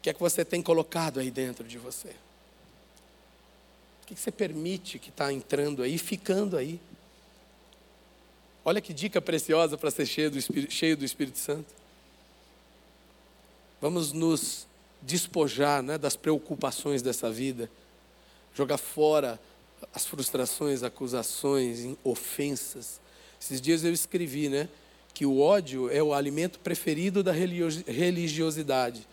que 0.04 0.10
é 0.10 0.14
que 0.14 0.22
você 0.22 0.46
tem 0.46 0.62
colocado 0.62 1.20
aí 1.20 1.30
dentro 1.30 1.68
de 1.68 1.78
você? 1.78 2.08
O 2.08 4.06
que, 4.06 4.14
é 4.14 4.16
que 4.16 4.22
você 4.22 4.32
permite 4.32 5.00
que 5.00 5.10
está 5.10 5.34
entrando 5.34 5.84
aí, 5.84 5.98
ficando 5.98 6.56
aí? 6.56 6.80
Olha 8.64 8.80
que 8.80 8.94
dica 8.94 9.22
preciosa 9.22 9.78
para 9.78 9.92
ser 9.92 10.06
cheio 10.06 10.32
do, 10.32 10.38
Espírito, 10.38 10.72
cheio 10.72 10.96
do 10.96 11.04
Espírito 11.04 11.40
Santo. 11.40 11.74
Vamos 13.82 14.14
nos 14.14 14.66
despojar 15.02 15.84
né, 15.84 15.98
das 15.98 16.16
preocupações 16.16 17.02
dessa 17.02 17.30
vida, 17.30 17.70
jogar 18.56 18.78
fora 18.78 19.38
as 19.94 20.06
frustrações, 20.06 20.84
acusações, 20.84 21.96
ofensas. 22.04 23.02
Esses 23.42 23.60
dias 23.60 23.84
eu 23.84 23.92
escrevi, 23.92 24.50
né, 24.50 24.70
que 25.14 25.26
o 25.26 25.40
ódio 25.40 25.90
é 25.90 26.02
o 26.02 26.14
alimento 26.14 26.60
preferido 26.60 27.24
da 27.24 27.32
religiosidade 27.32 29.08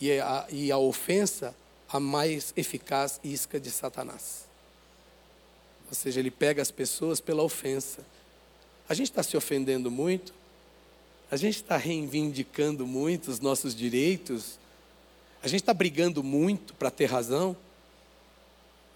e 0.00 0.12
a, 0.12 0.46
e 0.50 0.72
a 0.72 0.78
ofensa 0.78 1.54
a 1.88 1.98
mais 1.98 2.52
eficaz 2.56 3.20
isca 3.24 3.58
de 3.58 3.70
Satanás. 3.70 4.46
Ou 5.88 5.94
seja, 5.94 6.20
ele 6.20 6.30
pega 6.30 6.60
as 6.60 6.70
pessoas 6.70 7.20
pela 7.20 7.42
ofensa. 7.42 8.04
A 8.88 8.94
gente 8.94 9.10
está 9.10 9.22
se 9.22 9.36
ofendendo 9.36 9.90
muito, 9.90 10.34
a 11.30 11.36
gente 11.36 11.56
está 11.56 11.76
reivindicando 11.76 12.86
muito 12.86 13.30
os 13.30 13.40
nossos 13.40 13.74
direitos, 13.74 14.58
a 15.42 15.48
gente 15.48 15.60
está 15.60 15.74
brigando 15.74 16.22
muito 16.22 16.74
para 16.74 16.90
ter 16.90 17.06
razão 17.06 17.56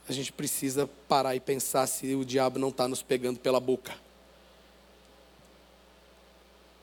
a 0.08 0.12
gente 0.12 0.32
precisa 0.32 0.88
parar 1.08 1.36
e 1.36 1.40
pensar 1.40 1.86
se 1.86 2.14
o 2.14 2.24
diabo 2.24 2.58
não 2.58 2.68
está 2.68 2.88
nos 2.88 3.02
pegando 3.02 3.38
pela 3.38 3.60
boca. 3.60 3.94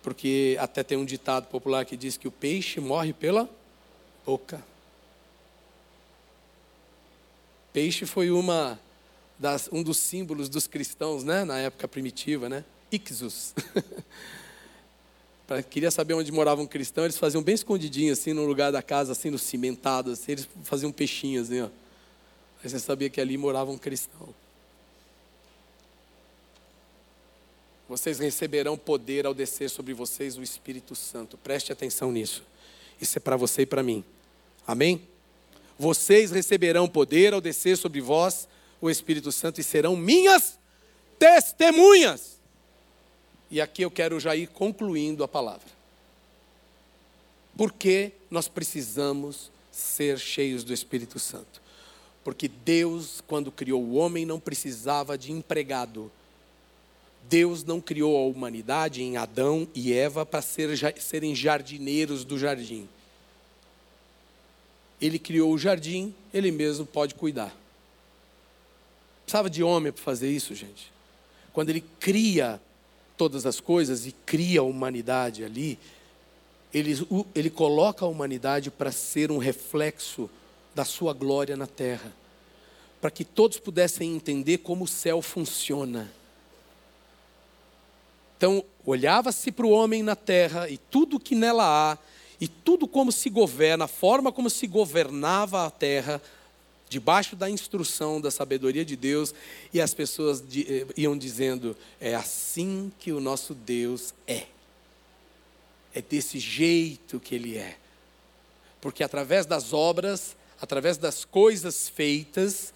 Porque 0.01 0.57
até 0.59 0.83
tem 0.83 0.97
um 0.97 1.05
ditado 1.05 1.47
popular 1.47 1.85
que 1.85 1.97
diz 1.97 2.17
que 2.17 2.27
o 2.27 2.31
peixe 2.31 2.79
morre 2.79 3.13
pela 3.13 3.49
boca. 4.25 4.63
Peixe 7.73 8.05
foi 8.05 8.31
uma 8.31 8.79
das, 9.37 9.69
um 9.71 9.83
dos 9.83 9.97
símbolos 9.97 10.49
dos 10.49 10.67
cristãos, 10.67 11.23
né, 11.23 11.43
na 11.43 11.59
época 11.59 11.87
primitiva, 11.87 12.49
né? 12.49 12.63
Ixus. 12.91 13.53
queria 15.69 15.89
saber 15.89 16.13
onde 16.13 16.31
morava 16.31 16.61
um 16.61 16.67
cristão, 16.67 17.05
eles 17.05 17.17
faziam 17.17 17.41
bem 17.41 17.55
escondidinho 17.55 18.13
assim 18.13 18.33
no 18.33 18.45
lugar 18.45 18.71
da 18.71 18.81
casa, 18.81 19.13
assim 19.13 19.29
no 19.29 19.39
cimentado, 19.39 20.11
assim, 20.11 20.33
eles 20.33 20.47
faziam 20.63 20.91
peixinhos, 20.91 21.49
assim, 21.49 21.61
ó. 21.61 21.69
Mas 22.61 22.71
você 22.71 22.79
sabia 22.79 23.09
que 23.09 23.21
ali 23.21 23.37
morava 23.37 23.71
um 23.71 23.77
cristão. 23.77 24.33
Vocês 27.87 28.19
receberão 28.19 28.77
poder 28.77 29.25
ao 29.25 29.33
descer 29.33 29.69
sobre 29.69 29.93
vocês 29.93 30.37
o 30.37 30.43
Espírito 30.43 30.95
Santo. 30.95 31.37
Preste 31.37 31.71
atenção 31.71 32.11
nisso. 32.11 32.43
Isso 33.01 33.17
é 33.17 33.19
para 33.19 33.35
você 33.35 33.63
e 33.63 33.65
para 33.65 33.81
mim. 33.81 34.03
Amém? 34.67 35.01
Vocês 35.77 36.29
receberão 36.29 36.87
poder 36.87 37.33
ao 37.33 37.41
descer 37.41 37.77
sobre 37.77 38.01
vós 38.01 38.47
o 38.79 38.89
Espírito 38.89 39.31
Santo 39.31 39.59
e 39.59 39.63
serão 39.63 39.95
minhas 39.95 40.59
testemunhas. 41.17 42.37
E 43.49 43.59
aqui 43.59 43.81
eu 43.81 43.89
quero 43.89 44.19
já 44.19 44.35
ir 44.35 44.47
concluindo 44.47 45.23
a 45.23 45.27
palavra. 45.27 45.67
Porque 47.57 48.11
nós 48.29 48.47
precisamos 48.47 49.49
ser 49.71 50.19
cheios 50.19 50.63
do 50.63 50.73
Espírito 50.73 51.17
Santo. 51.17 51.59
Porque 52.29 52.47
Deus, 52.47 53.23
quando 53.25 53.51
criou 53.51 53.81
o 53.81 53.95
homem, 53.95 54.23
não 54.23 54.39
precisava 54.39 55.17
de 55.17 55.31
empregado. 55.31 56.11
Deus 57.27 57.63
não 57.63 57.81
criou 57.81 58.15
a 58.15 58.27
humanidade 58.27 59.01
em 59.01 59.17
Adão 59.17 59.67
e 59.73 59.91
Eva 59.91 60.23
para 60.27 60.39
ser, 60.39 60.69
serem 61.01 61.33
jardineiros 61.33 62.23
do 62.23 62.37
jardim. 62.37 62.87
Ele 65.01 65.17
criou 65.17 65.51
o 65.51 65.57
jardim, 65.57 66.13
ele 66.31 66.51
mesmo 66.51 66.85
pode 66.85 67.15
cuidar. 67.15 67.51
Precisava 69.23 69.49
de 69.49 69.63
homem 69.63 69.91
para 69.91 70.03
fazer 70.03 70.29
isso, 70.29 70.53
gente. 70.53 70.93
Quando 71.51 71.71
ele 71.71 71.83
cria 71.99 72.61
todas 73.17 73.47
as 73.47 73.59
coisas 73.59 74.05
e 74.05 74.11
cria 74.11 74.59
a 74.59 74.63
humanidade 74.63 75.43
ali, 75.43 75.79
ele, 76.71 76.95
ele 77.33 77.49
coloca 77.49 78.05
a 78.05 78.07
humanidade 78.07 78.69
para 78.69 78.91
ser 78.91 79.31
um 79.31 79.39
reflexo 79.39 80.29
da 80.75 80.85
sua 80.85 81.11
glória 81.11 81.57
na 81.57 81.65
terra 81.65 82.18
para 83.01 83.11
que 83.11 83.23
todos 83.23 83.59
pudessem 83.59 84.15
entender 84.15 84.59
como 84.59 84.83
o 84.83 84.87
céu 84.87 85.21
funciona. 85.21 86.11
Então, 88.37 88.63
olhava-se 88.85 89.51
para 89.51 89.65
o 89.65 89.71
homem 89.71 90.01
na 90.01 90.15
terra 90.15 90.69
e 90.69 90.77
tudo 90.77 91.19
que 91.19 91.35
nela 91.35 91.93
há, 91.93 91.97
e 92.39 92.47
tudo 92.47 92.87
como 92.87 93.11
se 93.11 93.29
governa, 93.29 93.85
a 93.85 93.87
forma 93.87 94.31
como 94.31 94.49
se 94.49 94.65
governava 94.65 95.65
a 95.65 95.69
terra, 95.69 96.21
debaixo 96.87 97.35
da 97.35 97.49
instrução, 97.49 98.19
da 98.19 98.31
sabedoria 98.31 98.85
de 98.85 98.95
Deus, 98.95 99.33
e 99.73 99.81
as 99.81 99.93
pessoas 99.93 100.41
eh, 100.55 100.85
iam 100.95 101.17
dizendo: 101.17 101.75
é 101.99 102.15
assim 102.15 102.91
que 102.97 103.11
o 103.11 103.19
nosso 103.19 103.53
Deus 103.53 104.13
é. 104.25 104.45
É 105.93 106.01
desse 106.01 106.39
jeito 106.39 107.19
que 107.19 107.35
ele 107.35 107.57
é. 107.57 107.77
Porque 108.79 109.03
através 109.03 109.45
das 109.45 109.73
obras, 109.73 110.35
através 110.61 110.97
das 110.97 111.25
coisas 111.25 111.89
feitas, 111.89 112.73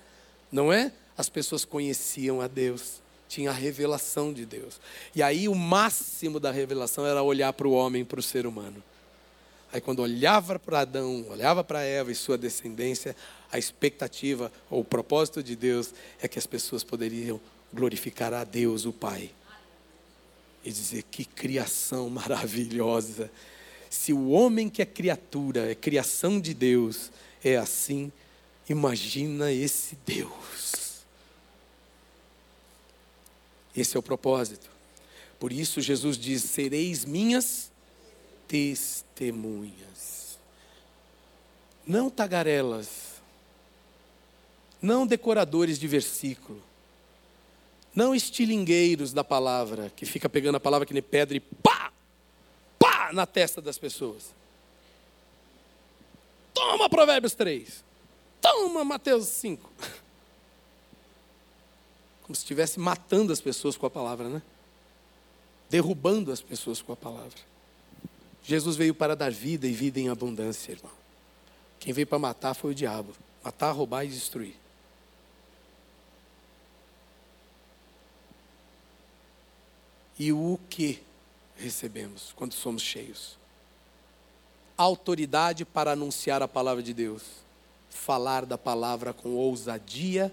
não 0.54 0.72
é? 0.72 0.94
As 1.18 1.28
pessoas 1.28 1.66
conheciam 1.66 2.40
a 2.40 2.48
Deus, 2.48 3.02
tinha 3.28 3.50
a 3.50 3.54
revelação 3.54 4.32
de 4.32 4.46
Deus. 4.46 4.80
E 5.16 5.24
aí 5.24 5.50
o 5.50 5.56
máximo 5.56 6.40
da 6.40 6.52
revelação 6.52 7.08
era 7.08 7.24
olhar 7.24 7.52
para 7.54 7.68
o 7.68 7.72
homem, 7.72 8.06
para 8.06 8.20
o 8.20 8.24
ser 8.24 8.46
humano. 8.46 8.82
Aí 9.72 9.82
quando 9.82 10.04
olhava 10.04 10.60
para 10.60 10.82
Adão, 10.82 11.26
olhava 11.28 11.64
para 11.64 11.82
Eva 11.82 12.12
e 12.12 12.16
sua 12.16 12.38
descendência, 12.38 13.16
a 13.52 13.58
expectativa 13.58 14.52
ou 14.70 14.82
o 14.82 14.86
propósito 14.86 15.42
de 15.42 15.56
Deus 15.56 15.92
é 16.22 16.28
que 16.28 16.38
as 16.38 16.46
pessoas 16.46 16.84
poderiam 16.84 17.42
glorificar 17.74 18.32
a 18.32 18.44
Deus, 18.44 18.86
o 18.86 18.94
Pai. 18.94 19.32
E 20.64 20.72
dizer 20.72 21.04
que 21.10 21.26
criação 21.26 22.12
maravilhosa. 22.12 23.32
Se 23.90 24.14
o 24.14 24.30
homem 24.30 24.70
que 24.70 24.84
é 24.84 24.86
criatura, 24.86 25.72
é 25.72 25.74
criação 25.74 26.40
de 26.40 26.54
Deus, 26.54 27.12
é 27.44 27.58
assim, 27.58 28.12
Imagina 28.70 29.52
esse 29.52 29.98
Deus. 30.06 31.04
Esse 33.76 33.98
é 33.98 34.00
o 34.00 34.04
propósito. 34.04 34.70
Por 35.40 35.52
isso 35.52 35.82
Jesus 35.82 36.18
diz: 36.18 36.44
sereis 36.44 37.04
minhas 37.04 37.72
testemunhas. 38.48 40.38
Não 41.86 42.10
tagarelas, 42.10 43.22
não 44.82 45.06
decoradores 45.06 45.78
de 45.78 45.86
versículo, 45.86 46.64
não 47.94 48.16
estilingueiros 48.16 49.12
da 49.12 49.24
palavra, 49.24 49.92
que 49.94 50.06
fica 50.06 50.30
pegando 50.30 50.56
a 50.56 50.62
palavra 50.62 50.86
que 50.86 50.94
nem 50.94 51.04
pedra 51.04 51.36
e 51.36 51.42
pá, 51.42 51.92
pá 52.80 53.12
na 53.12 53.26
testa 53.26 53.62
das 53.62 53.78
pessoas. 53.78 54.34
Toma 56.54 56.90
Provérbios 56.90 57.34
3. 57.34 57.84
Toma, 58.44 58.84
Mateus 58.84 59.26
5. 59.28 59.72
Como 62.22 62.36
se 62.36 62.42
estivesse 62.42 62.80
matando 62.80 63.34
as 63.34 63.42
pessoas 63.42 63.78
com 63.78 63.86
a 63.86 63.90
palavra, 63.90 64.28
né? 64.30 64.42
Derrubando 65.70 66.32
as 66.32 66.42
pessoas 66.42 66.82
com 66.82 66.92
a 66.92 66.96
palavra. 66.96 67.40
Jesus 68.44 68.76
veio 68.76 68.94
para 68.94 69.16
dar 69.16 69.32
vida 69.32 69.66
e 69.66 69.72
vida 69.72 70.00
em 70.00 70.10
abundância, 70.10 70.74
irmão. 70.74 70.92
Quem 71.80 71.94
veio 71.94 72.06
para 72.06 72.20
matar 72.20 72.54
foi 72.54 72.72
o 72.72 72.76
diabo 72.76 73.16
matar, 73.44 73.72
roubar 73.72 74.06
e 74.06 74.08
destruir. 74.08 74.56
E 80.18 80.32
o 80.32 80.60
que 80.70 81.04
recebemos 81.58 82.32
quando 82.36 82.54
somos 82.54 82.82
cheios? 82.82 83.38
Autoridade 84.78 85.66
para 85.66 85.92
anunciar 85.92 86.42
a 86.42 86.48
palavra 86.48 86.82
de 86.82 86.94
Deus 86.94 87.24
falar 87.96 88.46
da 88.46 88.58
palavra 88.58 89.14
com 89.14 89.36
ousadia 89.36 90.32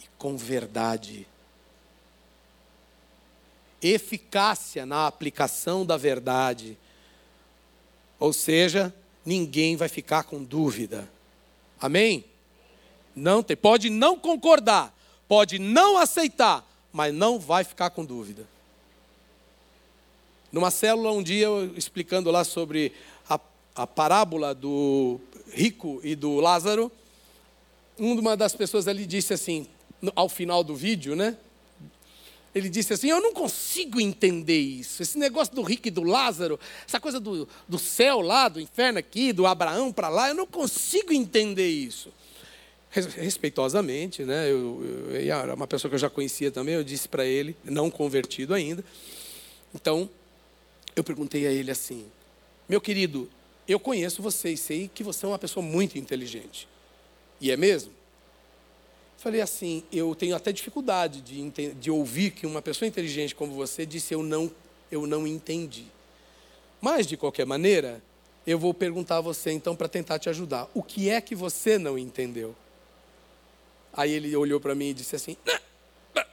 e 0.00 0.04
com 0.18 0.36
verdade. 0.36 1.26
Eficácia 3.80 4.86
na 4.86 5.06
aplicação 5.06 5.84
da 5.84 5.96
verdade. 5.96 6.78
Ou 8.18 8.32
seja, 8.32 8.94
ninguém 9.24 9.76
vai 9.76 9.88
ficar 9.88 10.24
com 10.24 10.42
dúvida. 10.42 11.08
Amém? 11.80 12.24
Não 13.14 13.42
tem, 13.42 13.56
pode 13.56 13.90
não 13.90 14.18
concordar, 14.18 14.96
pode 15.26 15.58
não 15.58 15.98
aceitar, 15.98 16.64
mas 16.92 17.12
não 17.12 17.38
vai 17.38 17.64
ficar 17.64 17.90
com 17.90 18.04
dúvida. 18.04 18.46
Numa 20.52 20.70
célula, 20.70 21.12
um 21.12 21.22
dia, 21.22 21.46
eu, 21.46 21.74
explicando 21.76 22.30
lá 22.30 22.44
sobre 22.44 22.92
a, 23.28 23.40
a 23.74 23.86
parábola 23.86 24.54
do 24.54 25.18
rico 25.52 26.00
e 26.02 26.14
do 26.14 26.40
Lázaro, 26.40 26.90
uma 27.98 28.36
das 28.36 28.54
pessoas 28.54 28.88
ali 28.88 29.06
disse 29.06 29.32
assim, 29.34 29.66
ao 30.16 30.28
final 30.28 30.64
do 30.64 30.74
vídeo, 30.74 31.14
né? 31.14 31.36
Ele 32.54 32.68
disse 32.68 32.92
assim: 32.92 33.08
Eu 33.08 33.20
não 33.20 33.32
consigo 33.32 34.00
entender 34.00 34.58
isso. 34.58 35.02
Esse 35.02 35.16
negócio 35.18 35.54
do 35.54 35.62
rico 35.62 35.88
e 35.88 35.90
do 35.90 36.02
Lázaro, 36.02 36.60
essa 36.86 37.00
coisa 37.00 37.18
do, 37.18 37.48
do 37.66 37.78
céu 37.78 38.20
lá, 38.20 38.48
do 38.48 38.60
inferno 38.60 38.98
aqui, 38.98 39.32
do 39.32 39.46
Abraão 39.46 39.90
para 39.90 40.08
lá, 40.08 40.28
eu 40.28 40.34
não 40.34 40.46
consigo 40.46 41.12
entender 41.12 41.68
isso. 41.68 42.12
Respeitosamente, 42.90 44.22
né? 44.22 44.50
Eu, 44.50 44.82
eu, 45.10 45.34
era 45.34 45.54
uma 45.54 45.66
pessoa 45.66 45.88
que 45.88 45.94
eu 45.94 45.98
já 45.98 46.10
conhecia 46.10 46.50
também, 46.50 46.74
eu 46.74 46.84
disse 46.84 47.08
para 47.08 47.24
ele, 47.24 47.56
não 47.64 47.90
convertido 47.90 48.52
ainda. 48.52 48.84
Então, 49.74 50.10
eu 50.94 51.02
perguntei 51.02 51.46
a 51.46 51.50
ele 51.50 51.70
assim: 51.70 52.04
Meu 52.68 52.82
querido, 52.82 53.30
eu 53.66 53.78
conheço 53.78 54.22
você 54.22 54.50
e 54.50 54.56
sei 54.56 54.90
que 54.92 55.02
você 55.02 55.24
é 55.24 55.28
uma 55.28 55.38
pessoa 55.38 55.64
muito 55.64 55.98
inteligente. 55.98 56.68
E 57.40 57.50
é 57.50 57.56
mesmo? 57.56 57.92
Falei 59.18 59.40
assim, 59.40 59.84
eu 59.92 60.14
tenho 60.14 60.34
até 60.34 60.50
dificuldade 60.50 61.20
de, 61.20 61.72
de 61.74 61.90
ouvir 61.90 62.32
que 62.32 62.46
uma 62.46 62.60
pessoa 62.60 62.88
inteligente 62.88 63.34
como 63.34 63.52
você 63.54 63.86
disse 63.86 64.12
eu 64.14 64.22
não, 64.22 64.50
eu 64.90 65.06
não 65.06 65.26
entendi. 65.26 65.86
Mas, 66.80 67.06
de 67.06 67.16
qualquer 67.16 67.46
maneira, 67.46 68.02
eu 68.44 68.58
vou 68.58 68.74
perguntar 68.74 69.18
a 69.18 69.20
você 69.20 69.52
então 69.52 69.76
para 69.76 69.88
tentar 69.88 70.18
te 70.18 70.28
ajudar. 70.28 70.68
O 70.74 70.82
que 70.82 71.08
é 71.08 71.20
que 71.20 71.34
você 71.34 71.78
não 71.78 71.96
entendeu? 71.96 72.56
Aí 73.92 74.10
ele 74.10 74.34
olhou 74.34 74.58
para 74.58 74.74
mim 74.74 74.88
e 74.88 74.94
disse 74.94 75.14
assim: 75.14 75.36
não, 75.44 76.24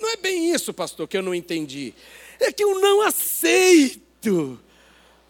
não 0.00 0.10
é 0.10 0.16
bem 0.16 0.52
isso, 0.52 0.72
pastor, 0.72 1.08
que 1.08 1.16
eu 1.16 1.22
não 1.22 1.34
entendi. 1.34 1.94
É 2.38 2.52
que 2.52 2.62
eu 2.62 2.78
não 2.78 3.02
aceito. 3.02 4.60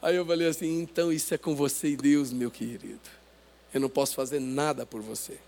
Aí 0.02 0.16
eu 0.16 0.26
falei 0.26 0.48
assim: 0.48 0.80
então 0.80 1.12
isso 1.12 1.34
é 1.34 1.38
com 1.38 1.54
você 1.54 1.88
e 1.88 1.96
Deus, 1.96 2.32
meu 2.32 2.50
querido. 2.50 3.00
Eu 3.72 3.80
não 3.80 3.88
posso 3.88 4.14
fazer 4.14 4.40
nada 4.40 4.84
por 4.84 5.00
você 5.00 5.38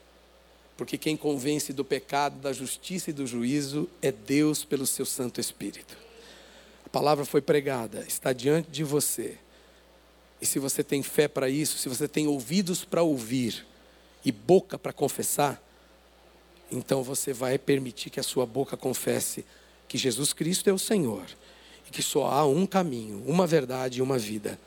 porque 0.76 0.98
quem 0.98 1.16
convence 1.16 1.72
do 1.72 1.84
pecado, 1.84 2.40
da 2.40 2.52
justiça 2.52 3.10
e 3.10 3.12
do 3.12 3.26
juízo 3.26 3.88
é 4.00 4.10
Deus 4.10 4.64
pelo 4.64 4.86
seu 4.86 5.04
Santo 5.04 5.40
Espírito. 5.40 5.96
A 6.84 6.88
palavra 6.88 7.24
foi 7.24 7.40
pregada, 7.40 8.04
está 8.06 8.32
diante 8.32 8.70
de 8.70 8.82
você. 8.82 9.38
E 10.40 10.46
se 10.46 10.58
você 10.58 10.82
tem 10.82 11.02
fé 11.02 11.28
para 11.28 11.48
isso, 11.48 11.78
se 11.78 11.88
você 11.88 12.08
tem 12.08 12.26
ouvidos 12.26 12.84
para 12.84 13.02
ouvir 13.02 13.64
e 14.24 14.32
boca 14.32 14.78
para 14.78 14.92
confessar, 14.92 15.62
então 16.70 17.02
você 17.02 17.32
vai 17.32 17.58
permitir 17.58 18.10
que 18.10 18.18
a 18.18 18.24
sua 18.24 18.46
boca 18.46 18.76
confesse 18.76 19.44
que 19.86 19.98
Jesus 19.98 20.32
Cristo 20.32 20.68
é 20.68 20.72
o 20.72 20.78
Senhor 20.78 21.26
e 21.86 21.90
que 21.90 22.02
só 22.02 22.26
há 22.26 22.46
um 22.46 22.66
caminho, 22.66 23.22
uma 23.26 23.46
verdade 23.46 23.98
e 23.98 24.02
uma 24.02 24.18
vida: 24.18 24.58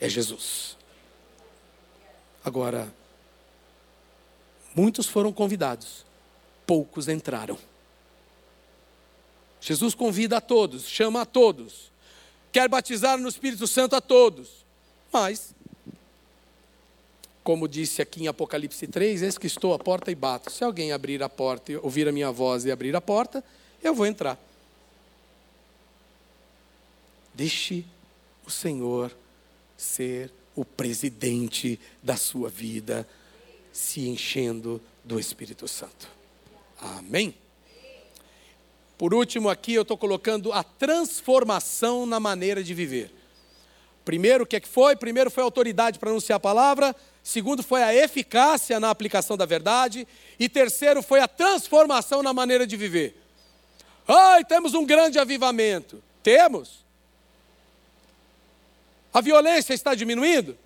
é 0.00 0.08
Jesus. 0.08 0.76
Agora, 2.44 2.92
Muitos 4.74 5.06
foram 5.06 5.32
convidados, 5.32 6.04
poucos 6.66 7.08
entraram. 7.08 7.58
Jesus 9.60 9.94
convida 9.94 10.38
a 10.38 10.40
todos, 10.40 10.88
chama 10.88 11.22
a 11.22 11.26
todos, 11.26 11.92
quer 12.50 12.68
batizar 12.68 13.18
no 13.18 13.28
Espírito 13.28 13.66
Santo 13.66 13.94
a 13.94 14.00
todos, 14.00 14.64
mas, 15.12 15.54
como 17.44 17.68
disse 17.68 18.00
aqui 18.00 18.24
em 18.24 18.28
Apocalipse 18.28 18.86
3, 18.86 19.22
eis 19.22 19.38
que 19.38 19.46
estou 19.46 19.74
à 19.74 19.78
porta 19.78 20.10
e 20.10 20.14
bato. 20.14 20.50
Se 20.50 20.64
alguém 20.64 20.90
abrir 20.90 21.22
a 21.22 21.28
porta, 21.28 21.72
ouvir 21.82 22.08
a 22.08 22.12
minha 22.12 22.32
voz 22.32 22.64
e 22.64 22.72
abrir 22.72 22.96
a 22.96 23.00
porta, 23.00 23.44
eu 23.82 23.94
vou 23.94 24.06
entrar. 24.06 24.38
Deixe 27.34 27.84
o 28.46 28.50
Senhor 28.50 29.14
ser 29.76 30.32
o 30.54 30.64
presidente 30.64 31.80
da 32.02 32.16
sua 32.16 32.48
vida 32.48 33.08
se 33.72 34.06
enchendo 34.08 34.80
do 35.02 35.18
Espírito 35.18 35.66
Santo. 35.66 36.08
Amém? 36.78 37.34
Por 38.98 39.14
último, 39.14 39.48
aqui 39.48 39.74
eu 39.74 39.82
estou 39.82 39.96
colocando 39.96 40.52
a 40.52 40.62
transformação 40.62 42.06
na 42.06 42.20
maneira 42.20 42.62
de 42.62 42.74
viver. 42.74 43.12
Primeiro, 44.04 44.44
o 44.44 44.46
que, 44.46 44.56
é 44.56 44.60
que 44.60 44.68
foi? 44.68 44.94
Primeiro 44.94 45.30
foi 45.30 45.42
a 45.42 45.46
autoridade 45.46 45.98
para 45.98 46.10
anunciar 46.10 46.36
a 46.36 46.40
palavra. 46.40 46.94
Segundo, 47.22 47.62
foi 47.62 47.82
a 47.82 47.94
eficácia 47.94 48.78
na 48.78 48.90
aplicação 48.90 49.36
da 49.36 49.46
verdade. 49.46 50.06
E 50.38 50.48
terceiro, 50.48 51.02
foi 51.02 51.20
a 51.20 51.28
transformação 51.28 52.22
na 52.22 52.32
maneira 52.32 52.66
de 52.66 52.76
viver. 52.76 53.20
Ai, 54.06 54.44
temos 54.44 54.74
um 54.74 54.84
grande 54.84 55.18
avivamento. 55.18 56.02
Temos. 56.22 56.81
A 59.12 59.20
violência 59.20 59.74
está 59.74 59.94
diminuindo? 59.94 60.56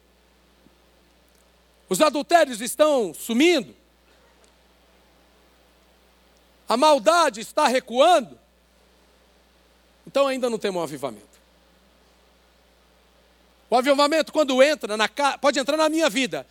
Os 1.88 2.00
adultérios 2.00 2.60
estão 2.60 3.12
sumindo. 3.14 3.74
A 6.68 6.76
maldade 6.76 7.40
está 7.40 7.66
recuando. 7.66 8.38
Então 10.06 10.26
ainda 10.26 10.48
não 10.48 10.58
temos 10.58 10.80
um 10.80 10.84
avivamento. 10.84 11.36
O 13.68 13.76
avivamento, 13.76 14.32
quando 14.32 14.62
entra 14.62 14.96
na 14.96 15.08
pode 15.40 15.58
entrar 15.58 15.76
na 15.76 15.88
minha 15.88 16.08
vida, 16.08 16.46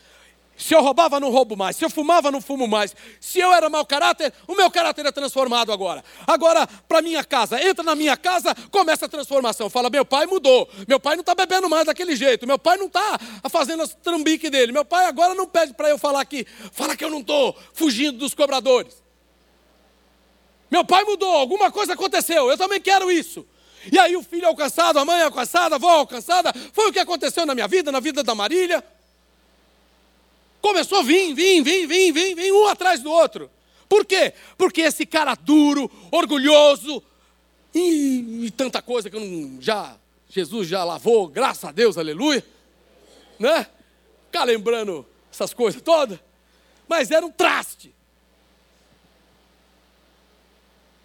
se 0.57 0.73
eu 0.73 0.81
roubava, 0.81 1.19
não 1.19 1.29
roubo 1.29 1.57
mais. 1.57 1.75
Se 1.75 1.83
eu 1.83 1.89
fumava, 1.89 2.31
não 2.31 2.39
fumo 2.39 2.67
mais. 2.67 2.95
Se 3.19 3.39
eu 3.39 3.51
era 3.51 3.69
mau 3.69 3.85
caráter, 3.85 4.33
o 4.47 4.55
meu 4.55 4.71
caráter 4.71 5.05
é 5.05 5.11
transformado 5.11 5.71
agora. 5.71 6.03
Agora, 6.25 6.65
para 6.87 7.01
minha 7.01 7.23
casa, 7.23 7.61
entra 7.61 7.83
na 7.83 7.93
minha 7.93 8.15
casa, 8.15 8.55
começa 8.71 9.05
a 9.05 9.09
transformação. 9.09 9.69
Fala, 9.69 9.89
meu 9.89 10.05
pai 10.05 10.25
mudou. 10.25 10.69
Meu 10.87 10.99
pai 10.99 11.15
não 11.15 11.21
está 11.21 11.35
bebendo 11.35 11.69
mais 11.69 11.85
daquele 11.85 12.15
jeito. 12.15 12.47
Meu 12.47 12.57
pai 12.57 12.77
não 12.77 12.87
está 12.87 13.19
fazendo 13.49 13.83
as 13.83 13.93
trambique 13.93 14.49
dele. 14.49 14.71
Meu 14.71 14.85
pai 14.85 15.07
agora 15.07 15.35
não 15.35 15.45
pede 15.45 15.73
para 15.73 15.89
eu 15.89 15.97
falar 15.97 16.21
aqui. 16.21 16.47
Fala 16.71 16.95
que 16.95 17.03
eu 17.03 17.09
não 17.09 17.19
estou 17.19 17.55
fugindo 17.73 18.17
dos 18.17 18.33
cobradores. 18.33 19.03
Meu 20.71 20.85
pai 20.85 21.03
mudou, 21.03 21.33
alguma 21.33 21.69
coisa 21.69 21.93
aconteceu. 21.93 22.49
Eu 22.49 22.57
também 22.57 22.79
quero 22.79 23.11
isso. 23.11 23.45
E 23.91 23.99
aí 23.99 24.15
o 24.15 24.23
filho 24.23 24.45
é 24.45 24.47
alcançado, 24.47 24.97
a 24.97 25.05
mãe 25.05 25.19
é 25.19 25.23
alcançada, 25.23 25.75
a 25.75 25.77
avó 25.77 25.89
é 25.89 25.99
alcançada. 25.99 26.53
Foi 26.73 26.89
o 26.89 26.93
que 26.93 26.99
aconteceu 26.99 27.45
na 27.45 27.53
minha 27.53 27.67
vida, 27.67 27.91
na 27.91 27.99
vida 27.99 28.23
da 28.23 28.33
Marília. 28.33 28.83
Começou 30.65 30.97
a 30.97 31.03
vir, 31.03 31.31
vir, 31.35 31.61
vir, 31.61 31.85
vir, 31.85 32.11
vir, 32.11 32.35
vir, 32.35 32.51
um 32.51 32.67
atrás 32.67 32.99
do 32.99 33.11
outro. 33.11 33.51
Por 33.87 34.03
quê? 34.03 34.33
Porque 34.57 34.81
esse 34.81 35.05
cara 35.05 35.35
duro, 35.35 35.91
orgulhoso, 36.09 37.03
e, 37.71 38.45
e 38.47 38.49
tanta 38.49 38.81
coisa 38.81 39.07
que 39.07 39.15
eu 39.15 39.19
não, 39.19 39.61
já, 39.61 39.95
Jesus 40.27 40.67
já 40.67 40.83
lavou, 40.83 41.27
graças 41.27 41.65
a 41.65 41.71
Deus, 41.71 41.99
aleluia. 41.99 42.43
Né? 43.37 43.67
Ficar 44.25 44.43
lembrando 44.45 45.05
essas 45.31 45.53
coisas 45.53 45.79
todas. 45.83 46.17
Mas 46.87 47.11
era 47.11 47.23
um 47.23 47.31
traste. 47.31 47.93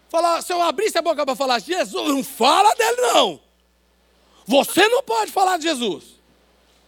Falar, 0.09 0.41
se 0.41 0.51
eu 0.51 0.59
abrisse 0.59 0.97
a 0.97 1.03
boca 1.03 1.23
para 1.23 1.35
falar 1.35 1.59
Jesus, 1.59 2.07
não 2.07 2.23
fala 2.23 2.73
dele 2.73 3.01
não. 3.13 3.39
Você 4.47 4.87
não 4.87 5.03
pode 5.03 5.31
falar 5.31 5.57
de 5.57 5.65
Jesus. 5.65 6.15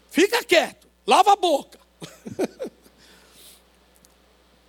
Fica 0.09 0.43
quieto, 0.43 0.87
lava 1.05 1.33
a 1.33 1.35
boca. 1.35 1.82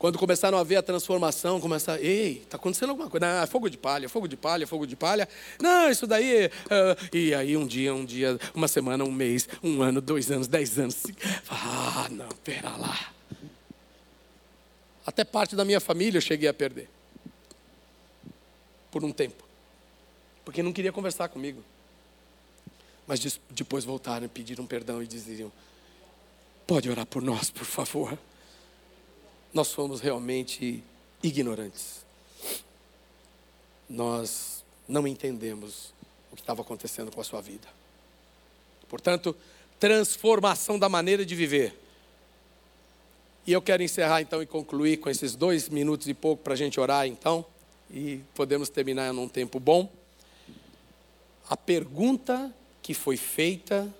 Quando 0.05 0.18
começaram 0.18 0.59
a 0.59 0.62
ver 0.62 0.76
a 0.76 0.82
transformação, 0.82 1.59
começaram, 1.59 2.03
ei, 2.03 2.43
está 2.43 2.59
acontecendo 2.59 2.91
alguma 2.91 3.09
coisa. 3.09 3.24
É 3.26 3.47
fogo 3.47 3.70
de 3.70 3.78
palha, 3.78 4.07
fogo 4.07 4.28
de 4.28 4.37
palha, 4.37 4.66
fogo 4.66 4.87
de 4.87 4.95
palha. 4.95 5.26
Não, 5.59 5.89
isso 5.89 6.07
daí. 6.07 6.47
Uh, 6.47 7.16
e 7.16 7.35
aí 7.35 7.57
um 7.57 7.66
dia, 7.66 7.95
um 7.95 8.05
dia, 8.05 8.39
uma 8.55 8.68
semana, 8.68 9.03
um 9.03 9.11
mês, 9.11 9.49
um 9.62 9.80
ano, 9.80 10.03
dois 10.03 10.30
anos, 10.30 10.47
dez 10.47 10.78
anos. 10.78 11.05
Ah, 11.49 12.07
não, 12.11 12.28
pera 12.45 12.76
lá. 12.76 13.14
Até 15.07 15.24
parte 15.24 15.57
da 15.57 15.64
minha 15.64 15.80
família 15.80 16.18
eu 16.18 16.22
cheguei 16.22 16.51
a 16.51 16.53
perder. 16.53 16.91
Por 18.91 19.03
um 19.05 19.11
tempo. 19.11 19.43
Porque 20.45 20.62
não 20.62 20.72
queria 20.72 20.93
conversar 20.93 21.28
comigo. 21.28 21.64
Mas 23.07 23.20
depois 23.51 23.87
voltaram 23.87 24.28
pediram 24.28 24.66
perdão 24.66 25.03
e 25.03 25.07
diziam: 25.07 25.51
Pode 26.67 26.89
orar 26.89 27.05
por 27.05 27.23
nós, 27.23 27.51
por 27.51 27.67
favor. 27.67 28.19
Nós 29.53 29.73
fomos 29.73 30.01
realmente 30.01 30.83
ignorantes. 31.23 32.05
Nós 33.89 34.65
não 34.89 35.07
entendemos 35.07 35.93
o 36.33 36.37
que 36.37 36.43
estava 36.43 36.62
acontecendo 36.62 37.12
com 37.12 37.21
a 37.21 37.25
sua 37.25 37.43
vida. 37.43 37.69
Portanto, 38.89 39.37
transformação 39.79 40.79
da 40.79 40.89
maneira 40.89 41.25
de 41.25 41.35
viver. 41.35 41.79
E 43.47 43.53
eu 43.53 43.61
quero 43.61 43.83
encerrar 43.83 44.23
então 44.23 44.43
e 44.43 44.47
concluir 44.47 44.97
com 44.97 45.11
esses 45.11 45.35
dois 45.35 45.69
minutos 45.69 46.09
e 46.09 46.15
pouco 46.15 46.43
para 46.43 46.55
a 46.55 46.57
gente 46.57 46.81
orar 46.81 47.07
então. 47.07 47.45
E 47.91 48.23
podemos 48.35 48.71
terminar 48.71 49.12
num 49.12 49.29
tempo 49.29 49.61
bom. 49.61 49.93
A 51.49 51.59
pergunta 51.59 52.51
que 52.83 52.95
foi 52.95 53.19
feita 53.19 53.95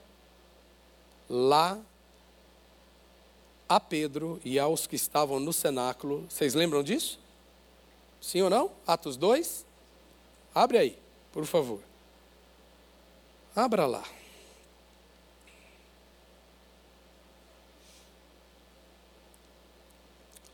lá 1.29 1.79
a 3.69 3.81
Pedro 3.81 4.41
e 4.45 4.59
aos 4.59 4.87
que 4.87 4.97
estavam 4.97 5.41
no 5.41 5.53
cenáculo. 5.53 6.27
Vocês 6.29 6.55
lembram 6.55 6.83
disso? 6.83 7.19
Sim 8.21 8.43
ou 8.43 8.51
não? 8.51 8.71
Atos 8.87 9.17
2? 9.17 9.65
Abre 10.55 10.79
aí, 10.79 10.99
por 11.33 11.45
favor. 11.45 11.81
Abra 13.55 13.87
lá. 13.87 14.05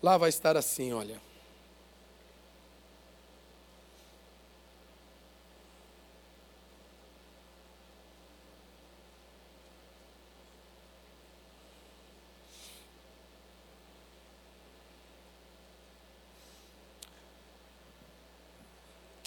Lá 0.02 0.16
vai 0.16 0.30
estar 0.30 0.56
assim, 0.56 0.92
olha. 0.92 1.20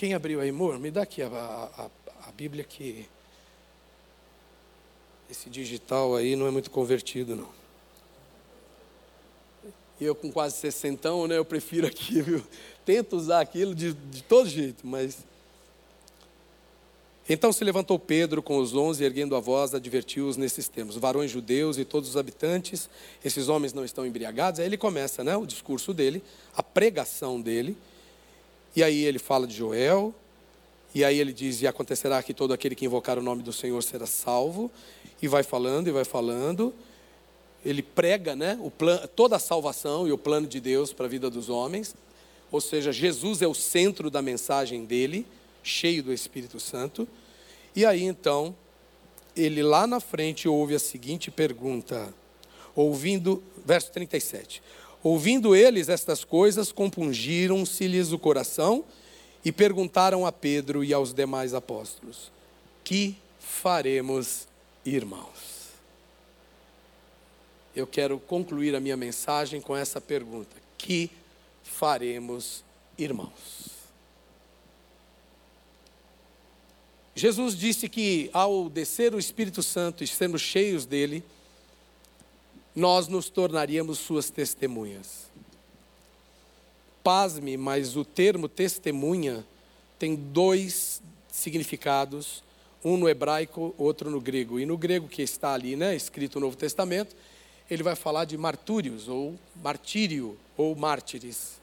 Quem 0.04 0.14
abriu 0.14 0.42
aí, 0.42 0.50
amor? 0.50 0.78
Me 0.80 0.92
dá 0.92 1.04
aqui 1.04 1.22
a, 1.22 1.28
a, 1.30 1.90
a 2.28 2.32
Bíblia 2.34 2.66
que 2.66 3.08
esse 5.32 5.50
digital 5.50 6.14
aí 6.14 6.36
não 6.36 6.46
é 6.46 6.52
muito 6.52 6.70
convertido, 6.70 7.38
não. 7.38 7.48
E 10.02 10.04
eu 10.04 10.14
com 10.14 10.30
quase 10.30 10.58
sessentão, 10.58 11.26
né, 11.26 11.38
eu 11.38 11.46
prefiro 11.46 11.88
aqui, 11.88 12.20
viu? 12.22 12.44
Tento 12.84 13.16
usar 13.16 13.40
aquilo 13.40 13.74
de, 13.74 13.94
de 13.94 14.24
todo 14.24 14.50
jeito, 14.50 14.86
mas... 14.86 15.20
Então 17.30 17.54
se 17.54 17.64
levantou 17.64 17.98
Pedro 17.98 18.44
com 18.44 18.58
os 18.58 18.76
onze, 18.76 19.06
erguendo 19.06 19.38
a 19.38 19.40
voz, 19.40 19.74
advertiu-os 19.74 20.36
nesses 20.36 20.68
termos: 20.68 20.98
varões 20.98 21.32
judeus 21.32 21.78
e 21.78 21.86
todos 21.86 22.10
os 22.10 22.18
habitantes, 22.18 22.90
esses 23.24 23.48
homens 23.48 23.72
não 23.72 23.86
estão 23.86 24.06
embriagados. 24.06 24.60
Aí 24.60 24.66
ele 24.66 24.78
começa 24.78 25.24
né, 25.24 25.38
o 25.38 25.46
discurso 25.46 25.94
dele, 25.94 26.22
a 26.54 26.62
pregação 26.62 27.40
dele. 27.40 27.78
E 28.76 28.84
aí 28.84 29.04
ele 29.04 29.20
fala 29.20 29.46
de 29.46 29.56
Joel, 29.56 30.14
e 30.96 31.04
aí 31.04 31.20
ele 31.20 31.34
diz: 31.34 31.62
E 31.62 31.68
acontecerá 31.68 32.22
que 32.22 32.34
todo 32.34 32.54
aquele 32.54 32.76
que 32.76 32.86
invocar 32.86 33.18
o 33.18 33.22
nome 33.22 33.42
do 33.44 33.54
Senhor 33.54 33.82
será 33.84 34.06
salvo. 34.06 34.72
E 35.22 35.28
vai 35.28 35.44
falando, 35.44 35.88
e 35.88 35.92
vai 35.92 36.06
falando. 36.06 36.74
Ele 37.66 37.82
prega 37.82 38.36
né, 38.36 38.60
o 38.62 38.70
plan, 38.70 39.08
toda 39.16 39.38
a 39.38 39.40
salvação 39.40 40.08
e 40.08 40.12
o 40.12 40.18
plano 40.18 40.48
de 40.48 40.60
Deus 40.60 40.92
para 40.92 41.06
a 41.06 41.10
vida 41.10 41.30
dos 41.30 41.50
homens. 41.50 41.96
Ou 42.52 42.60
seja, 42.60 42.92
Jesus 42.92 43.42
é 43.42 43.48
o 43.48 43.54
centro 43.54 44.12
da 44.12 44.22
mensagem 44.22 44.86
dele, 44.86 45.26
cheio 45.64 46.04
do 46.04 46.14
Espírito 46.14 46.60
Santo. 46.60 47.08
E 47.76 47.86
aí 47.86 48.04
então, 48.04 48.56
ele 49.36 49.64
lá 49.64 49.88
na 49.88 50.00
frente 50.00 50.48
ouve 50.48 50.76
a 50.76 50.80
seguinte 50.80 51.32
pergunta, 51.32 52.14
ouvindo, 52.76 53.42
verso 53.66 53.92
37. 53.92 54.62
Ouvindo 55.04 55.54
eles 55.54 55.90
estas 55.90 56.24
coisas, 56.24 56.72
compungiram-se-lhes 56.72 58.14
o 58.14 58.20
coração 58.20 58.86
e 59.44 59.52
perguntaram 59.52 60.26
a 60.26 60.32
Pedro 60.32 60.82
e 60.82 60.94
aos 60.94 61.14
demais 61.14 61.54
apóstolos: 61.54 62.32
Que 62.86 63.18
faremos, 63.38 64.48
irmãos? 64.86 65.74
Eu 67.76 67.86
quero 67.86 68.18
concluir 68.18 68.76
a 68.76 68.80
minha 68.80 68.96
mensagem 68.96 69.60
com 69.60 69.76
essa 69.76 70.00
pergunta: 70.00 70.56
Que 70.78 71.12
faremos, 71.64 72.64
irmãos? 72.98 73.74
Jesus 77.16 77.56
disse 77.56 77.90
que 77.90 78.30
ao 78.34 78.70
descer 78.70 79.14
o 79.14 79.20
Espírito 79.20 79.62
Santo 79.62 80.04
e 80.04 80.08
sermos 80.08 80.42
cheios 80.42 80.86
dele, 80.86 81.24
nós 82.76 83.08
nos 83.08 83.30
tornaríamos 83.30 84.00
suas 84.00 84.30
testemunhas. 84.30 85.32
Pasme, 87.04 87.58
mas 87.58 87.96
o 87.96 88.06
termo 88.06 88.48
testemunha 88.48 89.46
tem 90.00 90.16
dois 90.16 91.02
significados, 91.32 92.44
um 92.84 92.98
no 92.98 93.08
hebraico, 93.08 93.74
outro 93.78 94.10
no 94.10 94.20
grego. 94.20 94.60
E 94.60 94.66
no 94.66 94.78
grego 94.78 95.08
que 95.08 95.22
está 95.22 95.54
ali, 95.54 95.76
né, 95.76 95.96
escrito 95.96 96.40
no 96.40 96.48
Novo 96.48 96.58
Testamento, 96.58 97.16
ele 97.70 97.84
vai 97.84 97.96
falar 97.96 98.26
de 98.26 98.38
martúrios, 98.38 99.08
ou 99.08 99.38
martírio, 99.62 100.38
ou 100.58 100.76
mártires. 100.76 101.62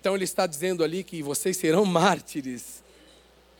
Então 0.00 0.14
ele 0.14 0.24
está 0.24 0.46
dizendo 0.46 0.84
ali 0.84 1.02
que 1.02 1.22
vocês 1.22 1.56
serão 1.56 1.84
mártires, 1.86 2.82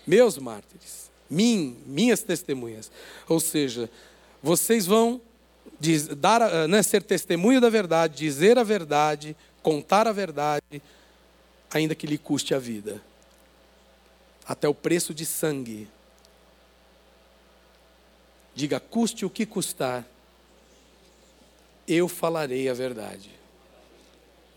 meus 0.06 0.38
mártires, 0.38 1.10
mim, 1.28 1.76
minhas 1.86 2.22
testemunhas. 2.22 2.90
Ou 3.28 3.40
seja, 3.40 3.90
vocês 4.42 4.86
vão 4.86 5.20
diz, 5.78 6.08
dar, 6.08 6.42
eh, 6.42 6.66
né, 6.66 6.82
ser 6.82 7.02
testemunho 7.02 7.60
da 7.60 7.68
verdade, 7.68 8.16
dizer 8.16 8.58
a 8.58 8.62
verdade, 8.62 9.36
contar 9.62 10.06
a 10.06 10.12
verdade, 10.12 10.82
ainda 11.70 11.94
que 11.94 12.06
lhe 12.06 12.18
custe 12.18 12.54
a 12.54 12.58
vida 12.58 13.00
até 14.48 14.66
o 14.66 14.74
preço 14.74 15.12
de 15.12 15.26
sangue. 15.26 15.86
Diga, 18.54 18.80
custe 18.80 19.26
o 19.26 19.30
que 19.30 19.44
custar, 19.44 20.06
eu 21.86 22.08
falarei 22.08 22.68
a 22.68 22.74
verdade. 22.74 23.30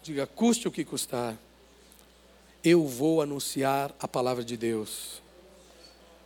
Diga, 0.02 0.26
custe 0.26 0.68
o 0.68 0.72
que 0.72 0.86
custar, 0.86 1.38
eu 2.64 2.88
vou 2.88 3.22
anunciar 3.22 3.94
a 4.00 4.08
palavra 4.08 4.46
de 4.46 4.56
Deus. 4.56 5.22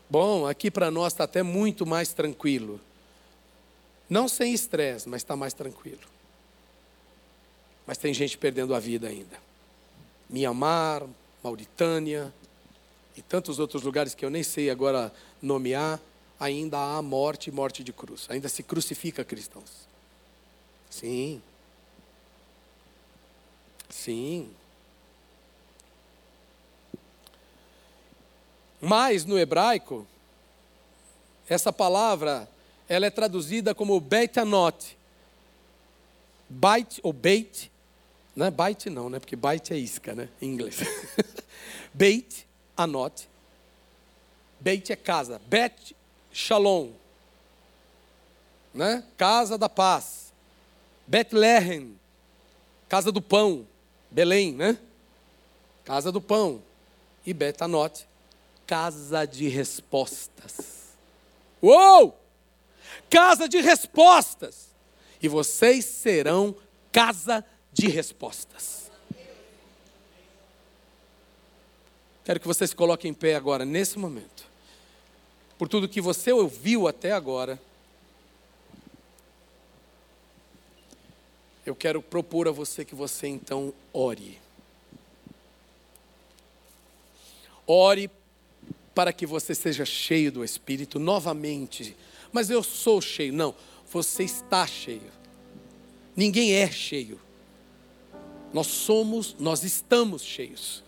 Bom, 0.08 0.46
aqui 0.46 0.70
para 0.70 0.92
nós 0.92 1.14
está 1.14 1.24
até 1.24 1.42
muito 1.42 1.86
mais 1.88 2.14
tranquilo. 2.14 2.80
Não 4.10 4.28
sem 4.28 4.54
estresse, 4.54 5.10
mas 5.10 5.22
está 5.22 5.36
mais 5.36 5.54
tranquilo. 5.54 6.02
Mas 7.86 7.98
tem 7.98 8.14
gente 8.14 8.38
perdendo 8.38 8.74
a 8.74 8.80
vida 8.80 9.08
ainda. 9.08 9.40
Mianmar, 10.30 11.04
Mauritânia 11.44 12.34
e 13.16 13.22
tantos 13.22 13.60
outros 13.60 13.84
lugares 13.84 14.16
que 14.16 14.26
eu 14.26 14.30
nem 14.30 14.44
sei 14.44 14.70
agora 14.70 15.14
nomear, 15.42 16.00
ainda 16.40 16.78
há 16.78 17.02
morte 17.02 17.48
e 17.48 17.52
morte 17.52 17.84
de 17.84 17.94
cruz. 17.94 18.26
Ainda 18.30 18.50
se 18.50 18.64
crucifica 18.64 19.24
cristãos. 19.24 19.88
Sim. 20.90 21.42
Sim. 23.90 24.50
Mas 28.82 29.26
no 29.26 29.40
hebraico, 29.40 30.06
essa 31.48 31.72
palavra 31.72 32.48
ela 32.88 33.06
é 33.06 33.10
traduzida 33.10 33.74
como 33.74 34.00
Beit 34.00 34.40
Anot. 34.40 34.98
Bait 36.48 37.00
ou 37.02 37.12
Beit, 37.12 37.72
não 38.36 38.46
é 38.46 38.52
Bait 38.52 38.90
não, 38.90 39.10
né? 39.10 39.20
Porque 39.20 39.36
Bait 39.36 39.72
é 39.72 39.78
isca, 39.78 40.14
né? 40.14 40.30
Em 40.42 40.50
inglês. 40.50 40.78
Beit 41.94 42.46
Anot. 42.78 43.28
Beit 44.60 44.92
é 44.92 44.96
casa. 44.96 45.42
Bet 45.48 45.96
Shalom. 46.32 46.92
Né? 48.74 49.04
Casa 49.16 49.58
da 49.58 49.70
paz. 49.70 50.34
Bethlehem. 51.08 51.98
Casa 52.90 53.12
do 53.12 53.22
pão. 53.22 53.66
Belém, 54.12 54.54
né? 54.54 54.78
Casa 55.84 56.12
do 56.12 56.20
pão. 56.20 56.62
E 57.26 57.34
Betanot. 57.34 58.06
Casa 58.68 59.26
de 59.26 59.48
respostas. 59.48 60.90
Uou! 61.62 62.25
Casa 63.16 63.48
de 63.48 63.62
respostas. 63.62 64.76
E 65.22 65.30
vocês 65.30 65.86
serão 65.86 66.54
casa 66.92 67.46
de 67.72 67.88
respostas. 67.88 68.92
Quero 72.26 72.42
que 72.42 72.48
vocês 72.48 72.74
coloquem 72.74 73.12
em 73.12 73.14
pé 73.14 73.36
agora, 73.36 73.64
nesse 73.64 73.98
momento. 73.98 74.46
Por 75.58 75.70
tudo 75.70 75.88
que 75.88 76.02
você 76.02 76.34
ouviu 76.34 76.90
até 76.90 77.14
agora. 77.14 77.58
Eu 81.66 81.74
quero 81.74 82.02
propor 82.02 82.50
a 82.50 82.52
você 82.52 82.84
que 82.84 82.94
você 82.94 83.28
então 83.28 83.74
ore. 83.94 84.42
Ore 87.66 88.12
para 88.94 89.14
que 89.14 89.26
você 89.26 89.56
seja 89.56 89.86
cheio 89.86 90.34
do 90.34 90.44
Espírito 90.44 91.00
novamente 91.00 91.96
mas 92.36 92.50
eu 92.50 92.62
sou 92.62 93.00
cheio. 93.00 93.32
Não, 93.32 93.56
você 93.90 94.26
está 94.26 94.68
cheio. 94.68 95.10
Ninguém 96.14 96.52
é 96.52 96.70
cheio. 96.70 97.18
Nós 98.54 98.68
somos, 98.68 99.38
nós 99.40 99.64
estamos 99.64 100.22
cheios. 100.22 100.84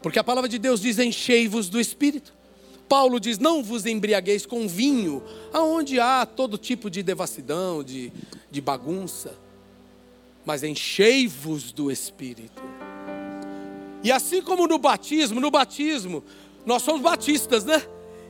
Porque 0.00 0.20
a 0.20 0.22
palavra 0.22 0.48
de 0.48 0.60
Deus 0.60 0.80
diz: 0.80 1.00
enchei-vos 1.00 1.68
do 1.68 1.80
Espírito. 1.80 2.32
Paulo 2.88 3.18
diz: 3.18 3.36
não 3.36 3.64
vos 3.64 3.84
embriagueis 3.84 4.46
com 4.46 4.68
vinho, 4.68 5.24
aonde 5.52 5.98
há 5.98 6.24
todo 6.24 6.56
tipo 6.56 6.88
de 6.88 7.02
devassidão, 7.02 7.82
de, 7.82 8.12
de 8.48 8.60
bagunça, 8.60 9.36
mas 10.46 10.62
enchei-vos 10.62 11.72
do 11.72 11.90
Espírito. 11.90 12.62
E 14.04 14.12
assim 14.12 14.40
como 14.40 14.68
no 14.68 14.78
batismo, 14.78 15.40
no 15.40 15.50
batismo, 15.50 16.22
nós 16.64 16.82
somos 16.82 17.02
batistas, 17.02 17.64
né? 17.64 17.82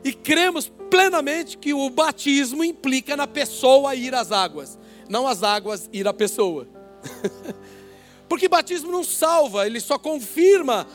E 0.04 0.12
cremos 0.12 0.70
plenamente 0.88 1.58
que 1.58 1.74
o 1.74 1.88
batismo 1.90 2.64
implica 2.64 3.16
na 3.16 3.26
pessoa 3.26 3.94
ir 3.94 4.14
às 4.14 4.32
águas, 4.32 4.78
não 5.08 5.26
as 5.26 5.42
águas 5.42 5.88
ir 5.92 6.06
à 6.08 6.12
pessoa. 6.12 6.66
Porque 8.28 8.48
batismo 8.48 8.92
não 8.92 9.02
salva, 9.02 9.66
ele 9.66 9.80
só 9.80 9.98
confirma 9.98 10.86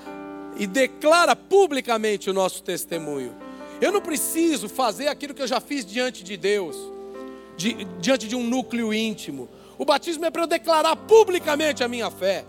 e 0.58 0.66
declara 0.66 1.36
publicamente 1.36 2.30
o 2.30 2.34
nosso 2.34 2.64
testemunho. 2.64 3.36
Eu 3.82 3.92
não 3.92 4.02
preciso 4.02 4.70
fazer 4.70 5.08
aquilo 5.08 5.34
que 5.34 5.42
eu 5.42 5.48
já 5.48 5.60
fiz 5.60 5.86
diante 5.86 6.24
de 6.24 6.38
Deus, 6.38 6.78
de, 7.58 7.84
diante 8.00 8.28
de 8.28 8.36
um 8.36 8.44
núcleo 8.44 8.94
íntimo. 8.94 9.50
O 9.78 9.84
batismo 9.84 10.26
é 10.26 10.32
para 10.32 10.44
eu 10.44 10.48
declarar 10.48 10.96
publicamente 10.96 11.84
a 11.84 11.88
minha 11.88 12.10
fé, 12.10 12.46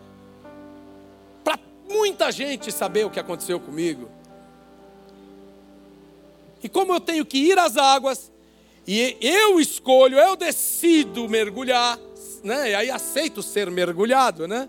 para 1.42 1.58
muita 1.90 2.30
gente 2.30 2.70
saber 2.70 3.04
o 3.04 3.10
que 3.10 3.18
aconteceu 3.18 3.58
comigo. 3.58 4.08
E 6.66 6.68
como 6.68 6.92
eu 6.92 6.98
tenho 6.98 7.24
que 7.24 7.38
ir 7.38 7.56
às 7.60 7.76
águas, 7.76 8.32
e 8.84 9.16
eu 9.20 9.60
escolho, 9.60 10.18
eu 10.18 10.34
decido 10.34 11.28
mergulhar, 11.28 11.96
né? 12.42 12.72
E 12.72 12.74
aí 12.74 12.90
aceito 12.90 13.40
ser 13.40 13.70
mergulhado, 13.70 14.48
né? 14.48 14.68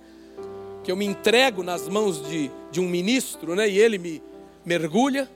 Que 0.83 0.91
eu 0.91 0.95
me 0.95 1.05
entrego 1.05 1.63
nas 1.63 1.89
mãos 1.89 2.21
de, 2.29 2.51
de 2.69 2.79
um 2.79 2.87
ministro, 2.87 3.55
né? 3.55 3.67
E 3.67 3.79
ele 3.79 3.97
me 3.97 4.21
mergulha. 4.63 5.27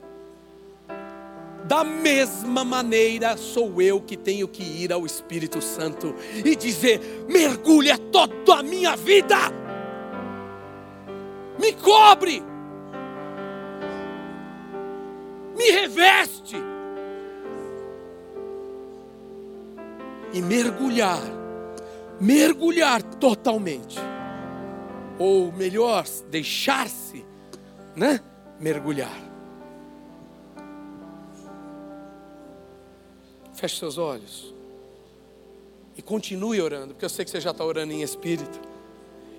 Da 1.64 1.82
mesma 1.82 2.64
maneira 2.64 3.36
sou 3.36 3.82
eu 3.82 4.00
que 4.00 4.16
tenho 4.16 4.46
que 4.46 4.62
ir 4.62 4.92
ao 4.92 5.04
Espírito 5.04 5.60
Santo 5.60 6.14
e 6.44 6.54
dizer: 6.54 7.26
mergulha 7.28 7.98
toda 7.98 8.60
a 8.60 8.62
minha 8.62 8.94
vida, 8.94 9.36
me 11.58 11.72
cobre, 11.72 12.40
me 15.62 15.70
reveste 15.70 16.56
e 20.32 20.42
mergulhar, 20.42 21.22
mergulhar 22.20 23.02
totalmente, 23.02 23.98
ou 25.18 25.52
melhor, 25.52 26.04
deixar-se, 26.30 27.24
né? 27.94 28.20
Mergulhar. 28.58 29.16
Feche 33.54 33.78
seus 33.78 33.98
olhos. 33.98 34.52
E 35.96 36.02
continue 36.02 36.60
orando, 36.60 36.94
porque 36.94 37.04
eu 37.04 37.10
sei 37.10 37.24
que 37.24 37.30
você 37.30 37.40
já 37.40 37.50
está 37.50 37.64
orando 37.64 37.92
em 37.92 38.02
espírito. 38.02 38.60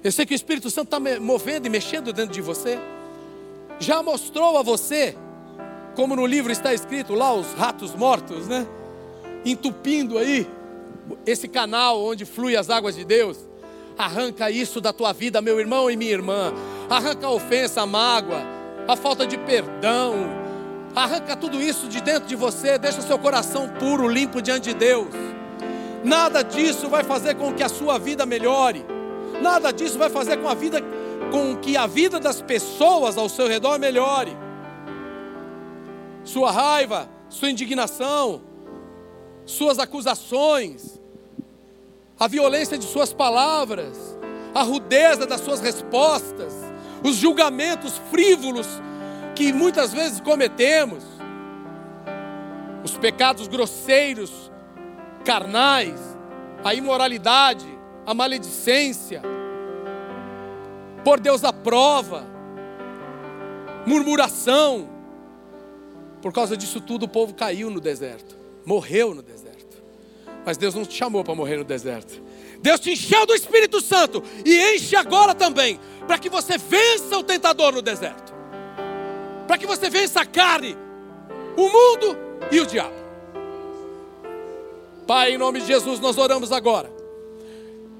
Eu 0.03 0.11
sei 0.11 0.26
que 0.26 0.34
o 0.34 0.36
Espírito 0.36 0.69
Santo 0.69 0.95
está 0.95 1.19
movendo 1.19 1.65
e 1.65 1.69
mexendo 1.69 2.13
dentro 2.13 2.34
de 2.34 2.41
você. 2.41 2.78
Já 3.80 4.03
mostrou 4.03 4.57
a 4.57 4.61
você, 4.61 5.17
como 5.96 6.16
no 6.16 6.26
livro 6.26 6.52
está 6.52 6.74
escrito 6.74 7.14
lá, 7.14 7.34
os 7.34 7.54
ratos 7.54 7.96
mortos, 7.96 8.48
né? 8.48 8.68
Entupindo 9.46 10.18
aí 10.18 10.48
esse 11.26 11.48
canal 11.48 12.02
onde 12.04 12.26
flui 12.26 12.56
as 12.56 12.70
águas 12.70 12.96
de 12.96 13.04
Deus. 13.04 13.38
Arranca 13.98 14.50
isso 14.50 14.82
da 14.82 14.91
tua 14.91 15.14
vida, 15.14 15.41
meu 15.41 15.60
irmão 15.60 15.89
e 15.89 15.98
minha 15.98 16.12
irmã. 16.12 16.54
Arranca 16.89 17.28
a 17.28 17.32
ofensa, 17.32 17.82
a 17.82 17.86
mágoa, 17.86 18.41
a 18.88 18.96
falta 18.96 19.26
de 19.26 19.38
perdão, 19.38 20.44
Arranca 20.96 21.36
tudo 21.36 21.60
isso 21.60 21.88
de 21.88 22.00
dentro 22.02 22.28
de 22.28 22.36
você, 22.36 22.78
deixa 22.78 23.00
o 23.00 23.04
seu 23.04 23.18
coração 23.18 23.68
puro, 23.68 24.08
limpo 24.08 24.41
diante 24.41 24.70
de 24.70 24.76
Deus. 24.76 25.08
Nada 26.04 26.44
disso 26.44 26.88
vai 26.88 27.04
fazer 27.04 27.36
com 27.36 27.52
que 27.54 27.64
a 27.64 27.70
sua 27.70 27.98
vida 27.98 28.26
melhore. 28.26 28.86
Nada 29.41 29.72
disso 29.72 29.98
vai 29.98 30.10
fazer 30.10 30.38
com 30.38 30.48
a 30.48 30.54
vida 30.54 30.84
com 31.32 31.56
que 31.58 31.76
a 31.76 31.88
vida 31.88 32.20
das 32.20 32.41
pessoas 32.41 33.18
ao 33.18 33.28
seu 33.28 33.48
redor 33.48 33.80
melhore. 33.80 34.38
Sua 36.24 36.51
raiva, 36.51 37.09
sua 37.30 37.49
indignação, 37.49 38.41
suas 39.45 39.80
acusações, 39.80 40.99
a 42.19 42.28
violência 42.28 42.78
de 42.78 42.86
suas 42.86 43.11
palavras, 43.11 44.17
a 44.53 44.63
rudeza 44.63 45.26
das 45.26 45.41
suas 45.41 45.59
respostas, 45.59 46.53
os 47.03 47.15
julgamentos 47.15 47.99
frívolos 48.09 48.67
que 49.36 49.51
muitas 49.51 49.91
vezes 49.91 50.21
cometemos, 50.21 51.03
os 52.84 52.97
pecados 52.97 53.47
grosseiros, 53.47 54.51
carnais, 55.26 55.99
a 56.63 56.74
imoralidade, 56.74 57.67
a 58.05 58.13
maledicência, 58.13 59.21
por 61.03 61.19
Deus 61.19 61.43
a 61.43 61.51
prova, 61.51 62.26
murmuração, 63.86 64.93
por 66.24 66.34
causa 66.34 66.57
disso 66.57 66.82
tudo 66.82 67.03
o 67.03 67.07
povo 67.07 67.36
caiu 67.36 67.69
no 67.69 67.80
deserto, 67.80 68.36
morreu 68.65 69.13
no 69.13 69.21
deserto. 69.21 69.84
Mas 70.43 70.57
Deus 70.57 70.74
não 70.74 70.84
te 70.84 70.95
chamou 70.95 71.24
para 71.24 71.36
morrer 71.36 71.57
no 71.57 71.63
deserto. 71.63 72.19
Deus 72.59 72.80
te 72.80 72.91
encheu 72.91 73.28
do 73.28 73.36
Espírito 73.36 73.80
Santo 73.80 74.24
e 74.43 74.76
enche 74.76 74.95
agora 74.95 75.36
também, 75.36 75.80
para 76.07 76.17
que 76.17 76.30
você 76.30 76.57
vença 76.57 77.15
o 77.17 77.24
tentador 77.24 77.74
no 77.74 77.82
deserto 77.82 78.34
para 79.47 79.57
que 79.57 79.67
você 79.67 79.89
vença 79.89 80.21
a 80.21 80.26
carne, 80.26 80.76
o 81.57 81.69
mundo 81.69 82.17
e 82.51 82.59
o 82.59 82.65
diabo. 82.65 82.95
Pai, 85.05 85.34
em 85.34 85.38
nome 85.38 85.61
de 85.61 85.67
Jesus, 85.67 85.99
nós 85.99 86.17
oramos 86.17 86.51
agora. 86.51 86.91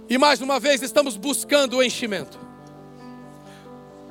E 0.09 0.17
mais 0.17 0.41
uma 0.41 0.59
vez 0.59 0.82
estamos 0.82 1.17
buscando 1.17 1.78
o 1.78 1.84
enchimento. 1.84 2.39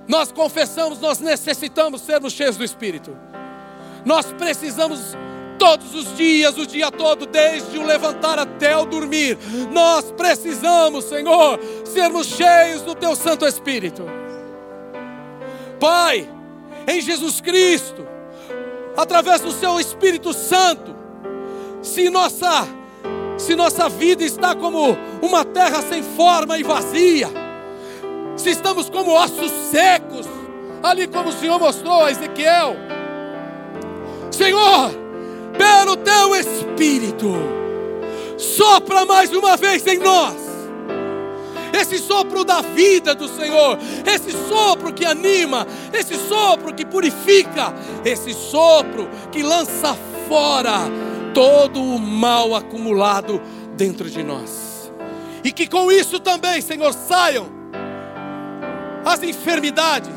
Nós 0.06 0.30
confessamos, 0.30 1.00
nós 1.00 1.20
necessitamos 1.20 2.02
sermos 2.02 2.32
cheios 2.32 2.56
do 2.56 2.64
Espírito. 2.64 3.16
Nós 4.04 4.26
precisamos 4.32 5.16
todos 5.58 5.94
os 5.94 6.16
dias, 6.16 6.58
o 6.58 6.66
dia 6.66 6.90
todo, 6.90 7.24
desde 7.26 7.78
o 7.78 7.84
levantar 7.84 8.38
até 8.38 8.76
o 8.76 8.84
dormir. 8.84 9.38
Nós 9.70 10.10
precisamos, 10.10 11.04
Senhor, 11.04 11.60
sermos 11.84 12.26
cheios 12.26 12.82
do 12.82 12.94
Teu 12.94 13.14
Santo 13.14 13.46
Espírito. 13.46 14.04
Pai, 15.78 16.28
em 16.86 17.00
Jesus 17.00 17.40
Cristo, 17.40 18.06
através 18.96 19.40
do 19.40 19.52
seu 19.52 19.78
Espírito 19.78 20.32
Santo. 20.32 20.94
Se 21.82 22.08
nossa 22.10 22.66
se 23.38 23.56
nossa 23.56 23.88
vida 23.88 24.22
está 24.22 24.54
como 24.54 24.96
uma 25.20 25.44
terra 25.44 25.82
sem 25.82 26.02
forma 26.02 26.58
e 26.58 26.62
vazia, 26.62 27.28
se 28.36 28.50
estamos 28.50 28.88
como 28.88 29.10
ossos 29.10 29.50
secos, 29.70 30.28
ali 30.82 31.08
como 31.08 31.30
o 31.30 31.32
Senhor 31.32 31.58
mostrou 31.58 32.04
a 32.04 32.10
Ezequiel, 32.12 32.76
Senhor, 34.32 34.90
pelo 35.56 35.96
teu 35.96 36.34
Espírito, 36.34 37.32
sopra 38.36 39.04
mais 39.04 39.32
uma 39.32 39.56
vez 39.56 39.86
em 39.86 39.98
nós 39.98 40.52
esse 41.72 41.98
sopro 41.98 42.44
da 42.44 42.60
vida 42.60 43.14
do 43.14 43.28
Senhor, 43.28 43.78
esse 44.06 44.30
sopro 44.48 44.92
que 44.92 45.04
anima, 45.04 45.66
esse 45.92 46.14
sopro 46.28 46.74
que 46.74 46.84
purifica, 46.84 47.72
esse 48.04 48.34
sopro 48.34 49.08
que 49.30 49.42
lança 49.42 49.96
fora 50.28 50.80
todo 51.34 51.82
o 51.82 51.98
mal 51.98 52.54
acumulado 52.54 53.40
dentro 53.74 54.08
de 54.10 54.22
nós. 54.22 54.92
E 55.42 55.50
que 55.50 55.66
com 55.66 55.90
isso 55.90 56.20
também, 56.20 56.60
Senhor, 56.60 56.92
saiam 56.92 57.46
as 59.04 59.22
enfermidades, 59.22 60.14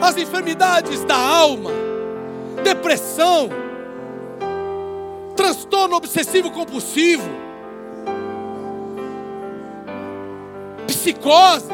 as 0.00 0.16
enfermidades 0.16 1.04
da 1.04 1.16
alma, 1.16 1.70
depressão, 2.64 3.50
transtorno 5.36 5.94
obsessivo 5.94 6.50
compulsivo, 6.50 7.28
psicoses, 10.86 11.68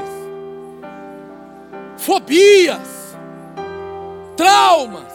fobias, 1.97 3.17
traumas 4.37 5.13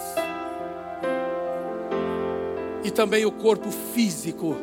e 2.83 2.89
também 2.89 3.25
o 3.25 3.31
corpo 3.31 3.69
físico 3.69 4.55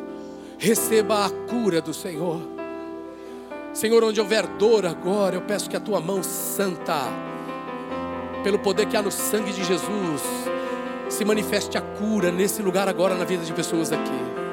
receba 0.57 1.25
a 1.25 1.29
cura 1.49 1.81
do 1.81 1.93
Senhor. 1.93 2.41
Senhor, 3.73 4.03
onde 4.03 4.19
houver 4.19 4.47
dor 4.47 4.85
agora, 4.85 5.35
eu 5.35 5.41
peço 5.41 5.69
que 5.69 5.75
a 5.75 5.79
tua 5.79 5.99
mão 5.99 6.23
santa, 6.23 7.01
pelo 8.43 8.59
poder 8.59 8.87
que 8.87 8.95
há 8.95 9.01
no 9.01 9.11
sangue 9.11 9.51
de 9.51 9.63
Jesus, 9.63 10.21
se 11.09 11.23
manifeste 11.25 11.77
a 11.77 11.81
cura 11.81 12.31
nesse 12.31 12.61
lugar 12.61 12.87
agora 12.87 13.15
na 13.15 13.25
vida 13.25 13.43
de 13.43 13.53
pessoas 13.53 13.91
aqui. 13.91 14.43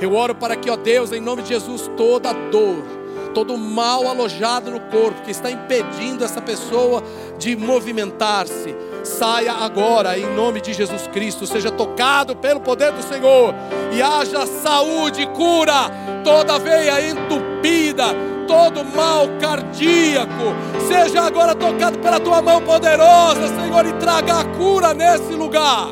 Eu 0.00 0.14
oro 0.14 0.34
para 0.34 0.56
que, 0.56 0.68
ó 0.68 0.76
Deus, 0.76 1.12
em 1.12 1.20
nome 1.20 1.42
de 1.42 1.50
Jesus, 1.50 1.90
toda 1.96 2.32
dor, 2.32 2.82
todo 3.32 3.56
mal 3.56 4.06
alojado 4.06 4.70
no 4.70 4.80
corpo 4.80 5.22
que 5.22 5.30
está 5.30 5.50
impedindo 5.50 6.24
essa 6.24 6.40
pessoa 6.40 7.02
de 7.38 7.56
movimentar-se, 7.56 8.74
saia 9.04 9.52
agora 9.52 10.18
em 10.18 10.34
nome 10.34 10.60
de 10.60 10.72
Jesus 10.72 11.06
Cristo, 11.08 11.46
seja 11.46 11.70
tocado 11.70 12.36
pelo 12.36 12.60
poder 12.60 12.92
do 12.92 13.02
Senhor 13.02 13.54
e 13.92 14.02
haja 14.02 14.46
saúde, 14.46 15.26
cura, 15.28 15.90
toda 16.24 16.58
veia 16.58 17.08
entupida, 17.08 18.06
todo 18.46 18.84
mal 18.84 19.28
cardíaco, 19.40 20.54
seja 20.88 21.22
agora 21.22 21.54
tocado 21.54 21.98
pela 21.98 22.20
tua 22.20 22.42
mão 22.42 22.60
poderosa, 22.62 23.48
Senhor, 23.48 23.86
e 23.86 23.92
traga 23.94 24.40
a 24.40 24.44
cura 24.44 24.94
nesse 24.94 25.32
lugar. 25.32 25.88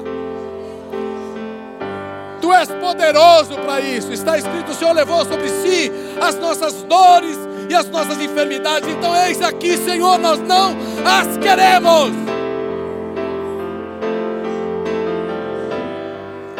Tu 2.40 2.52
és 2.52 2.68
poderoso 2.70 3.54
para 3.58 3.80
isso. 3.80 4.12
Está 4.12 4.38
escrito: 4.38 4.70
o 4.70 4.74
Senhor 4.74 4.92
levou 4.92 5.24
sobre 5.24 5.48
si 5.48 5.92
as 6.20 6.34
nossas 6.36 6.82
dores 6.84 7.38
e 7.68 7.74
as 7.74 7.88
nossas 7.88 8.20
enfermidades. 8.20 8.88
Então, 8.88 9.14
eis 9.24 9.42
aqui, 9.42 9.76
Senhor, 9.76 10.18
nós 10.18 10.40
não 10.40 10.76
as 11.04 11.36
queremos. 11.36 12.10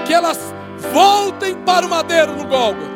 Que 0.07 0.13
elas 0.13 0.39
voltem 0.93 1.55
para 1.55 1.87
o 1.87 1.89
madeiro 1.89 2.33
no 2.37 2.45
Gólgota 2.45 2.90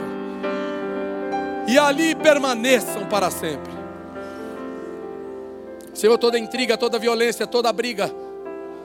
e 1.66 1.78
ali 1.78 2.14
permaneçam 2.14 3.06
para 3.06 3.30
sempre. 3.30 3.72
Senhor, 5.94 6.18
toda 6.18 6.38
intriga, 6.38 6.76
toda 6.76 6.98
violência, 6.98 7.46
toda 7.46 7.72
briga, 7.72 8.12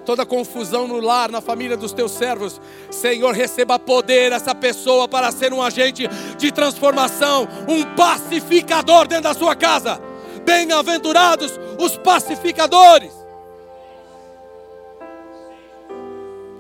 toda 0.06 0.26
confusão 0.26 0.88
no 0.88 1.00
lar, 1.00 1.32
na 1.32 1.42
família 1.42 1.76
dos 1.76 1.92
teus 1.92 2.12
servos, 2.12 2.62
Senhor, 2.92 3.34
receba 3.34 3.80
poder 3.80 4.32
essa 4.32 4.54
pessoa 4.54 5.08
para 5.08 5.32
ser 5.32 5.52
um 5.52 5.62
agente 5.62 6.08
de 6.38 6.52
transformação, 6.52 7.48
um 7.68 7.84
pacificador 7.96 9.08
dentro 9.08 9.24
da 9.24 9.34
sua 9.34 9.56
casa. 9.56 10.00
Bem-aventurados 10.46 11.60
os 11.80 11.98
pacificadores. 11.98 13.12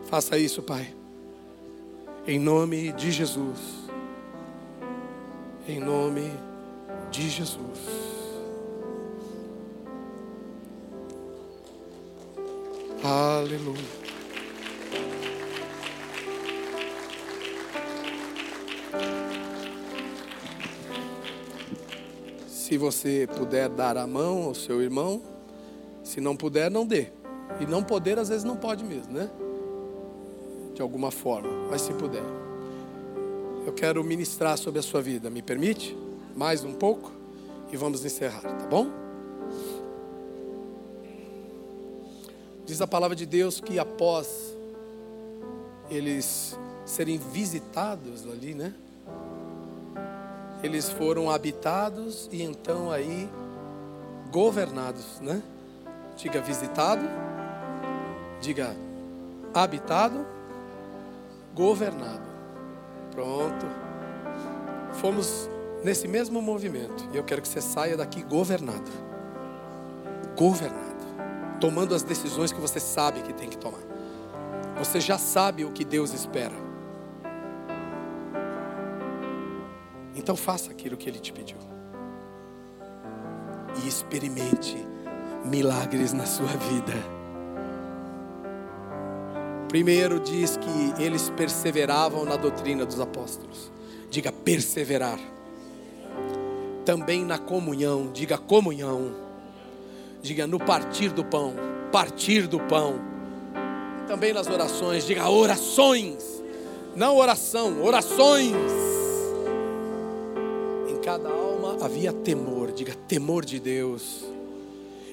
Faça 0.09 0.38
isso, 0.39 0.63
Pai, 0.63 0.88
em 2.28 2.39
nome 2.39 2.91
de 2.93 3.11
Jesus. 3.11 3.79
Em 5.70 5.80
nome 5.80 6.32
de 7.11 7.30
Jesus. 7.30 7.59
Aleluia. 13.03 13.78
Se 22.47 22.76
você 22.80 23.30
puder 23.38 23.70
dar 23.70 23.95
a 23.95 24.07
mão 24.07 24.45
ao 24.45 24.55
seu 24.55 24.82
irmão, 24.82 25.22
se 26.03 26.20
não 26.20 26.36
puder, 26.36 26.72
não 26.72 26.84
dê. 26.84 27.09
E 27.59 27.67
não 27.67 27.84
poder, 27.84 28.17
às 28.17 28.30
vezes, 28.30 28.43
não 28.43 28.57
pode 28.57 28.84
mesmo, 28.84 29.13
né? 29.13 29.30
De 30.74 30.82
alguma 30.82 31.11
forma, 31.11 31.51
mas 31.70 31.82
se 31.82 31.93
puder. 31.93 32.49
Eu 33.70 33.74
quero 33.74 34.03
ministrar 34.03 34.57
sobre 34.57 34.80
a 34.80 34.82
sua 34.82 34.99
vida, 34.99 35.30
me 35.30 35.43
permite? 35.43 35.95
Mais 36.36 36.63
um 36.63 36.74
pouco 36.74 37.11
e 37.72 37.78
vamos 37.78 38.03
encerrar, 38.03 38.41
tá 38.41 38.65
bom? 38.65 38.88
Diz 42.65 42.82
a 42.82 42.88
palavra 42.88 43.15
de 43.15 43.28
Deus 43.28 43.61
que 43.61 43.78
após 43.78 44.57
eles 45.88 46.57
serem 46.84 47.20
visitados 47.20 48.26
ali, 48.26 48.55
né? 48.55 48.74
Eles 50.63 50.89
foram 50.89 51.30
habitados 51.30 52.28
e 52.32 52.41
então 52.41 52.91
aí 52.91 53.30
governados, 54.32 55.22
né? 55.22 55.43
Diga 56.17 56.41
visitado, 56.41 57.07
diga 58.41 58.76
habitado, 59.53 60.26
governado. 61.53 62.29
Pronto. 63.20 63.65
Fomos 64.93 65.49
nesse 65.84 66.07
mesmo 66.07 66.41
movimento. 66.41 67.05
E 67.11 67.17
eu 67.17 67.24
quero 67.26 67.41
que 67.41 67.49
você 67.49 67.59
saia 67.59 67.97
daqui 67.97 68.24
governado. 68.24 68.89
Governado 70.38 70.88
tomando 71.59 71.93
as 71.93 72.01
decisões 72.01 72.53
que 72.53 72.61
você 72.61 72.80
sabe 72.80 73.22
que 73.22 73.34
tem 73.34 73.49
que 73.49 73.57
tomar. 73.57 73.82
Você 74.78 75.01
já 75.01 75.17
sabe 75.17 75.65
o 75.65 75.72
que 75.72 75.84
Deus 75.84 76.13
espera. 76.13 76.55
Então 80.15 80.38
faça 80.38 80.72
aquilo 80.72 80.95
que 80.95 81.09
Ele 81.09 81.20
te 81.20 81.34
pediu. 81.34 81.57
E 83.84 83.88
experimente 83.89 84.78
milagres 85.43 86.13
na 86.13 86.26
sua 86.26 86.47
vida. 86.47 87.18
Primeiro 89.70 90.20
diz 90.20 90.57
que 90.57 91.01
eles 91.01 91.30
perseveravam 91.30 92.26
na 92.26 92.36
doutrina 92.36 92.86
dos 92.86 92.99
apóstolos. 92.99 93.72
Diga 94.09 94.32
perseverar. 94.32 95.20
Também 96.84 97.24
na 97.24 97.38
comunhão, 97.38 98.11
diga 98.11 98.38
comunhão 98.38 99.30
Diga 100.22 100.45
no 100.45 100.59
partir 100.59 101.09
do 101.11 101.24
pão, 101.24 101.53
partir 101.91 102.45
do 102.45 102.59
pão. 102.59 102.99
Também 104.07 104.34
nas 104.34 104.47
orações, 104.47 105.05
diga 105.05 105.30
orações, 105.30 106.43
não 106.95 107.15
oração, 107.15 107.82
orações. 107.82 108.53
Em 110.89 110.97
cada 110.97 111.30
alma 111.30 111.78
havia 111.82 112.11
temor, 112.11 112.72
diga 112.72 112.93
temor 113.07 113.45
de 113.45 113.59
Deus. 113.59 114.26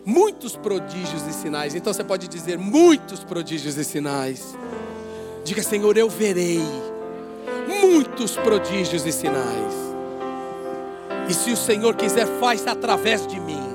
Muitos 0.09 0.55
prodígios 0.55 1.27
e 1.27 1.33
sinais. 1.33 1.75
Então 1.75 1.93
você 1.93 2.05
pode 2.05 2.29
dizer 2.29 2.57
muitos 2.57 3.25
prodígios 3.25 3.77
e 3.77 3.83
sinais. 3.83 4.57
Diga, 5.45 5.65
Senhor, 5.65 5.97
eu 5.99 6.09
verei 6.09 6.61
muitos 7.83 8.37
prodígios 8.37 9.05
e 9.05 9.11
sinais. 9.11 9.75
E 11.29 11.35
se 11.35 11.51
o 11.51 11.57
Senhor 11.57 11.97
quiser, 11.97 12.25
faz 12.39 12.69
através 12.69 13.27
de 13.27 13.41
mim. 13.41 13.67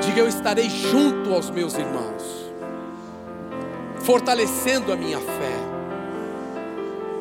Diga 0.00 0.20
eu 0.20 0.28
estarei 0.28 0.70
junto 0.70 1.34
aos 1.34 1.50
meus 1.50 1.74
irmãos, 1.74 2.52
fortalecendo 3.98 4.92
a 4.92 4.96
minha 4.96 5.18
fé, 5.18 5.56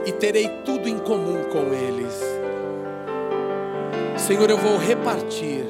e 0.06 0.12
terei 0.12 0.48
tudo 0.64 0.88
em 0.88 1.00
comum 1.00 1.44
com 1.52 1.74
eles. 1.74 2.43
Senhor, 4.26 4.50
eu 4.50 4.58
vou 4.58 4.78
repartir 4.78 5.66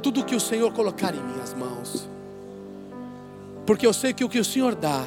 tudo 0.00 0.24
que 0.24 0.36
o 0.36 0.40
Senhor 0.40 0.72
colocar 0.72 1.12
em 1.12 1.20
minhas 1.20 1.52
mãos, 1.52 2.08
porque 3.66 3.84
eu 3.84 3.92
sei 3.92 4.12
que 4.12 4.24
o 4.24 4.28
que 4.28 4.38
o 4.38 4.44
Senhor 4.44 4.76
dá 4.76 5.02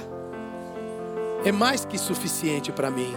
é 1.46 1.54
mais 1.54 1.86
que 1.86 1.98
suficiente 1.98 2.70
para 2.70 2.92
mim, 2.92 3.16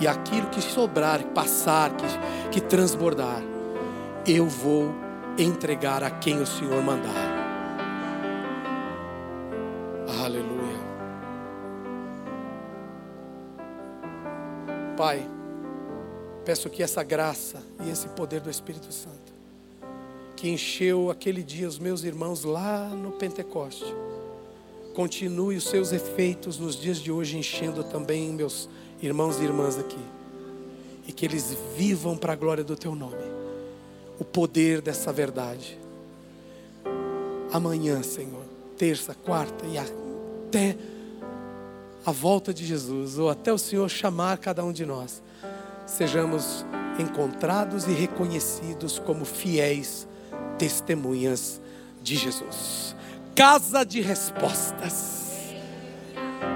e 0.00 0.08
aquilo 0.08 0.46
que 0.46 0.62
sobrar, 0.62 1.22
passar, 1.34 1.90
que, 1.90 2.06
que 2.50 2.60
transbordar, 2.62 3.42
eu 4.26 4.46
vou 4.46 4.90
entregar 5.36 6.02
a 6.02 6.10
quem 6.10 6.40
o 6.40 6.46
Senhor 6.46 6.82
mandar. 6.82 7.10
Aleluia. 10.24 10.80
Pai, 14.96 15.26
peço 16.44 16.68
que 16.68 16.82
essa 16.82 17.02
graça 17.02 17.62
e 17.84 17.90
esse 17.90 18.08
poder 18.08 18.40
do 18.40 18.50
Espírito 18.50 18.92
Santo, 18.92 19.32
que 20.36 20.48
encheu 20.48 21.10
aquele 21.10 21.42
dia 21.42 21.68
os 21.68 21.78
meus 21.78 22.04
irmãos 22.04 22.44
lá 22.44 22.88
no 22.88 23.12
Pentecoste, 23.12 23.94
continue 24.94 25.56
os 25.56 25.64
seus 25.64 25.92
efeitos 25.92 26.58
nos 26.58 26.76
dias 26.76 26.98
de 26.98 27.10
hoje, 27.10 27.38
enchendo 27.38 27.82
também 27.84 28.30
meus 28.30 28.68
irmãos 29.00 29.38
e 29.40 29.44
irmãs 29.44 29.78
aqui, 29.78 29.98
e 31.06 31.12
que 31.12 31.24
eles 31.24 31.56
vivam 31.76 32.16
para 32.16 32.32
a 32.32 32.36
glória 32.36 32.62
do 32.62 32.76
Teu 32.76 32.94
nome. 32.94 33.32
O 34.18 34.24
poder 34.24 34.80
dessa 34.80 35.12
verdade. 35.12 35.78
Amanhã, 37.52 38.02
Senhor, 38.02 38.44
terça, 38.76 39.14
quarta 39.14 39.66
e 39.66 39.78
até 39.78 40.76
a 42.04 42.10
volta 42.10 42.52
de 42.52 42.64
Jesus, 42.64 43.18
ou 43.18 43.30
até 43.30 43.52
o 43.52 43.58
Senhor 43.58 43.88
chamar 43.88 44.38
cada 44.38 44.64
um 44.64 44.72
de 44.72 44.84
nós, 44.84 45.22
sejamos 45.86 46.64
encontrados 46.98 47.86
e 47.86 47.92
reconhecidos 47.92 48.98
como 48.98 49.24
fiéis 49.24 50.06
testemunhas 50.58 51.60
de 52.02 52.16
Jesus. 52.16 52.94
Casa 53.34 53.84
de 53.84 54.00
respostas 54.00 55.22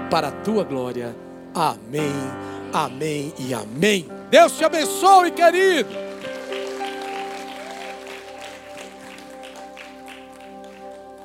para 0.09 0.29
a 0.29 0.31
tua 0.31 0.63
glória. 0.63 1.15
Amém, 1.53 2.13
amém 2.73 3.33
e 3.39 3.53
amém. 3.53 4.07
Deus 4.29 4.57
te 4.57 4.63
abençoe, 4.63 5.31
querido. 5.31 5.89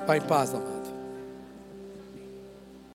Vai 0.05 0.17
em 0.17 0.21
paz, 0.21 0.53
amado. 0.53 0.82